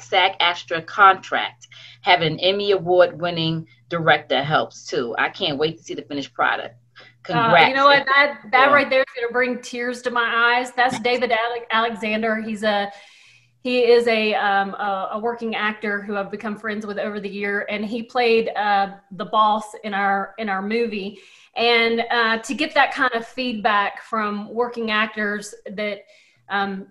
SAG 0.00 0.38
AFTRA 0.38 0.86
contract. 0.86 1.68
Having 2.02 2.34
an 2.34 2.40
Emmy 2.40 2.72
Award 2.72 3.20
winning 3.20 3.66
director 3.88 4.42
helps 4.42 4.86
too. 4.86 5.14
I 5.18 5.28
can't 5.30 5.58
wait 5.58 5.78
to 5.78 5.82
see 5.82 5.94
the 5.94 6.02
finished 6.02 6.34
product. 6.34 6.76
Congrats. 7.22 7.64
Uh, 7.64 7.68
you 7.68 7.74
know 7.74 7.86
what? 7.86 8.06
That 8.06 8.40
that 8.52 8.72
right 8.72 8.88
there 8.88 9.00
is 9.00 9.06
going 9.14 9.28
to 9.28 9.32
bring 9.32 9.60
tears 9.60 10.02
to 10.02 10.10
my 10.10 10.56
eyes. 10.56 10.72
That's 10.72 10.98
David 11.00 11.32
Alexander. 11.70 12.40
He's 12.40 12.62
a 12.62 12.90
he 13.60 13.80
is 13.80 14.06
a, 14.06 14.34
um, 14.34 14.74
a, 14.74 15.10
a, 15.12 15.18
working 15.18 15.56
actor 15.56 16.00
who 16.00 16.16
I've 16.16 16.30
become 16.30 16.56
friends 16.56 16.86
with 16.86 16.98
over 16.98 17.18
the 17.18 17.28
year, 17.28 17.66
and 17.68 17.84
he 17.84 18.02
played 18.02 18.50
uh, 18.50 18.94
the 19.12 19.24
boss 19.24 19.74
in 19.82 19.94
our 19.94 20.34
in 20.38 20.48
our 20.48 20.62
movie. 20.62 21.18
And 21.56 22.04
uh, 22.10 22.38
to 22.38 22.54
get 22.54 22.72
that 22.74 22.94
kind 22.94 23.12
of 23.14 23.26
feedback 23.26 24.02
from 24.02 24.54
working 24.54 24.92
actors 24.92 25.54
that, 25.72 26.04
um, 26.48 26.86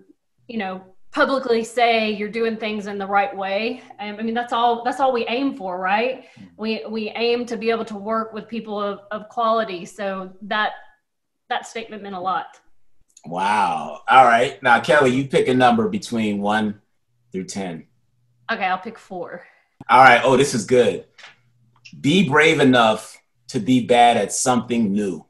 you 0.46 0.58
know, 0.58 0.84
publicly 1.10 1.64
say 1.64 2.10
you're 2.10 2.28
doing 2.28 2.56
things 2.56 2.86
in 2.86 2.98
the 2.98 3.06
right 3.06 3.34
way. 3.34 3.82
I 3.98 4.12
mean, 4.12 4.34
that's 4.34 4.52
all. 4.52 4.84
That's 4.84 5.00
all 5.00 5.12
we 5.12 5.26
aim 5.26 5.56
for, 5.56 5.78
right? 5.78 6.26
We 6.58 6.84
we 6.88 7.08
aim 7.10 7.46
to 7.46 7.56
be 7.56 7.70
able 7.70 7.86
to 7.86 7.96
work 7.96 8.34
with 8.34 8.46
people 8.46 8.78
of, 8.80 9.00
of 9.10 9.28
quality. 9.30 9.86
So 9.86 10.32
that 10.42 10.72
that 11.48 11.66
statement 11.66 12.02
meant 12.02 12.14
a 12.14 12.20
lot. 12.20 12.60
Wow. 13.28 14.02
All 14.08 14.24
right. 14.24 14.62
Now, 14.62 14.80
Kelly, 14.80 15.10
you 15.10 15.26
pick 15.26 15.48
a 15.48 15.54
number 15.54 15.88
between 15.88 16.40
one 16.40 16.80
through 17.32 17.44
10. 17.44 17.86
Okay, 18.50 18.64
I'll 18.64 18.78
pick 18.78 18.98
four. 18.98 19.46
All 19.90 20.02
right. 20.02 20.20
Oh, 20.24 20.36
this 20.36 20.54
is 20.54 20.64
good. 20.64 21.04
Be 22.00 22.28
brave 22.28 22.60
enough 22.60 23.16
to 23.48 23.60
be 23.60 23.84
bad 23.86 24.16
at 24.16 24.32
something 24.32 24.92
new. 24.92 25.24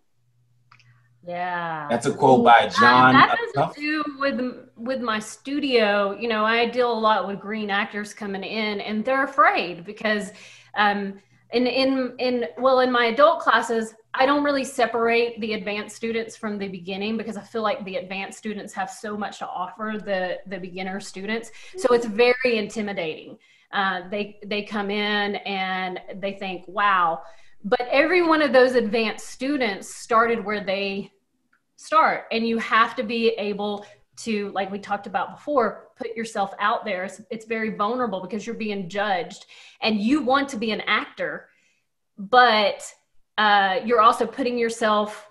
Yeah. 1.26 1.88
That's 1.90 2.06
a 2.06 2.14
quote 2.14 2.44
by 2.44 2.68
John. 2.68 3.14
that 3.14 3.36
has 3.54 3.74
to 3.74 3.80
do 3.80 4.04
with 4.18 4.40
with 4.76 5.00
my 5.00 5.18
studio. 5.18 6.16
You 6.18 6.28
know, 6.28 6.44
I 6.44 6.66
deal 6.66 6.90
a 6.90 6.98
lot 6.98 7.26
with 7.26 7.38
green 7.38 7.70
actors 7.70 8.14
coming 8.14 8.42
in, 8.42 8.80
and 8.80 9.04
they're 9.04 9.24
afraid 9.24 9.84
because 9.84 10.30
um, 10.74 11.20
in 11.52 11.66
in 11.66 12.14
in 12.18 12.46
well 12.58 12.80
in 12.80 12.92
my 12.92 13.06
adult 13.06 13.40
classes 13.40 13.94
i 14.14 14.26
don't 14.26 14.44
really 14.44 14.64
separate 14.64 15.40
the 15.40 15.54
advanced 15.54 15.96
students 15.96 16.36
from 16.36 16.58
the 16.58 16.68
beginning 16.68 17.16
because 17.16 17.36
i 17.36 17.40
feel 17.40 17.62
like 17.62 17.82
the 17.84 17.96
advanced 17.96 18.36
students 18.36 18.72
have 18.72 18.90
so 18.90 19.16
much 19.16 19.38
to 19.38 19.46
offer 19.46 19.94
the 20.04 20.38
the 20.46 20.58
beginner 20.58 21.00
students. 21.00 21.50
So 21.76 21.94
it's 21.94 22.06
very 22.06 22.58
intimidating. 22.58 23.38
Uh, 23.72 24.08
they 24.10 24.38
they 24.46 24.62
come 24.62 24.90
in 24.90 25.36
and 25.36 26.00
they 26.16 26.32
think 26.32 26.64
wow. 26.68 27.22
But 27.64 27.82
every 27.90 28.22
one 28.22 28.40
of 28.40 28.52
those 28.52 28.74
advanced 28.74 29.26
students 29.26 29.94
started 29.94 30.44
where 30.44 30.62
they 30.64 31.12
start 31.76 32.24
and 32.32 32.46
you 32.46 32.58
have 32.58 32.96
to 32.96 33.02
be 33.02 33.30
able 33.30 33.84
to 34.18 34.50
like 34.52 34.70
we 34.70 34.78
talked 34.78 35.06
about 35.06 35.36
before 35.36 35.88
put 35.96 36.16
yourself 36.16 36.52
out 36.58 36.84
there. 36.84 37.04
It's, 37.04 37.20
it's, 37.30 37.46
very 37.46 37.70
vulnerable 37.70 38.20
because 38.20 38.46
you're 38.46 38.56
being 38.56 38.88
judged 38.88 39.46
and 39.80 40.00
you 40.00 40.22
want 40.22 40.48
to 40.50 40.56
be 40.56 40.70
an 40.70 40.82
actor 40.82 41.48
but 42.18 42.82
uh, 43.38 43.78
you're 43.84 44.00
also 44.00 44.26
putting 44.26 44.58
yourself 44.58 45.30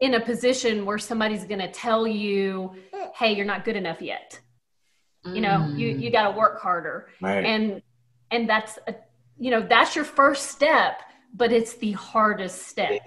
in 0.00 0.14
a 0.14 0.20
position 0.20 0.86
where 0.86 0.98
somebody's 0.98 1.44
going 1.44 1.60
to 1.60 1.70
tell 1.70 2.06
you 2.06 2.74
hey 3.16 3.34
you're 3.34 3.46
not 3.46 3.64
good 3.64 3.76
enough 3.76 4.00
yet. 4.00 4.40
Mm. 5.26 5.34
you 5.34 5.40
know 5.40 5.72
you 5.76 5.88
you 5.88 6.10
got 6.10 6.30
to 6.30 6.38
work 6.38 6.60
harder. 6.60 7.08
Right. 7.20 7.44
and 7.44 7.82
and 8.30 8.48
that's 8.48 8.78
a, 8.86 8.94
you 9.38 9.50
know 9.50 9.60
that's 9.60 9.94
your 9.94 10.04
first 10.04 10.50
step 10.50 11.00
but 11.34 11.50
it's 11.52 11.74
the 11.74 11.92
hardest 11.92 12.68
step. 12.68 13.00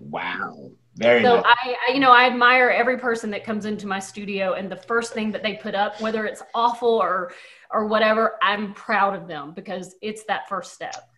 Wow 0.00 0.72
very 0.96 1.22
so 1.22 1.36
nice. 1.36 1.44
I, 1.46 1.76
I, 1.88 1.92
you 1.92 2.00
know, 2.00 2.10
I 2.10 2.24
admire 2.24 2.68
every 2.68 2.98
person 2.98 3.30
that 3.30 3.44
comes 3.44 3.64
into 3.64 3.86
my 3.86 3.98
studio, 3.98 4.54
and 4.54 4.70
the 4.70 4.76
first 4.76 5.12
thing 5.14 5.30
that 5.32 5.42
they 5.42 5.54
put 5.54 5.74
up, 5.74 6.00
whether 6.00 6.26
it's 6.26 6.42
awful 6.54 6.88
or 6.88 7.32
or 7.70 7.86
whatever, 7.86 8.36
I'm 8.42 8.74
proud 8.74 9.14
of 9.14 9.26
them 9.26 9.52
because 9.52 9.94
it's 10.02 10.24
that 10.24 10.48
first 10.48 10.74
step. 10.74 11.08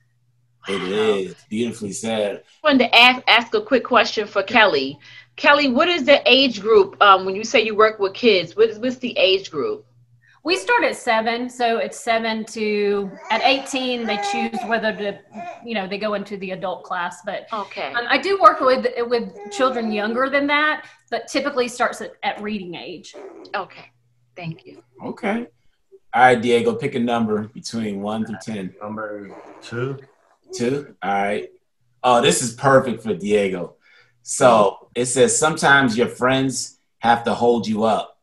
It 0.69 0.83
is 0.83 1.35
beautifully 1.51 1.93
said. 1.93 2.43
I 2.63 2.69
wanted 2.69 2.85
to 2.87 2.95
ask 2.95 3.23
ask 3.27 3.55
a 3.55 3.61
quick 3.61 3.85
question 3.85 4.27
for 4.27 4.43
Kelly. 4.43 4.99
Kelly, 5.37 5.69
what 5.69 5.89
is 5.89 6.05
the 6.05 6.23
age 6.31 6.61
group 6.61 7.01
um, 7.03 7.25
when 7.27 7.35
you 7.35 7.45
say 7.45 7.63
you 7.63 7.75
work 7.75 7.99
with 7.99 8.15
kids? 8.15 8.57
What 8.57 8.71
is 8.71 8.79
what's 8.79 8.97
the 8.99 9.17
age 9.19 9.51
group? 9.51 9.85
We 10.45 10.57
start 10.57 10.85
at 10.85 10.95
seven, 10.95 11.49
so 11.49 11.79
it's 11.79 11.99
seven 11.99 12.45
to 12.47 13.11
at 13.31 13.41
eighteen. 13.43 14.07
They 14.07 14.19
choose 14.31 14.59
whether 14.67 14.93
to, 14.93 15.19
you 15.65 15.75
know, 15.75 15.89
they 15.89 15.97
go 15.97 16.13
into 16.15 16.37
the 16.37 16.51
adult 16.51 16.85
class. 16.85 17.23
But 17.25 17.47
okay, 17.51 17.95
um, 17.95 18.05
I 18.09 18.19
do 18.19 18.39
work 18.39 18.61
with 18.61 18.87
with 19.09 19.33
children 19.51 19.91
younger 19.91 20.29
than 20.29 20.47
that, 20.49 20.87
but 21.11 21.29
typically 21.29 21.67
starts 21.67 22.03
at, 22.03 22.13
at 22.23 22.43
reading 22.43 22.75
age. 22.75 23.15
Okay, 23.55 23.87
thank 24.37 24.67
you. 24.67 24.83
Okay, 25.03 25.47
all 26.13 26.23
right, 26.23 26.41
Diego, 26.41 26.75
pick 26.75 26.95
a 26.95 27.01
number 27.01 27.49
between 27.49 28.03
one 28.03 28.27
through 28.27 28.37
ten. 28.43 28.75
Number 28.83 29.31
two. 29.63 29.99
Two. 30.53 30.95
All 31.03 31.13
right. 31.13 31.51
Oh, 32.03 32.21
this 32.21 32.43
is 32.43 32.53
perfect 32.53 33.03
for 33.03 33.15
Diego. 33.15 33.77
So 34.23 34.91
it 34.95 35.07
says 35.07 35.37
sometimes 35.37 35.97
your 35.97 36.07
friends 36.07 36.79
have 36.99 37.25
to 37.25 37.35
hold 37.35 37.67
you 37.67 37.85
up 37.85 38.14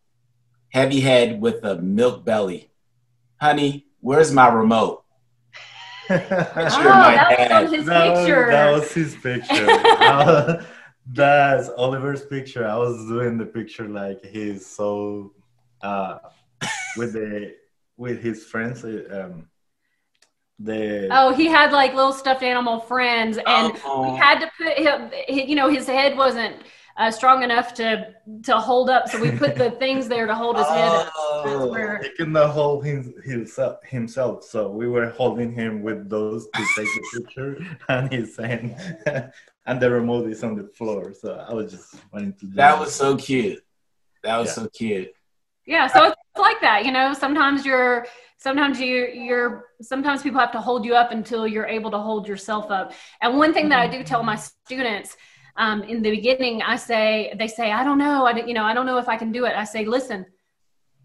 heavy 0.71 1.01
head 1.01 1.39
with 1.39 1.63
a 1.63 1.75
milk 1.77 2.25
belly. 2.25 2.71
Honey, 3.39 3.87
where's 3.99 4.31
my 4.31 4.47
remote? 4.47 5.03
oh, 6.09 6.17
that 6.17 7.63
was 7.63 7.71
his 7.71 7.85
that 7.85 8.15
picture. 8.15 8.45
Was, 8.45 8.49
that 8.49 8.71
was 8.71 8.93
his 8.93 9.15
picture. 9.15 9.67
uh, 9.99 10.63
that's 11.05 11.69
Oliver's 11.77 12.25
picture. 12.25 12.67
I 12.67 12.77
was 12.77 12.97
doing 13.07 13.37
the 13.37 13.45
picture 13.45 13.87
like 13.87 14.23
he's 14.25 14.65
so 14.65 15.33
uh, 15.81 16.19
with 16.97 17.13
the 17.13 17.55
with 17.97 18.21
his 18.21 18.43
friends. 18.43 18.83
Um, 18.83 19.47
the 20.59 21.07
oh, 21.11 21.33
he 21.33 21.47
had 21.47 21.71
like 21.71 21.93
little 21.93 22.13
stuffed 22.13 22.43
animal 22.43 22.79
friends, 22.79 23.37
and 23.37 23.73
oh. 23.85 24.11
we 24.11 24.17
had 24.17 24.39
to 24.39 24.51
put 24.57 24.77
him. 24.77 25.11
You 25.27 25.55
know, 25.55 25.69
his 25.69 25.87
head 25.87 26.17
wasn't 26.17 26.57
uh, 27.01 27.09
strong 27.09 27.41
enough 27.41 27.73
to 27.73 28.13
to 28.43 28.57
hold 28.57 28.89
up. 28.89 29.09
So 29.09 29.19
we 29.19 29.31
put 29.31 29.55
the 29.55 29.71
things 29.83 30.07
there 30.07 30.27
to 30.27 30.35
hold 30.35 30.57
his 30.57 30.67
head. 30.67 31.09
Oh, 31.15 31.67
where... 31.71 32.01
He 32.03 32.09
cannot 32.11 32.51
hold 32.51 32.85
him, 32.85 33.13
himself, 33.23 33.83
himself. 33.83 34.43
So 34.43 34.69
we 34.69 34.87
were 34.87 35.09
holding 35.09 35.51
him 35.51 35.81
with 35.81 36.09
those 36.09 36.45
to 36.55 36.63
take 36.75 36.91
the 36.97 37.03
picture, 37.13 37.57
and 37.89 38.13
he's 38.13 38.35
saying, 38.35 38.75
and 39.65 39.81
the 39.81 39.89
remote 39.89 40.29
is 40.29 40.43
on 40.43 40.55
the 40.55 40.67
floor. 40.77 41.13
So 41.13 41.43
I 41.49 41.53
was 41.53 41.71
just 41.71 41.95
wanting 42.13 42.33
to. 42.33 42.45
that, 42.47 42.55
that 42.55 42.79
was 42.79 42.93
so 42.93 43.17
cute. 43.17 43.63
That 44.23 44.37
was 44.37 44.49
yeah. 44.49 44.53
so 44.53 44.69
cute. 44.69 45.11
Yeah, 45.65 45.87
so 45.87 46.05
it's 46.05 46.15
like 46.37 46.59
that, 46.61 46.85
you 46.85 46.91
know. 46.91 47.13
Sometimes 47.13 47.65
you're, 47.65 48.07
sometimes 48.37 48.79
you, 48.79 49.07
you're, 49.07 49.65
sometimes 49.81 50.21
people 50.21 50.39
have 50.39 50.51
to 50.53 50.59
hold 50.59 50.85
you 50.85 50.95
up 50.95 51.11
until 51.11 51.47
you're 51.47 51.67
able 51.67 51.91
to 51.91 51.99
hold 51.99 52.27
yourself 52.27 52.71
up. 52.71 52.93
And 53.21 53.37
one 53.37 53.53
thing 53.53 53.69
that 53.69 53.79
I 53.79 53.87
do 53.87 54.03
tell 54.03 54.23
my 54.23 54.35
students 54.35 55.15
um, 55.57 55.83
in 55.83 56.01
the 56.01 56.11
beginning, 56.11 56.61
I 56.61 56.75
say, 56.75 57.33
they 57.37 57.47
say, 57.47 57.71
I 57.71 57.83
don't 57.83 57.97
know. 57.97 58.25
I, 58.25 58.45
you 58.45 58.53
know, 58.53 58.63
I 58.63 58.73
don't 58.73 58.85
know 58.85 58.97
if 58.97 59.09
I 59.09 59.17
can 59.17 59.31
do 59.31 59.45
it. 59.45 59.53
I 59.55 59.63
say, 59.63 59.85
listen, 59.85 60.25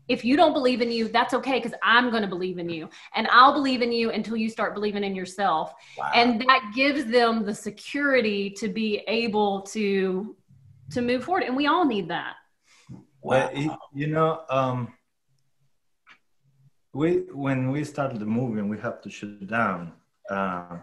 if 0.09 0.25
you 0.25 0.37
don't 0.37 0.53
believe 0.53 0.81
in 0.81 0.91
you, 0.91 1.09
that's 1.09 1.35
okay 1.35 1.59
because 1.59 1.77
I'm 1.83 2.11
going 2.11 2.23
to 2.23 2.29
believe 2.29 2.59
in 2.59 2.69
you 2.69 2.89
and 3.15 3.27
I'll 3.31 3.53
believe 3.53 3.83
in 3.83 3.91
you 3.91 4.11
until 4.11 4.37
you 4.37 4.49
start 4.49 4.75
believing 4.75 5.03
in 5.03 5.15
yourself. 5.15 5.75
Wow. 5.99 6.13
And 6.15 6.41
that 6.43 6.73
gives 6.75 7.07
them 7.07 7.45
the 7.45 7.55
security 7.55 8.51
to 8.51 8.69
be 8.69 9.03
able 9.09 9.63
to 9.63 10.37
to 10.93 11.03
move 11.03 11.25
forward 11.25 11.43
and 11.43 11.57
we 11.57 11.67
all 11.67 11.85
need 11.85 12.09
that. 12.09 12.35
Well, 13.21 13.51
you 13.93 14.07
know, 14.07 14.43
um, 14.49 14.95
we 16.93 17.25
when 17.33 17.73
we 17.73 17.83
started 17.83 18.21
the 18.21 18.27
movie 18.27 18.61
and 18.61 18.71
we 18.71 18.79
have 18.79 19.03
to 19.03 19.11
shoot 19.11 19.45
down, 19.49 19.93
uh, 20.31 20.77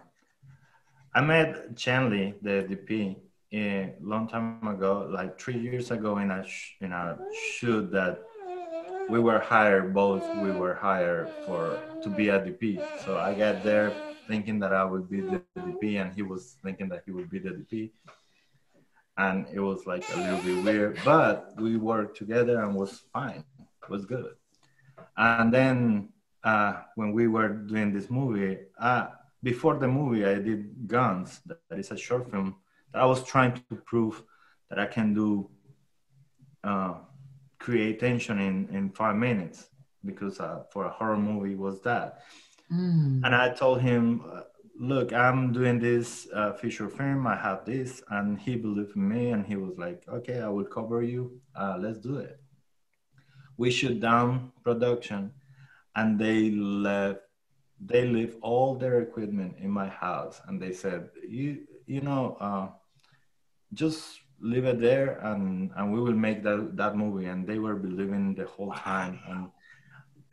I 1.14 1.20
met 1.22 1.74
Chanley, 1.74 2.34
the 2.42 2.66
DP, 2.68 3.16
a 3.52 3.94
long 4.00 4.28
time 4.28 4.66
ago, 4.66 5.08
like 5.10 5.38
three 5.40 5.58
years 5.58 5.90
ago, 5.90 6.18
in 6.18 6.30
a 6.30 6.44
in 6.80 6.92
a 6.92 7.18
shoot 7.32 7.90
that 7.92 8.22
we 9.08 9.18
were 9.18 9.38
hired 9.38 9.92
both. 9.94 10.24
We 10.36 10.50
were 10.50 10.74
hired 10.74 11.28
for 11.44 11.78
to 12.02 12.08
be 12.08 12.28
a 12.28 12.40
DP. 12.40 12.80
So 13.04 13.18
I 13.18 13.34
got 13.34 13.62
there 13.62 13.92
thinking 14.26 14.58
that 14.60 14.72
I 14.72 14.84
would 14.84 15.08
be 15.10 15.20
the 15.20 15.42
DP, 15.58 16.00
and 16.00 16.14
he 16.14 16.22
was 16.22 16.56
thinking 16.62 16.88
that 16.88 17.02
he 17.04 17.12
would 17.12 17.30
be 17.30 17.38
the 17.38 17.50
DP. 17.50 17.90
And 19.16 19.46
it 19.52 19.60
was 19.60 19.86
like 19.86 20.04
a 20.12 20.16
little 20.16 20.42
bit 20.42 20.64
weird, 20.64 20.98
but 21.04 21.54
we 21.56 21.76
worked 21.76 22.16
together 22.16 22.62
and 22.62 22.74
was 22.74 23.02
fine. 23.12 23.44
It 23.82 23.90
was 23.90 24.04
good. 24.04 24.34
And 25.16 25.52
then 25.54 26.08
uh, 26.42 26.82
when 26.96 27.12
we 27.12 27.28
were 27.28 27.48
doing 27.48 27.92
this 27.92 28.10
movie, 28.10 28.58
uh, 28.80 29.08
before 29.42 29.76
the 29.76 29.86
movie, 29.86 30.24
I 30.24 30.34
did 30.36 30.88
Guns. 30.88 31.40
That 31.46 31.78
is 31.78 31.90
a 31.92 31.96
short 31.96 32.30
film 32.30 32.56
I 32.94 33.06
was 33.06 33.24
trying 33.24 33.54
to 33.54 33.76
prove 33.76 34.22
that 34.70 34.78
I 34.78 34.86
can 34.86 35.14
do 35.14 35.50
uh, 36.62 36.94
create 37.58 38.00
tension 38.00 38.38
in, 38.38 38.68
in 38.70 38.90
five 38.90 39.16
minutes 39.16 39.68
because 40.04 40.40
uh, 40.40 40.64
for 40.70 40.84
a 40.84 40.90
horror 40.90 41.16
movie 41.16 41.54
was 41.54 41.80
that. 41.82 42.22
Mm. 42.72 43.22
And 43.24 43.34
I 43.34 43.50
told 43.54 43.80
him, 43.80 44.22
uh, 44.30 44.42
look, 44.78 45.12
I'm 45.12 45.52
doing 45.52 45.78
this 45.78 46.28
uh, 46.34 46.52
feature 46.52 46.88
film. 46.88 47.26
I 47.26 47.36
have 47.36 47.64
this. 47.64 48.02
And 48.10 48.38
he 48.38 48.56
believed 48.56 48.96
in 48.96 49.08
me 49.08 49.30
and 49.30 49.46
he 49.46 49.56
was 49.56 49.78
like, 49.78 50.02
okay, 50.08 50.40
I 50.40 50.48
will 50.48 50.64
cover 50.64 51.02
you. 51.02 51.40
Uh, 51.54 51.76
let's 51.78 51.98
do 51.98 52.18
it. 52.18 52.38
We 53.56 53.70
shoot 53.70 54.00
down 54.00 54.52
production 54.62 55.32
and 55.96 56.18
they 56.18 56.50
left, 56.50 57.20
they 57.80 58.06
leave 58.06 58.36
all 58.42 58.74
their 58.74 59.00
equipment 59.00 59.56
in 59.58 59.70
my 59.70 59.88
house. 59.88 60.40
And 60.46 60.60
they 60.60 60.72
said, 60.72 61.08
you, 61.26 61.60
you 61.86 62.00
know, 62.00 62.36
uh, 62.40 62.68
just 63.74 64.20
leave 64.40 64.64
it 64.64 64.80
there 64.80 65.18
and, 65.22 65.70
and 65.76 65.92
we 65.92 66.00
will 66.00 66.14
make 66.14 66.42
that, 66.42 66.76
that 66.76 66.96
movie. 66.96 67.26
And 67.26 67.46
they 67.46 67.58
were 67.58 67.74
believing 67.74 68.34
the 68.34 68.46
whole 68.46 68.72
time. 68.72 69.20
And 69.28 69.50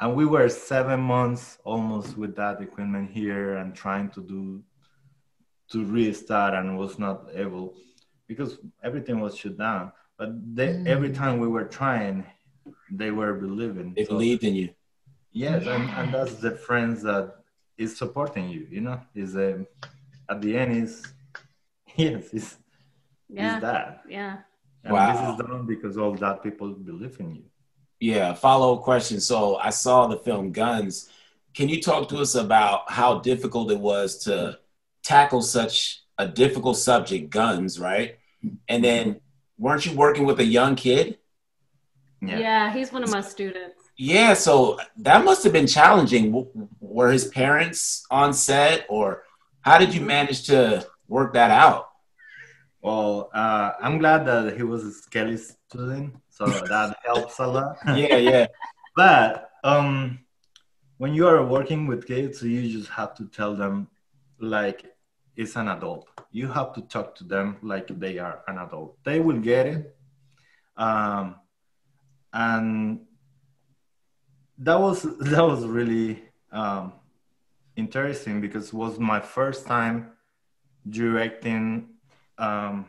and 0.01 0.15
we 0.15 0.25
were 0.25 0.49
seven 0.49 0.99
months 0.99 1.59
almost 1.63 2.17
with 2.17 2.35
that 2.35 2.59
equipment 2.59 3.11
here 3.11 3.57
and 3.57 3.73
trying 3.73 4.09
to 4.09 4.21
do 4.21 4.61
to 5.71 5.85
restart 5.85 6.53
and 6.55 6.77
was 6.77 6.99
not 6.99 7.27
able 7.33 7.75
because 8.27 8.57
everything 8.83 9.21
was 9.21 9.37
shut 9.37 9.57
down 9.57 9.91
but 10.17 10.29
they, 10.55 10.69
mm. 10.69 10.87
every 10.87 11.11
time 11.11 11.39
we 11.39 11.47
were 11.47 11.63
trying 11.63 12.25
they 12.91 13.11
were 13.11 13.33
believing 13.35 13.93
they 13.95 14.03
so, 14.03 14.09
believed 14.09 14.43
in 14.43 14.55
you 14.55 14.69
yes 15.31 15.65
and, 15.67 15.89
and 15.91 16.13
that's 16.13 16.35
the 16.35 16.51
friends 16.51 17.01
that 17.03 17.35
is 17.77 17.95
supporting 17.95 18.49
you 18.49 18.67
you 18.69 18.81
know 18.81 18.99
is 19.15 19.35
um, 19.35 19.65
at 20.29 20.41
the 20.41 20.57
end 20.57 20.75
is 20.75 21.13
yes 21.95 22.33
is 22.33 22.57
yeah 23.31 23.55
is 23.55 23.61
that 23.61 24.01
yeah 24.07 24.37
and 24.83 24.93
wow. 24.93 25.11
this 25.11 25.21
is 25.21 25.47
done 25.47 25.65
because 25.65 25.97
all 25.97 26.13
that 26.15 26.43
people 26.43 26.69
believe 26.73 27.19
in 27.19 27.35
you 27.35 27.43
yeah, 28.01 28.33
follow 28.33 28.75
up 28.75 28.81
question. 28.81 29.21
So 29.21 29.57
I 29.57 29.69
saw 29.69 30.07
the 30.07 30.17
film 30.17 30.51
Guns. 30.51 31.07
Can 31.53 31.69
you 31.69 31.79
talk 31.79 32.09
to 32.09 32.17
us 32.17 32.33
about 32.33 32.89
how 32.91 33.19
difficult 33.19 33.71
it 33.71 33.79
was 33.79 34.23
to 34.23 34.57
tackle 35.03 35.43
such 35.43 36.01
a 36.17 36.27
difficult 36.27 36.77
subject, 36.77 37.29
guns, 37.29 37.79
right? 37.79 38.17
And 38.67 38.83
then 38.83 39.21
weren't 39.57 39.85
you 39.85 39.95
working 39.95 40.25
with 40.25 40.39
a 40.39 40.43
young 40.43 40.75
kid? 40.75 41.19
Yeah, 42.21 42.39
yeah 42.39 42.73
he's 42.73 42.91
one 42.91 43.03
of 43.03 43.11
my 43.11 43.21
students. 43.21 43.75
Yeah, 43.97 44.33
so 44.33 44.79
that 44.97 45.23
must 45.23 45.43
have 45.43 45.53
been 45.53 45.67
challenging. 45.67 46.47
Were 46.79 47.11
his 47.11 47.27
parents 47.27 48.03
on 48.09 48.33
set, 48.33 48.87
or 48.89 49.23
how 49.61 49.77
did 49.77 49.93
you 49.93 50.01
manage 50.01 50.47
to 50.47 50.87
work 51.07 51.33
that 51.33 51.51
out? 51.51 51.90
Well, 52.81 53.29
uh, 53.33 53.73
I'm 53.79 53.99
glad 53.99 54.25
that 54.25 54.57
he 54.57 54.63
was 54.63 54.83
a 54.83 54.91
Skelly 54.91 55.37
student 55.37 56.15
so 56.29 56.45
that 56.45 56.97
helps 57.05 57.39
a 57.39 57.47
lot. 57.47 57.77
yeah, 57.87 58.17
yeah. 58.17 58.47
But 58.95 59.51
um, 59.63 60.19
when 60.97 61.13
you 61.13 61.25
are 61.25 61.45
working 61.45 61.87
with 61.87 62.05
kids, 62.05 62.43
you 62.43 62.69
just 62.69 62.89
have 62.89 63.15
to 63.15 63.25
tell 63.25 63.55
them 63.55 63.87
like 64.39 64.83
it's 65.37 65.55
an 65.55 65.69
adult. 65.69 66.09
You 66.31 66.47
have 66.49 66.73
to 66.73 66.81
talk 66.81 67.15
to 67.15 67.23
them 67.23 67.57
like 67.61 67.87
they 67.87 68.17
are 68.17 68.41
an 68.47 68.57
adult. 68.57 68.97
They 69.05 69.21
will 69.21 69.39
get 69.39 69.65
it. 69.65 69.95
Um, 70.75 71.35
and 72.33 73.01
that 74.57 74.79
was 74.79 75.03
that 75.03 75.43
was 75.43 75.65
really 75.65 76.23
um, 76.51 76.93
interesting 77.77 78.41
because 78.41 78.67
it 78.67 78.73
was 78.73 78.99
my 78.99 79.19
first 79.19 79.65
time 79.65 80.11
directing 80.89 81.90
um, 82.41 82.85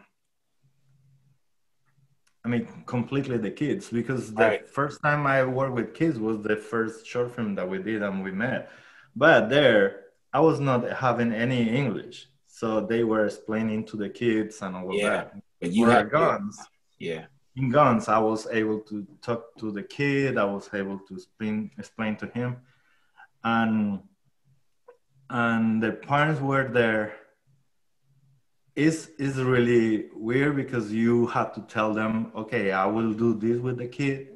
I 2.44 2.48
mean, 2.48 2.66
completely 2.86 3.36
the 3.36 3.50
kids 3.50 3.90
because 3.90 4.34
the 4.34 4.42
right. 4.42 4.68
first 4.68 5.00
time 5.02 5.26
I 5.26 5.44
worked 5.44 5.74
with 5.74 5.94
kids 5.94 6.18
was 6.18 6.42
the 6.42 6.56
first 6.56 7.06
short 7.06 7.36
film 7.36 7.54
that 7.54 7.68
we 7.68 7.78
did 7.78 8.02
and 8.02 8.24
we 8.24 8.32
met. 8.32 8.70
But 9.14 9.48
there, 9.48 10.06
I 10.32 10.40
was 10.40 10.58
not 10.58 10.90
having 10.90 11.32
any 11.32 11.68
English, 11.68 12.28
so 12.48 12.80
they 12.80 13.04
were 13.04 13.26
explaining 13.26 13.84
to 13.86 13.96
the 13.96 14.08
kids 14.08 14.62
and 14.62 14.74
all 14.74 14.92
yeah. 14.92 15.04
of 15.04 15.12
that. 15.12 15.42
But 15.60 15.72
you 15.72 15.86
had 15.86 16.10
guns. 16.10 16.58
Yeah. 16.98 17.26
In 17.54 17.70
guns, 17.70 18.08
I 18.08 18.18
was 18.18 18.48
able 18.50 18.80
to 18.80 19.06
talk 19.20 19.54
to 19.58 19.70
the 19.70 19.82
kid. 19.82 20.38
I 20.38 20.44
was 20.44 20.70
able 20.72 20.98
to 20.98 21.14
explain 21.14 21.70
explain 21.78 22.16
to 22.16 22.26
him, 22.28 22.56
and 23.44 24.00
and 25.28 25.82
the 25.82 25.92
parents 25.92 26.40
were 26.40 26.68
there 26.68 27.14
is 28.74 29.10
is 29.18 29.36
really 29.36 30.06
weird 30.14 30.56
because 30.56 30.92
you 30.92 31.26
have 31.26 31.52
to 31.54 31.60
tell 31.62 31.92
them 31.92 32.32
okay 32.34 32.72
i 32.72 32.86
will 32.86 33.12
do 33.12 33.34
this 33.34 33.60
with 33.60 33.76
the 33.78 33.86
kid. 33.86 34.28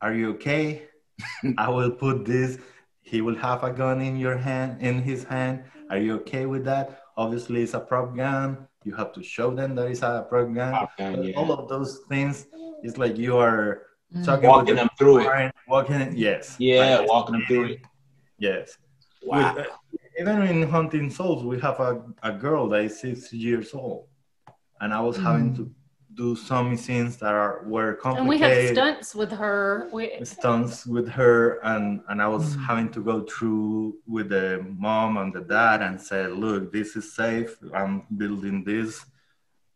Are 0.00 0.12
you 0.12 0.30
okay? 0.30 0.82
I 1.58 1.68
will 1.70 1.92
put 1.92 2.24
this. 2.24 2.58
He 3.02 3.20
will 3.20 3.36
have 3.36 3.62
a 3.62 3.70
gun 3.70 4.00
in 4.00 4.16
your 4.16 4.36
hand 4.36 4.82
in 4.82 5.00
his 5.00 5.22
hand. 5.22 5.62
Are 5.90 5.98
you 5.98 6.14
okay 6.22 6.46
with 6.46 6.64
that? 6.64 7.02
Obviously 7.16 7.62
it's 7.62 7.74
a 7.74 7.80
prop 7.80 8.16
gun. 8.16 8.66
You 8.84 8.94
have 8.96 9.12
to 9.12 9.22
show 9.22 9.54
them 9.54 9.76
that 9.76 9.86
it's 9.86 10.02
a 10.02 10.26
prop 10.28 10.52
gun, 10.52 10.72
prop 10.72 10.98
gun 10.98 11.22
yeah. 11.22 11.36
all 11.36 11.52
of 11.52 11.68
those 11.68 12.00
things 12.08 12.46
it's 12.82 12.98
like 12.98 13.16
you 13.16 13.38
are 13.38 13.82
mm. 14.12 14.24
talking 14.24 14.48
walking 14.48 14.74
them 14.74 14.90
through 14.98 15.20
it. 15.20 15.52
walking 15.68 16.16
yes. 16.16 16.56
Yeah 16.58 16.98
like, 16.98 17.08
walking 17.08 17.34
them 17.34 17.44
through 17.46 17.64
it. 17.64 17.80
yes 18.38 18.76
wow 19.24 19.54
with, 19.54 19.66
uh, 19.66 19.70
even 20.18 20.42
in 20.42 20.68
Hunting 20.68 21.10
Souls, 21.10 21.44
we 21.44 21.58
have 21.60 21.80
a, 21.80 22.02
a 22.22 22.32
girl 22.32 22.68
that 22.68 22.84
is 22.84 23.00
six 23.00 23.32
years 23.32 23.74
old, 23.74 24.06
and 24.80 24.92
I 24.92 25.00
was 25.00 25.16
mm. 25.16 25.22
having 25.22 25.54
to 25.56 25.70
do 26.14 26.36
some 26.36 26.76
scenes 26.76 27.16
that 27.16 27.32
are 27.32 27.64
were 27.66 27.94
complicated. 27.94 28.20
And 28.20 28.28
we 28.28 28.38
have 28.38 28.74
stunts 28.74 29.14
with 29.14 29.32
her. 29.32 29.88
We... 29.92 30.24
Stunts 30.24 30.86
with 30.86 31.08
her, 31.08 31.60
and 31.64 32.02
and 32.08 32.20
I 32.20 32.28
was 32.28 32.56
mm. 32.56 32.64
having 32.66 32.90
to 32.90 33.00
go 33.02 33.22
through 33.22 33.96
with 34.06 34.28
the 34.28 34.64
mom 34.78 35.16
and 35.16 35.32
the 35.32 35.40
dad 35.40 35.82
and 35.82 36.00
say, 36.00 36.26
look, 36.26 36.72
this 36.72 36.96
is 36.96 37.14
safe. 37.14 37.56
I'm 37.74 38.02
building 38.16 38.64
this. 38.64 39.04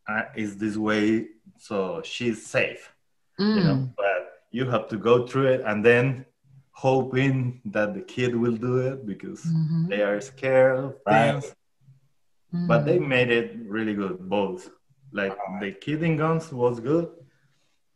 Uh, 0.09 0.23
is 0.37 0.57
this 0.57 0.77
way 0.77 1.29
so 1.59 2.03
she's 2.05 2.47
safe? 2.47 2.93
Mm. 3.41 3.57
You 3.57 3.65
know, 3.65 3.75
mm. 3.75 3.95
but 3.97 4.45
you 4.51 4.69
have 4.71 4.89
to 4.89 4.99
go 4.99 5.27
through 5.27 5.47
it, 5.47 5.63
and 5.65 5.85
then 5.85 6.27
hoping 6.77 7.59
that 7.65 7.95
the 7.95 8.03
kid 8.03 8.37
will 8.37 8.55
do 8.55 8.77
it 8.77 9.07
because 9.07 9.43
mm-hmm. 9.45 9.89
they 9.89 10.03
are 10.03 10.21
scared 10.21 10.79
of 10.79 10.97
right. 11.07 11.33
things. 11.33 11.55
Mm-hmm. 12.55 12.67
But 12.67 12.85
they 12.85 12.99
made 12.99 13.31
it 13.31 13.57
really 13.65 13.95
good, 13.95 14.29
both. 14.29 14.69
Like 15.11 15.35
the 15.59 15.73
kid 15.73 16.03
in 16.03 16.19
Guns 16.19 16.53
was 16.53 16.79
good, 16.79 17.09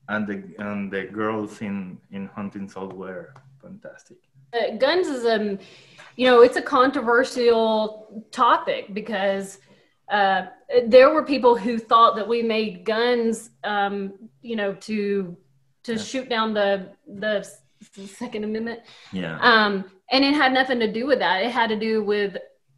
and 0.08 0.26
the 0.26 0.36
and 0.58 0.90
the 0.90 1.04
girls 1.04 1.60
in 1.60 1.98
in 2.10 2.26
Hunting 2.28 2.68
Souls 2.70 2.94
were 2.94 3.34
fantastic. 3.60 4.16
Uh, 4.54 4.76
guns 4.78 5.06
is 5.08 5.26
um, 5.26 5.58
you 6.16 6.26
know, 6.26 6.40
it's 6.40 6.56
a 6.56 6.62
controversial 6.62 8.24
topic 8.30 8.94
because 8.94 9.58
uh, 10.10 10.46
there 10.86 11.10
were 11.10 11.22
people 11.22 11.54
who 11.54 11.78
thought 11.78 12.16
that 12.16 12.26
we 12.26 12.42
made 12.42 12.84
guns, 12.84 13.50
um, 13.62 14.14
you 14.40 14.56
know, 14.56 14.72
to 14.88 15.36
to 15.82 15.98
shoot 15.98 16.30
down 16.30 16.54
the 16.54 16.88
the 17.06 17.46
the 17.96 18.06
Second 18.06 18.44
Amendment. 18.44 18.80
Yeah. 19.12 19.38
Um, 19.40 19.90
and 20.10 20.24
it 20.24 20.34
had 20.34 20.52
nothing 20.52 20.80
to 20.80 20.92
do 20.92 21.06
with 21.06 21.18
that. 21.20 21.42
It 21.42 21.50
had 21.50 21.68
to 21.70 21.78
do 21.78 22.02
with 22.02 22.36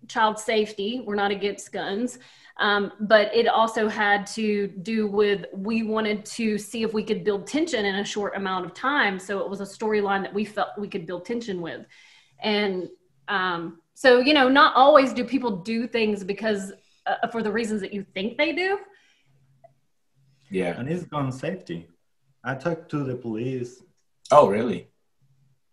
child 0.09 0.39
safety. 0.39 1.03
We're 1.05 1.15
not 1.15 1.31
against 1.31 1.73
guns. 1.73 2.19
Um, 2.59 2.93
but 3.01 3.35
it 3.35 3.49
also 3.49 3.89
had 3.89 4.27
to 4.29 4.69
do 4.69 5.07
with 5.07 5.47
we 5.55 5.83
wanted 5.83 6.25
to 6.27 6.59
see 6.59 6.83
if 6.83 6.93
we 6.93 7.03
could 7.03 7.25
build 7.25 7.47
tension 7.47 7.85
in 7.85 7.97
a 7.97 8.05
short 8.05 8.37
amount 8.37 8.67
of 8.67 8.75
time. 8.75 9.19
So 9.19 9.41
it 9.41 9.49
was 9.49 9.61
a 9.61 9.65
storyline 9.65 10.23
that 10.23 10.35
we 10.35 10.45
felt 10.45 10.69
we 10.79 10.89
could 10.89 11.07
build 11.07 11.25
tension 11.25 11.61
with. 11.63 11.87
And 12.41 12.89
um, 13.29 13.81
so, 13.95 14.21
you 14.21 14.35
know, 14.35 14.49
not 14.49 14.77
always 14.77 15.13
do 15.13 15.25
people 15.25 15.63
do 15.63 15.87
things 15.87 16.23
because 16.23 16.73
uh, 17.07 17.27
for 17.29 17.43
the 17.43 17.51
reasons 17.51 17.81
that 17.81 17.93
you 17.93 18.05
think 18.15 18.37
they 18.37 18.53
do. 18.53 18.79
Yeah. 20.51 20.79
And 20.79 20.89
it's 20.89 21.05
gun 21.05 21.33
safety. 21.33 21.89
I 22.45 22.55
talked 22.55 22.91
to 22.91 23.03
the 23.03 23.17
police. 23.17 23.83
Oh, 24.31 24.49
really? 24.49 24.89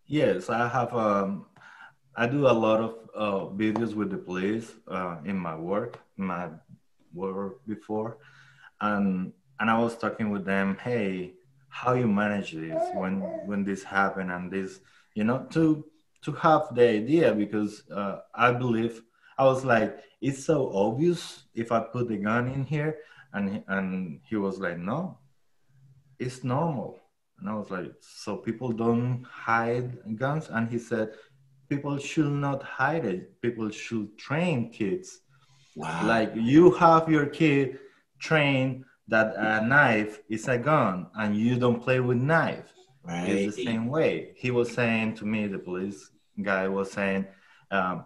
Yes, 0.09 0.49
I 0.49 0.67
have. 0.67 0.91
Um, 0.95 1.45
I 2.15 2.25
do 2.25 2.47
a 2.47 2.57
lot 2.65 2.79
of 2.81 2.95
uh, 3.13 3.45
videos 3.55 3.93
with 3.93 4.09
the 4.09 4.17
police 4.17 4.73
uh, 4.87 5.17
in 5.23 5.37
my 5.37 5.55
work, 5.55 5.99
my 6.17 6.49
work 7.13 7.61
before, 7.67 8.17
and 8.81 9.31
and 9.59 9.69
I 9.69 9.77
was 9.77 9.95
talking 9.95 10.31
with 10.31 10.45
them. 10.45 10.79
Hey, 10.81 11.35
how 11.67 11.93
you 11.93 12.07
manage 12.07 12.53
this 12.53 12.81
when 12.95 13.21
when 13.45 13.63
this 13.63 13.83
happened 13.83 14.31
and 14.31 14.51
this, 14.51 14.79
you 15.13 15.23
know, 15.23 15.45
to 15.51 15.85
to 16.23 16.31
have 16.31 16.73
the 16.73 16.89
idea 16.89 17.31
because 17.31 17.83
uh, 17.91 18.21
I 18.33 18.51
believe 18.51 19.03
I 19.37 19.45
was 19.45 19.63
like, 19.63 19.95
it's 20.21 20.43
so 20.43 20.71
obvious 20.73 21.43
if 21.53 21.71
I 21.71 21.81
put 21.81 22.07
the 22.07 22.17
gun 22.17 22.47
in 22.47 22.63
here, 22.63 22.97
and 23.31 23.63
and 23.67 24.21
he 24.27 24.37
was 24.37 24.57
like, 24.57 24.79
no, 24.79 25.19
it's 26.17 26.43
normal 26.43 26.99
and 27.39 27.49
I 27.49 27.55
was 27.55 27.69
like, 27.69 27.93
so 28.01 28.37
people 28.37 28.71
don't 28.71 29.23
hide 29.23 29.97
guns? 30.17 30.49
And 30.49 30.69
he 30.69 30.77
said, 30.77 31.13
people 31.69 31.97
should 31.97 32.31
not 32.31 32.63
hide 32.63 33.05
it. 33.05 33.41
People 33.41 33.69
should 33.69 34.17
train 34.17 34.71
kids. 34.71 35.21
Wow. 35.75 36.05
Like 36.05 36.31
you 36.35 36.71
have 36.71 37.09
your 37.09 37.27
kid 37.27 37.79
train 38.19 38.83
that 39.07 39.35
a 39.37 39.65
knife 39.65 40.19
is 40.29 40.47
a 40.47 40.57
gun 40.57 41.07
and 41.15 41.35
you 41.35 41.57
don't 41.57 41.81
play 41.81 41.99
with 41.99 42.17
knife. 42.17 42.73
Right. 43.03 43.29
It's 43.29 43.55
the 43.55 43.63
same 43.63 43.87
way. 43.87 44.33
He 44.35 44.51
was 44.51 44.71
saying 44.71 45.15
to 45.15 45.25
me, 45.25 45.47
the 45.47 45.59
police 45.59 46.11
guy 46.41 46.67
was 46.67 46.91
saying, 46.91 47.25
um, 47.71 48.05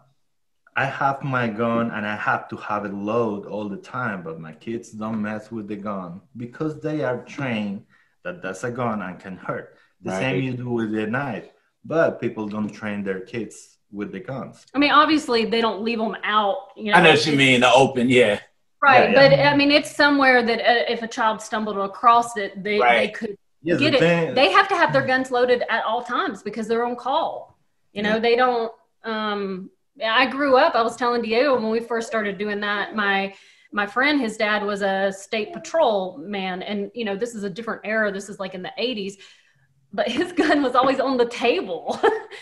I 0.75 0.85
have 0.85 1.23
my 1.23 1.47
gun 1.47 1.91
and 1.91 2.05
I 2.05 2.15
have 2.15 2.47
to 2.49 2.55
have 2.57 2.85
it 2.85 2.93
load 2.93 3.45
all 3.45 3.69
the 3.69 3.77
time, 3.77 4.23
but 4.23 4.39
my 4.39 4.53
kids 4.53 4.91
don't 4.91 5.21
mess 5.21 5.51
with 5.51 5.67
the 5.67 5.75
gun 5.75 6.21
because 6.37 6.79
they 6.79 7.03
are 7.03 7.23
trained 7.25 7.85
that 8.23 8.41
that's 8.41 8.63
a 8.63 8.71
gun 8.71 9.01
and 9.01 9.19
can 9.19 9.37
hurt. 9.37 9.77
The 10.01 10.11
Right. 10.11 10.19
same 10.19 10.43
you 10.43 10.53
do 10.53 10.69
with 10.69 10.91
the 10.91 11.07
knife, 11.07 11.49
but 11.85 12.19
people 12.19 12.47
don't 12.47 12.69
train 12.69 13.03
their 13.03 13.21
kids 13.21 13.77
with 13.91 14.11
the 14.11 14.19
guns. 14.19 14.65
I 14.73 14.79
mean, 14.79 14.91
obviously 14.91 15.45
they 15.45 15.61
don't 15.61 15.81
leave 15.83 15.99
them 15.99 16.15
out. 16.23 16.57
You 16.75 16.91
know, 16.91 16.97
I 16.97 17.01
know 17.03 17.11
what 17.11 17.25
you 17.25 17.35
mean. 17.35 17.61
The 17.61 17.71
open, 17.71 18.09
yeah. 18.09 18.39
right? 18.81 19.11
Yeah, 19.11 19.29
But 19.29 19.39
I 19.39 19.55
mean, 19.55 19.71
it's 19.71 19.91
somewhere 19.95 20.41
that 20.43 20.59
uh, 20.59 20.91
if 20.93 21.03
a 21.03 21.07
child 21.07 21.41
stumbled 21.41 21.77
across 21.77 22.35
it, 22.37 22.63
they 22.63 22.79
they 22.79 23.09
could 23.09 23.37
Yes, 23.65 23.79
get 23.79 23.91
the 23.91 23.97
it. 23.97 23.99
thing- 24.01 24.33
They 24.35 24.51
have 24.51 24.67
to 24.69 24.75
have 24.75 24.91
their 24.91 25.05
guns 25.05 25.31
loaded 25.31 25.63
at 25.69 25.83
all 25.85 26.03
times 26.03 26.43
because 26.43 26.67
they're 26.67 26.85
on 26.85 26.97
call. 26.97 27.57
You 27.93 28.03
know, 28.03 28.15
Yeah. 28.15 28.19
they 28.19 28.35
don't. 28.35 28.71
Um, 29.05 29.69
I 30.03 30.25
grew 30.25 30.57
up. 30.57 30.75
I 30.75 30.81
was 30.81 30.95
telling 30.97 31.21
Diego 31.21 31.53
when 31.55 31.69
we 31.69 31.79
first 31.79 32.07
started 32.07 32.37
doing 32.37 32.59
that. 32.61 32.95
My 32.95 33.33
my 33.73 33.87
friend, 33.87 34.21
his 34.21 34.37
dad 34.37 34.63
was 34.63 34.83
a 34.83 35.11
state 35.11 35.51
patrol 35.51 36.17
man, 36.19 36.61
and 36.61 36.91
you 36.93 37.03
know, 37.03 37.17
this 37.17 37.33
is 37.33 37.43
a 37.43 37.49
different 37.49 37.81
era. 37.83 38.11
This 38.11 38.29
is 38.29 38.39
like 38.39 38.53
in 38.53 38.61
the 38.61 38.71
'80s. 38.79 39.15
But 39.91 40.07
his 40.07 40.31
gun 40.41 40.63
was 40.63 40.75
always 40.75 40.99
on 40.99 41.17
the 41.17 41.25
table, 41.25 41.99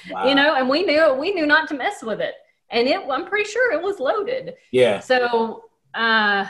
Wow. 0.10 0.28
you 0.30 0.36
know, 0.36 0.56
and 0.56 0.70
we 0.70 0.84
knew 0.84 1.14
we 1.14 1.34
knew 1.34 1.46
not 1.46 1.68
to 1.70 1.74
mess 1.74 2.04
with 2.04 2.22
it. 2.22 2.36
And 2.70 2.88
it, 2.88 3.02
I'm 3.10 3.26
pretty 3.26 3.50
sure 3.50 3.74
it 3.74 3.82
was 3.82 4.00
loaded. 4.00 4.54
Yeah. 4.72 5.00
So, 5.00 5.66
uh, 5.94 6.46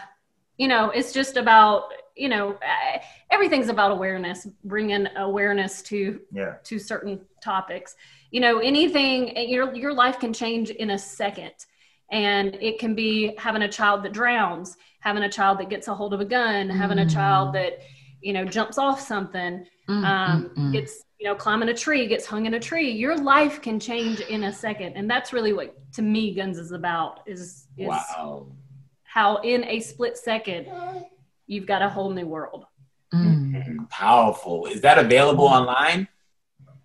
you 0.57 0.67
know, 0.67 0.91
it's 0.91 1.11
just 1.11 1.35
about, 1.35 1.85
you 2.15 2.29
know, 2.29 2.51
uh, 2.53 2.99
everything's 3.31 3.69
about 3.69 3.91
awareness, 3.91 4.47
bringing 4.63 5.07
awareness 5.15 5.81
to 5.83 6.21
yeah, 6.31 6.55
to 6.63 6.77
certain 6.79 7.21
topics. 7.43 7.95
You 8.31 8.41
know, 8.41 8.59
anything 8.59 9.35
your 9.49 9.73
your 9.75 9.93
life 9.93 10.19
can 10.19 10.33
change 10.33 10.69
in 10.71 10.91
a 10.91 10.97
second. 10.97 11.53
And 12.11 12.55
it 12.61 12.77
can 12.79 12.93
be 12.93 13.33
having 13.37 13.61
a 13.61 13.69
child 13.69 14.03
that 14.03 14.11
drowns, 14.11 14.77
having 14.99 15.23
a 15.23 15.29
child 15.29 15.59
that 15.59 15.69
gets 15.69 15.87
a 15.87 15.93
hold 15.95 16.13
of 16.13 16.19
a 16.19 16.25
gun, 16.25 16.69
having 16.69 16.99
a 16.99 17.09
child 17.09 17.53
that, 17.55 17.79
you 18.21 18.33
know, 18.33 18.43
jumps 18.45 18.77
off 18.77 18.99
something, 18.99 19.65
Mm, 19.89 20.05
um, 20.05 20.43
mm, 20.43 20.55
mm. 20.55 20.71
gets, 20.71 21.03
you 21.19 21.25
know, 21.27 21.35
climbing 21.35 21.67
a 21.69 21.73
tree, 21.73 22.07
gets 22.07 22.25
hung 22.25 22.45
in 22.45 22.53
a 22.53 22.59
tree. 22.59 22.91
Your 22.91 23.17
life 23.17 23.61
can 23.61 23.79
change 23.79 24.19
in 24.21 24.43
a 24.43 24.53
second. 24.53 24.93
And 24.95 25.09
that's 25.09 25.33
really 25.33 25.53
what 25.53 25.75
to 25.93 26.01
me 26.01 26.33
guns 26.33 26.57
is 26.59 26.71
about 26.71 27.21
is 27.25 27.67
is 27.77 27.87
Wow. 27.87 28.47
how 29.03 29.37
in 29.37 29.63
a 29.65 29.79
split 29.79 30.17
second 30.17 30.67
you've 31.47 31.65
got 31.65 31.81
a 31.81 31.89
whole 31.89 32.11
new 32.11 32.27
world. 32.27 32.65
Mm. 33.13 33.89
Powerful. 33.89 34.67
Is 34.67 34.81
that 34.81 34.97
available 34.97 35.45
online? 35.45 36.07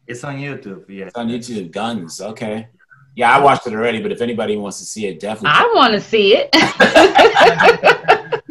it's 0.09 0.22
on 0.24 0.37
YouTube. 0.37 0.89
Yeah, 0.89 1.07
It's 1.07 1.16
on 1.16 1.29
YouTube. 1.29 1.70
Guns. 1.72 2.20
Okay. 2.20 2.68
Yeah, 3.17 3.35
I 3.35 3.41
watched 3.41 3.67
it 3.67 3.73
already, 3.73 4.03
but 4.03 4.12
if 4.12 4.21
anybody 4.21 4.59
wants 4.59 4.79
to 4.79 4.85
see 4.85 5.07
it, 5.07 5.19
definitely. 5.19 5.49
I 5.55 5.73
want 5.75 5.95
to 5.95 6.01
see 6.03 6.37
it. 6.37 6.51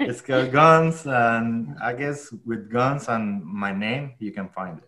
it's 0.00 0.20
got 0.20 0.52
guns, 0.52 1.04
and 1.06 1.74
I 1.82 1.92
guess 1.92 2.32
with 2.44 2.70
guns 2.70 3.08
and 3.08 3.44
my 3.44 3.72
name, 3.72 4.12
you 4.20 4.30
can 4.30 4.48
find 4.50 4.78
it. 4.78 4.84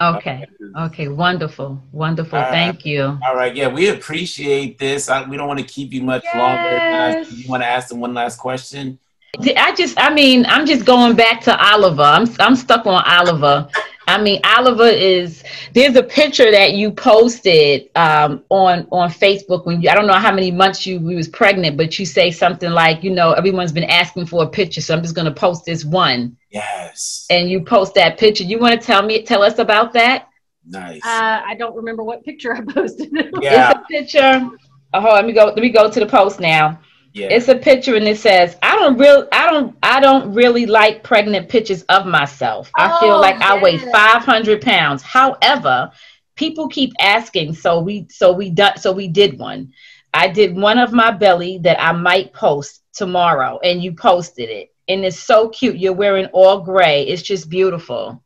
okay. 0.00 0.46
Okay. 0.78 1.08
Wonderful. 1.08 1.82
Wonderful. 1.92 2.38
Uh, 2.38 2.50
Thank 2.50 2.86
you. 2.86 3.18
All 3.22 3.36
right. 3.36 3.54
Yeah, 3.54 3.68
we 3.68 3.88
appreciate 3.88 4.78
this. 4.78 5.10
I, 5.10 5.28
we 5.28 5.36
don't 5.36 5.48
want 5.48 5.60
to 5.60 5.66
keep 5.66 5.92
you 5.92 6.02
much 6.02 6.24
longer. 6.34 6.70
Yes. 6.70 7.30
You 7.30 7.50
want 7.50 7.62
to 7.62 7.66
ask 7.66 7.88
them 7.88 8.00
one 8.00 8.14
last 8.14 8.38
question? 8.38 8.98
I 9.56 9.74
just, 9.76 10.00
I 10.00 10.08
mean, 10.12 10.46
I'm 10.46 10.64
just 10.64 10.86
going 10.86 11.14
back 11.16 11.42
to 11.42 11.54
Oliver. 11.72 12.02
I'm, 12.02 12.26
I'm 12.40 12.56
stuck 12.56 12.86
on 12.86 13.04
Oliver. 13.04 13.68
I 14.08 14.20
mean, 14.20 14.40
Oliver 14.44 14.86
is. 14.88 15.44
There's 15.74 15.94
a 15.96 16.02
picture 16.02 16.50
that 16.50 16.72
you 16.72 16.90
posted 16.90 17.90
um, 17.94 18.42
on 18.48 18.86
on 18.90 19.10
Facebook 19.10 19.66
when 19.66 19.82
you. 19.82 19.90
I 19.90 19.94
don't 19.94 20.06
know 20.06 20.14
how 20.14 20.32
many 20.34 20.50
months 20.50 20.86
you, 20.86 20.98
you 20.98 21.16
was 21.16 21.28
pregnant, 21.28 21.76
but 21.76 21.98
you 21.98 22.06
say 22.06 22.30
something 22.30 22.70
like, 22.70 23.04
you 23.04 23.10
know, 23.10 23.32
everyone's 23.32 23.72
been 23.72 23.84
asking 23.84 24.26
for 24.26 24.42
a 24.42 24.48
picture, 24.48 24.80
so 24.80 24.94
I'm 24.96 25.02
just 25.02 25.14
going 25.14 25.26
to 25.26 25.40
post 25.40 25.64
this 25.64 25.84
one, 25.84 26.36
Yes. 26.50 27.26
and 27.30 27.50
you 27.50 27.62
post 27.64 27.94
that 27.94 28.18
picture. 28.18 28.44
You 28.44 28.58
want 28.58 28.80
to 28.80 28.84
tell 28.86 29.02
me, 29.02 29.22
tell 29.22 29.42
us 29.42 29.58
about 29.58 29.92
that? 29.92 30.28
Nice. 30.66 31.04
Uh, 31.04 31.42
I 31.46 31.54
don't 31.58 31.76
remember 31.76 32.02
what 32.02 32.24
picture 32.24 32.54
I 32.56 32.60
posted. 32.74 33.10
yeah. 33.40 33.70
It's 33.70 33.80
a 33.80 33.84
picture. 33.88 34.50
Oh, 34.94 35.02
let 35.14 35.26
me 35.26 35.32
go. 35.34 35.44
Let 35.46 35.58
me 35.58 35.68
go 35.70 35.90
to 35.90 36.00
the 36.00 36.06
post 36.06 36.40
now. 36.40 36.80
Yeah. 37.18 37.28
It's 37.30 37.48
a 37.48 37.56
picture 37.56 37.96
and 37.96 38.06
it 38.06 38.18
says, 38.18 38.56
"I 38.62 38.76
don't 38.76 38.96
real, 38.96 39.26
I 39.32 39.50
don't, 39.50 39.76
I 39.82 40.00
don't 40.00 40.32
really 40.32 40.66
like 40.66 41.02
pregnant 41.02 41.48
pictures 41.48 41.82
of 41.84 42.06
myself. 42.06 42.70
I 42.76 42.88
feel 43.00 43.14
Oh, 43.14 43.20
like 43.20 43.40
I 43.40 43.60
weigh 43.60 43.78
500 43.78 44.62
pounds. 44.62 45.02
However, 45.02 45.90
people 46.36 46.68
keep 46.68 46.92
asking, 47.00 47.54
so 47.54 47.80
we, 47.80 48.06
so 48.10 48.32
we 48.32 48.50
done, 48.50 48.78
so 48.78 48.92
we 48.92 49.08
did 49.08 49.38
one. 49.38 49.72
I 50.14 50.28
did 50.28 50.56
one 50.56 50.78
of 50.78 50.92
my 50.92 51.10
belly 51.10 51.58
that 51.64 51.82
I 51.82 51.92
might 51.92 52.32
post 52.32 52.82
tomorrow, 52.92 53.58
and 53.62 53.82
you 53.82 53.92
posted 53.94 54.48
it, 54.48 54.72
and 54.88 55.04
it's 55.04 55.18
so 55.18 55.48
cute. 55.48 55.76
You're 55.76 55.92
wearing 55.92 56.26
all 56.26 56.60
gray. 56.60 57.02
It's 57.02 57.22
just 57.22 57.50
beautiful. 57.50 58.22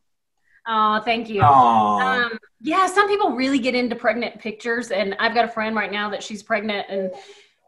Oh, 0.67 1.01
thank 1.05 1.29
you. 1.29 1.41
Aw. 1.43 2.27
Um, 2.27 2.39
yeah, 2.61 2.87
some 2.87 3.09
people 3.09 3.31
really 3.33 3.59
get 3.59 3.75
into 3.75 3.97
pregnant 3.97 4.39
pictures, 4.39 4.93
and 4.93 5.17
I've 5.19 5.35
got 5.35 5.45
a 5.45 5.49
friend 5.49 5.75
right 5.75 5.91
now 5.91 6.09
that 6.11 6.23
she's 6.23 6.43
pregnant, 6.43 6.87
and 6.89 7.11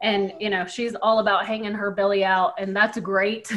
and 0.05 0.33
you 0.39 0.51
know 0.51 0.67
she's 0.67 0.93
all 0.93 1.17
about 1.17 1.47
hanging 1.47 1.73
her 1.73 1.89
belly 1.89 2.23
out, 2.23 2.53
and 2.59 2.75
that's 2.75 2.99
great. 2.99 3.51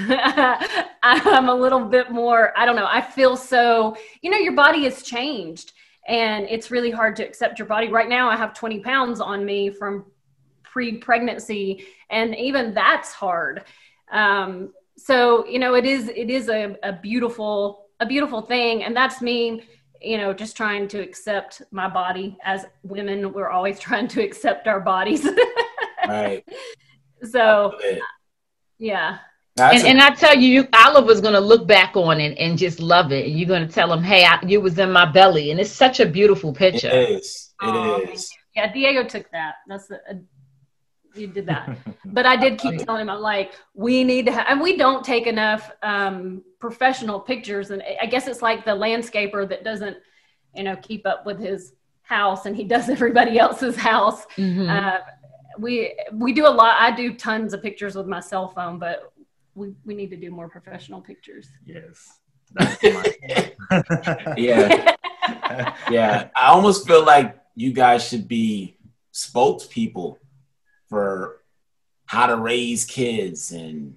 I'm 1.02 1.48
a 1.50 1.54
little 1.54 1.84
bit 1.84 2.10
more. 2.10 2.58
I 2.58 2.64
don't 2.64 2.74
know. 2.74 2.88
I 2.88 3.02
feel 3.02 3.36
so. 3.36 3.96
You 4.22 4.30
know, 4.30 4.38
your 4.38 4.54
body 4.54 4.84
has 4.84 5.02
changed, 5.02 5.74
and 6.06 6.46
it's 6.48 6.70
really 6.70 6.90
hard 6.90 7.16
to 7.16 7.22
accept 7.22 7.58
your 7.58 7.68
body. 7.68 7.88
Right 7.88 8.08
now, 8.08 8.30
I 8.30 8.36
have 8.36 8.54
20 8.54 8.80
pounds 8.80 9.20
on 9.20 9.44
me 9.44 9.68
from 9.68 10.06
pre-pregnancy, 10.62 11.84
and 12.08 12.34
even 12.34 12.72
that's 12.72 13.12
hard. 13.12 13.64
Um, 14.10 14.72
so 14.96 15.46
you 15.46 15.58
know, 15.58 15.74
it 15.74 15.84
is 15.84 16.08
it 16.08 16.30
is 16.30 16.48
a, 16.48 16.76
a 16.82 16.94
beautiful 16.94 17.88
a 18.00 18.06
beautiful 18.06 18.40
thing, 18.40 18.84
and 18.84 18.96
that's 18.96 19.20
me 19.20 19.64
you 20.00 20.16
know, 20.16 20.32
just 20.32 20.56
trying 20.56 20.86
to 20.86 21.00
accept 21.00 21.60
my 21.72 21.88
body 21.88 22.38
as 22.44 22.66
women. 22.84 23.32
We're 23.32 23.48
always 23.48 23.80
trying 23.80 24.06
to 24.08 24.22
accept 24.22 24.68
our 24.68 24.78
bodies. 24.78 25.28
right. 26.08 26.44
so, 27.30 27.72
yeah. 28.78 29.18
And, 29.60 29.82
a- 29.82 29.86
and 29.88 30.00
I 30.00 30.10
tell 30.14 30.36
you, 30.36 30.48
you 30.48 30.68
Oliver's 30.72 31.20
gonna 31.20 31.40
look 31.40 31.66
back 31.66 31.96
on 31.96 32.20
it 32.20 32.38
and 32.38 32.56
just 32.56 32.78
love 32.80 33.10
it. 33.12 33.26
And 33.26 33.36
you're 33.38 33.48
gonna 33.48 33.66
tell 33.68 33.92
him, 33.92 34.02
"Hey, 34.04 34.24
I, 34.24 34.38
you 34.46 34.60
was 34.60 34.78
in 34.78 34.92
my 34.92 35.04
belly," 35.10 35.50
and 35.50 35.58
it's 35.58 35.70
such 35.70 35.98
a 36.00 36.06
beautiful 36.06 36.52
picture. 36.52 36.88
is. 36.90 37.50
It 37.60 37.66
Oh, 37.66 38.00
is. 38.02 38.30
Yeah, 38.54 38.72
Diego 38.72 39.02
took 39.04 39.28
that. 39.32 39.54
That's 39.66 39.88
the, 39.88 39.96
uh, 40.08 40.14
you 41.14 41.26
did 41.26 41.46
that. 41.46 41.76
But 42.04 42.24
I 42.24 42.36
did 42.36 42.58
keep 42.58 42.78
telling 42.86 43.02
him, 43.02 43.10
I'm 43.10 43.20
like, 43.20 43.52
we 43.74 44.02
need 44.04 44.26
to 44.26 44.32
have, 44.32 44.46
and 44.48 44.60
we 44.60 44.76
don't 44.76 45.04
take 45.04 45.26
enough 45.26 45.70
um, 45.82 46.42
professional 46.60 47.18
pictures. 47.20 47.70
And 47.70 47.82
I 48.00 48.06
guess 48.06 48.26
it's 48.28 48.40
like 48.42 48.64
the 48.64 48.70
landscaper 48.72 49.46
that 49.48 49.62
doesn't, 49.64 49.96
you 50.54 50.62
know, 50.62 50.76
keep 50.76 51.04
up 51.06 51.26
with 51.26 51.38
his 51.38 51.74
house 52.02 52.46
and 52.46 52.56
he 52.56 52.64
does 52.64 52.88
everybody 52.96 53.38
else's 53.38 53.76
house. 53.76 54.24
Mhm. 54.36 54.68
Uh, 54.70 55.00
we 55.58 55.94
we 56.12 56.32
do 56.32 56.46
a 56.46 56.48
lot. 56.48 56.76
I 56.80 56.94
do 56.94 57.14
tons 57.14 57.52
of 57.54 57.62
pictures 57.62 57.94
with 57.96 58.06
my 58.06 58.20
cell 58.20 58.48
phone, 58.48 58.78
but 58.78 59.12
we, 59.54 59.74
we 59.84 59.94
need 59.94 60.10
to 60.10 60.16
do 60.16 60.30
more 60.30 60.48
professional 60.48 61.00
pictures. 61.00 61.48
yes, 61.64 62.18
that's 62.52 62.82
my. 62.82 63.52
Yeah. 64.36 64.94
Yeah. 65.90 66.28
I 66.36 66.48
almost 66.48 66.86
feel 66.86 67.04
like 67.04 67.36
you 67.54 67.72
guys 67.72 68.06
should 68.06 68.28
be 68.28 68.76
spokespeople 69.12 70.16
for 70.88 71.42
how 72.06 72.26
to 72.26 72.36
raise 72.36 72.84
kids 72.84 73.52
and 73.52 73.94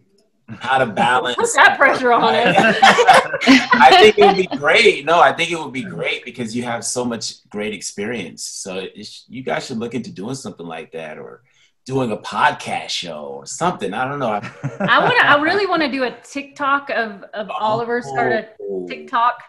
how 0.59 0.79
to 0.79 0.85
balance. 0.85 1.35
Put 1.35 1.49
that 1.55 1.77
pressure 1.77 2.11
on 2.11 2.35
us. 2.35 2.55
I 2.83 3.97
think 4.01 4.17
it 4.17 4.25
would 4.25 4.49
be 4.49 4.57
great. 4.57 5.05
No, 5.05 5.19
I 5.19 5.31
think 5.31 5.51
it 5.51 5.59
would 5.59 5.71
be 5.71 5.83
great 5.83 6.25
because 6.25 6.55
you 6.55 6.63
have 6.63 6.83
so 6.83 7.05
much 7.05 7.47
great 7.49 7.73
experience. 7.73 8.43
So 8.43 8.87
it's, 8.93 9.25
you 9.29 9.43
guys 9.43 9.67
should 9.67 9.77
look 9.77 9.93
into 9.93 10.11
doing 10.11 10.35
something 10.35 10.65
like 10.65 10.91
that 10.91 11.17
or 11.17 11.43
doing 11.85 12.11
a 12.11 12.17
podcast 12.17 12.89
show 12.89 13.23
or 13.39 13.45
something. 13.45 13.93
I 13.93 14.07
don't 14.07 14.19
know. 14.19 14.27
I 14.29 14.99
want 15.03 15.17
to. 15.19 15.25
I 15.27 15.41
really 15.41 15.65
want 15.65 15.81
to 15.81 15.91
do 15.91 16.03
a 16.03 16.11
TikTok 16.23 16.89
of 16.91 17.23
of 17.33 17.49
Oliver. 17.49 18.01
Start 18.01 18.31
a 18.33 18.49
Oh. 18.61 18.85
TikTok. 18.87 19.41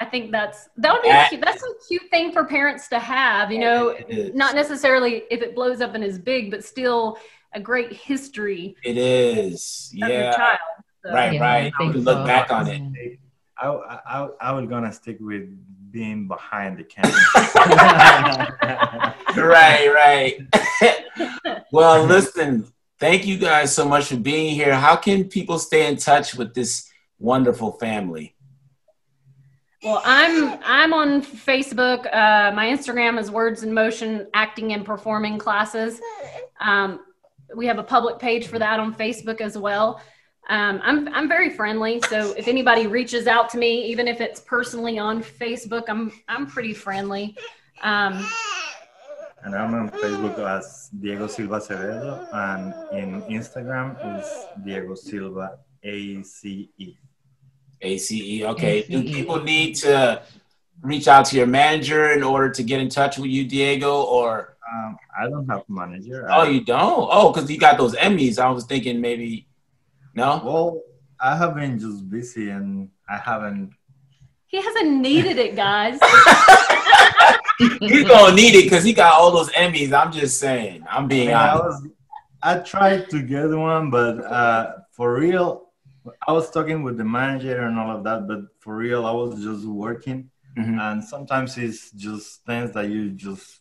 I 0.00 0.04
think 0.06 0.32
that's 0.32 0.68
that 0.78 0.92
would 0.92 1.02
be 1.02 1.08
That- 1.08 1.28
cute. 1.28 1.42
That's 1.44 1.62
a 1.62 1.66
cute 1.88 2.02
thing 2.10 2.32
for 2.32 2.44
parents 2.44 2.88
to 2.88 2.98
have. 2.98 3.50
You 3.52 3.58
know, 3.60 3.96
not 4.34 4.54
necessarily 4.54 5.24
if 5.30 5.42
it 5.42 5.54
blows 5.54 5.80
up 5.80 5.94
and 5.94 6.02
is 6.04 6.18
big, 6.18 6.50
but 6.50 6.64
still 6.64 7.18
a 7.52 7.60
great 7.60 7.92
history 7.92 8.76
It 8.84 8.96
is. 8.96 9.90
of 10.02 10.08
your 10.08 10.08
Yeah. 10.08 10.36
child. 10.36 10.58
So- 11.04 11.12
Right, 11.12 11.32
Yeah, 11.34 11.40
right. 11.40 11.72
I 11.74 11.78
think 11.78 11.94
You 11.94 12.00
look 12.02 12.18
so. 12.18 12.24
back 12.26 12.52
on 12.52 12.68
it. 12.68 13.18
I, 13.58 13.66
I, 13.68 14.28
I 14.40 14.52
was 14.52 14.66
gonna 14.68 14.92
stick 14.92 15.16
with 15.20 15.48
being 15.90 16.28
behind 16.28 16.78
the 16.78 16.84
camera. 16.84 17.12
right, 19.36 19.88
right. 19.92 21.54
well, 21.72 22.04
listen, 22.04 22.66
thank 22.98 23.26
you 23.26 23.38
guys 23.38 23.74
so 23.74 23.88
much 23.88 24.06
for 24.06 24.16
being 24.16 24.54
here. 24.54 24.74
How 24.74 24.96
can 24.96 25.24
people 25.24 25.58
stay 25.58 25.86
in 25.88 25.96
touch 25.96 26.34
with 26.34 26.54
this 26.54 26.90
wonderful 27.18 27.72
family? 27.72 28.34
Well, 29.82 30.02
I'm 30.04 30.58
I'm 30.62 30.92
on 30.92 31.22
Facebook. 31.22 32.04
Uh, 32.06 32.52
my 32.52 32.66
Instagram 32.66 33.18
is 33.18 33.30
Words 33.30 33.62
in 33.62 33.72
Motion 33.72 34.26
Acting 34.34 34.74
and 34.74 34.84
Performing 34.84 35.38
Classes, 35.38 36.00
Um, 36.60 37.00
we 37.56 37.66
have 37.66 37.78
a 37.78 37.82
public 37.82 38.18
page 38.18 38.46
for 38.46 38.58
that 38.58 38.78
on 38.78 38.94
Facebook 38.94 39.40
as 39.40 39.56
well. 39.56 40.00
Um, 40.50 40.80
I'm 40.82 41.08
I'm 41.14 41.28
very 41.28 41.48
friendly, 41.48 42.00
so 42.08 42.34
if 42.36 42.48
anybody 42.48 42.88
reaches 42.88 43.28
out 43.28 43.48
to 43.50 43.58
me, 43.58 43.86
even 43.86 44.08
if 44.08 44.20
it's 44.20 44.40
personally 44.40 44.98
on 44.98 45.22
Facebook, 45.22 45.84
I'm 45.88 46.10
I'm 46.28 46.46
pretty 46.46 46.74
friendly. 46.74 47.36
Um, 47.82 48.26
and 49.44 49.54
I'm 49.54 49.72
on 49.74 49.90
Facebook 49.90 50.36
as 50.40 50.90
Diego 51.00 51.28
Silva 51.28 51.60
Acevedo, 51.60 52.28
and 52.34 52.74
in 52.98 53.22
Instagram 53.22 53.96
is 54.18 54.26
Diego 54.64 54.96
Silva 54.96 55.58
ACE. 55.84 56.44
ACE. 57.80 58.42
Okay. 58.42 58.82
Do 58.82 59.02
people 59.04 59.40
need 59.42 59.76
to 59.76 60.20
reach 60.82 61.06
out 61.06 61.26
to 61.26 61.36
your 61.36 61.46
manager 61.46 62.10
in 62.10 62.24
order 62.24 62.50
to 62.50 62.62
get 62.64 62.80
in 62.80 62.88
touch 62.88 63.18
with 63.18 63.30
you, 63.30 63.44
Diego, 63.44 64.02
or? 64.02 64.56
Um, 64.70 64.96
I 65.18 65.28
don't 65.28 65.48
have 65.48 65.60
a 65.60 65.72
manager. 65.72 66.26
Oh, 66.30 66.42
you 66.42 66.64
don't? 66.64 67.08
Oh, 67.10 67.32
because 67.32 67.50
you 67.50 67.56
got 67.56 67.78
those 67.78 67.94
Emmys. 67.94 68.38
I 68.38 68.50
was 68.50 68.64
thinking 68.64 69.00
maybe. 69.00 69.46
No. 70.14 70.40
Well, 70.44 70.82
I 71.20 71.36
have 71.36 71.54
been 71.54 71.78
just 71.78 72.08
busy, 72.08 72.50
and 72.50 72.90
I 73.08 73.18
haven't. 73.18 73.72
He 74.46 74.60
hasn't 74.60 75.00
needed 75.00 75.38
it, 75.38 75.54
guys. 75.54 75.98
He's 77.80 78.04
gonna 78.08 78.34
need 78.34 78.54
it 78.54 78.64
because 78.64 78.84
he 78.84 78.92
got 78.92 79.14
all 79.14 79.30
those 79.30 79.50
Emmys. 79.50 79.92
I'm 79.92 80.12
just 80.12 80.38
saying. 80.40 80.84
I'm 80.90 81.06
being 81.08 81.32
I, 81.32 81.50
honest. 81.50 81.62
I 81.62 81.66
was. 81.68 81.88
I 82.42 82.58
tried 82.60 83.10
to 83.10 83.22
get 83.22 83.50
one, 83.50 83.90
but 83.90 84.24
uh, 84.24 84.72
for 84.92 85.14
real, 85.14 85.68
I 86.26 86.32
was 86.32 86.50
talking 86.50 86.82
with 86.82 86.96
the 86.96 87.04
manager 87.04 87.66
and 87.66 87.78
all 87.78 87.94
of 87.98 88.04
that. 88.04 88.26
But 88.26 88.40
for 88.60 88.76
real, 88.76 89.04
I 89.04 89.12
was 89.12 89.42
just 89.42 89.66
working, 89.66 90.30
Mhm. 90.58 90.80
and 90.80 91.04
sometimes 91.04 91.58
it's 91.58 91.90
just 91.92 92.44
things 92.46 92.72
that 92.72 92.88
you 92.88 93.10
just 93.10 93.59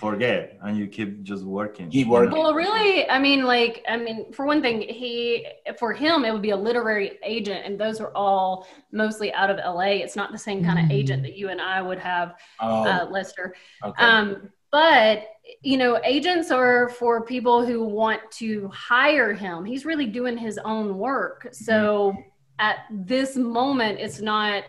forget 0.00 0.58
and 0.62 0.76
you 0.76 0.86
keep 0.88 1.22
just 1.22 1.44
working. 1.44 1.90
Keep 1.90 2.08
working. 2.08 2.36
Well, 2.36 2.54
really, 2.54 3.08
I 3.08 3.18
mean, 3.18 3.44
like, 3.44 3.84
I 3.88 3.96
mean, 3.96 4.32
for 4.32 4.46
one 4.46 4.60
thing, 4.62 4.80
he, 4.80 5.46
for 5.78 5.92
him, 5.92 6.24
it 6.24 6.32
would 6.32 6.42
be 6.42 6.50
a 6.50 6.56
literary 6.56 7.18
agent, 7.22 7.64
and 7.66 7.78
those 7.78 8.00
are 8.00 8.10
all 8.16 8.66
mostly 8.90 9.32
out 9.32 9.50
of 9.50 9.58
LA. 9.58 10.00
It's 10.02 10.16
not 10.16 10.32
the 10.32 10.38
same 10.38 10.64
kind 10.64 10.78
of 10.78 10.90
agent 10.90 11.22
that 11.22 11.36
you 11.36 11.50
and 11.50 11.60
I 11.60 11.80
would 11.82 11.98
have, 11.98 12.34
Oh, 12.60 12.84
uh, 12.84 13.06
Lester. 13.10 13.54
okay. 13.84 14.04
Um, 14.04 14.50
but 14.72 15.24
you 15.62 15.76
know, 15.76 16.00
agents 16.04 16.50
are 16.50 16.88
for 16.88 17.24
people 17.24 17.66
who 17.66 17.84
want 17.84 18.20
to 18.32 18.68
hire 18.68 19.32
him. 19.32 19.64
He's 19.64 19.84
really 19.84 20.06
doing 20.06 20.36
his 20.38 20.58
own 20.58 20.96
work. 20.96 21.48
So 21.52 22.16
at 22.58 22.78
this 22.90 23.36
moment, 23.36 23.98
it's 23.98 24.20
not. 24.20 24.64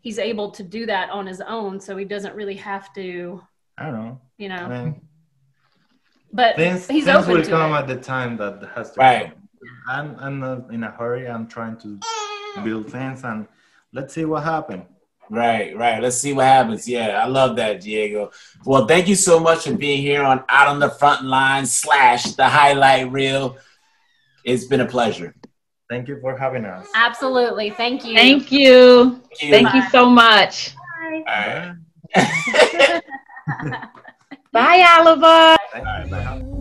He's 0.00 0.18
able 0.18 0.52
to 0.52 0.62
do 0.62 0.86
that 0.86 1.10
on 1.10 1.26
his 1.26 1.40
own, 1.40 1.80
so 1.80 1.96
he 1.96 2.04
doesn't 2.04 2.34
really 2.34 2.54
have 2.54 2.94
to. 2.94 3.42
I 3.76 3.84
don't 3.90 3.94
know. 3.94 4.20
You 4.38 4.48
know, 4.50 4.56
I 4.56 4.68
mean, 4.84 5.00
but 6.32 6.56
things, 6.56 6.86
he's 6.88 7.04
things 7.06 7.16
open 7.18 7.34
will 7.34 7.42
to 7.42 7.50
come 7.50 7.72
it. 7.72 7.78
at 7.78 7.86
the 7.86 7.96
time 7.96 8.36
that 8.36 8.68
has 8.74 8.92
to 8.92 9.00
Right. 9.00 9.30
come. 9.32 9.48
I'm, 9.88 10.16
I'm 10.18 10.40
not 10.40 10.70
in 10.70 10.84
a 10.84 10.90
hurry. 10.90 11.26
I'm 11.26 11.46
trying 11.46 11.76
to 11.78 11.98
build 12.62 12.90
things 12.90 13.24
and 13.24 13.46
let's 13.92 14.12
see 14.14 14.24
what 14.24 14.44
happens. 14.44 14.84
Right, 15.28 15.76
right. 15.76 16.00
Let's 16.00 16.18
see 16.18 16.32
what 16.32 16.44
happens. 16.46 16.86
Yeah, 16.86 17.20
I 17.22 17.26
love 17.26 17.56
that, 17.56 17.80
Diego. 17.80 18.30
Well, 18.64 18.86
thank 18.86 19.08
you 19.08 19.16
so 19.16 19.40
much 19.40 19.64
for 19.64 19.74
being 19.74 20.00
here 20.00 20.22
on 20.22 20.44
Out 20.48 20.68
on 20.68 20.78
the 20.78 20.90
Front 20.90 21.24
Line 21.24 21.66
slash 21.66 22.32
the 22.32 22.48
highlight 22.48 23.10
reel. 23.10 23.56
It's 24.44 24.66
been 24.66 24.82
a 24.82 24.86
pleasure. 24.86 25.34
Thank 25.90 26.08
you 26.08 26.20
for 26.20 26.36
having 26.36 26.64
us. 26.64 26.86
Absolutely, 26.94 27.70
thank 27.70 28.04
you. 28.04 28.14
Thank 28.14 28.52
you. 28.52 29.20
Thank 29.30 29.42
you. 29.42 29.50
Thank 29.50 29.74
you 29.74 29.88
so 29.90 30.08
much. 30.08 30.74
All 31.10 31.24
right. 31.24 31.74
Bye, 34.56 34.86
Oliver. 34.98 35.56
Bye. 35.74 36.55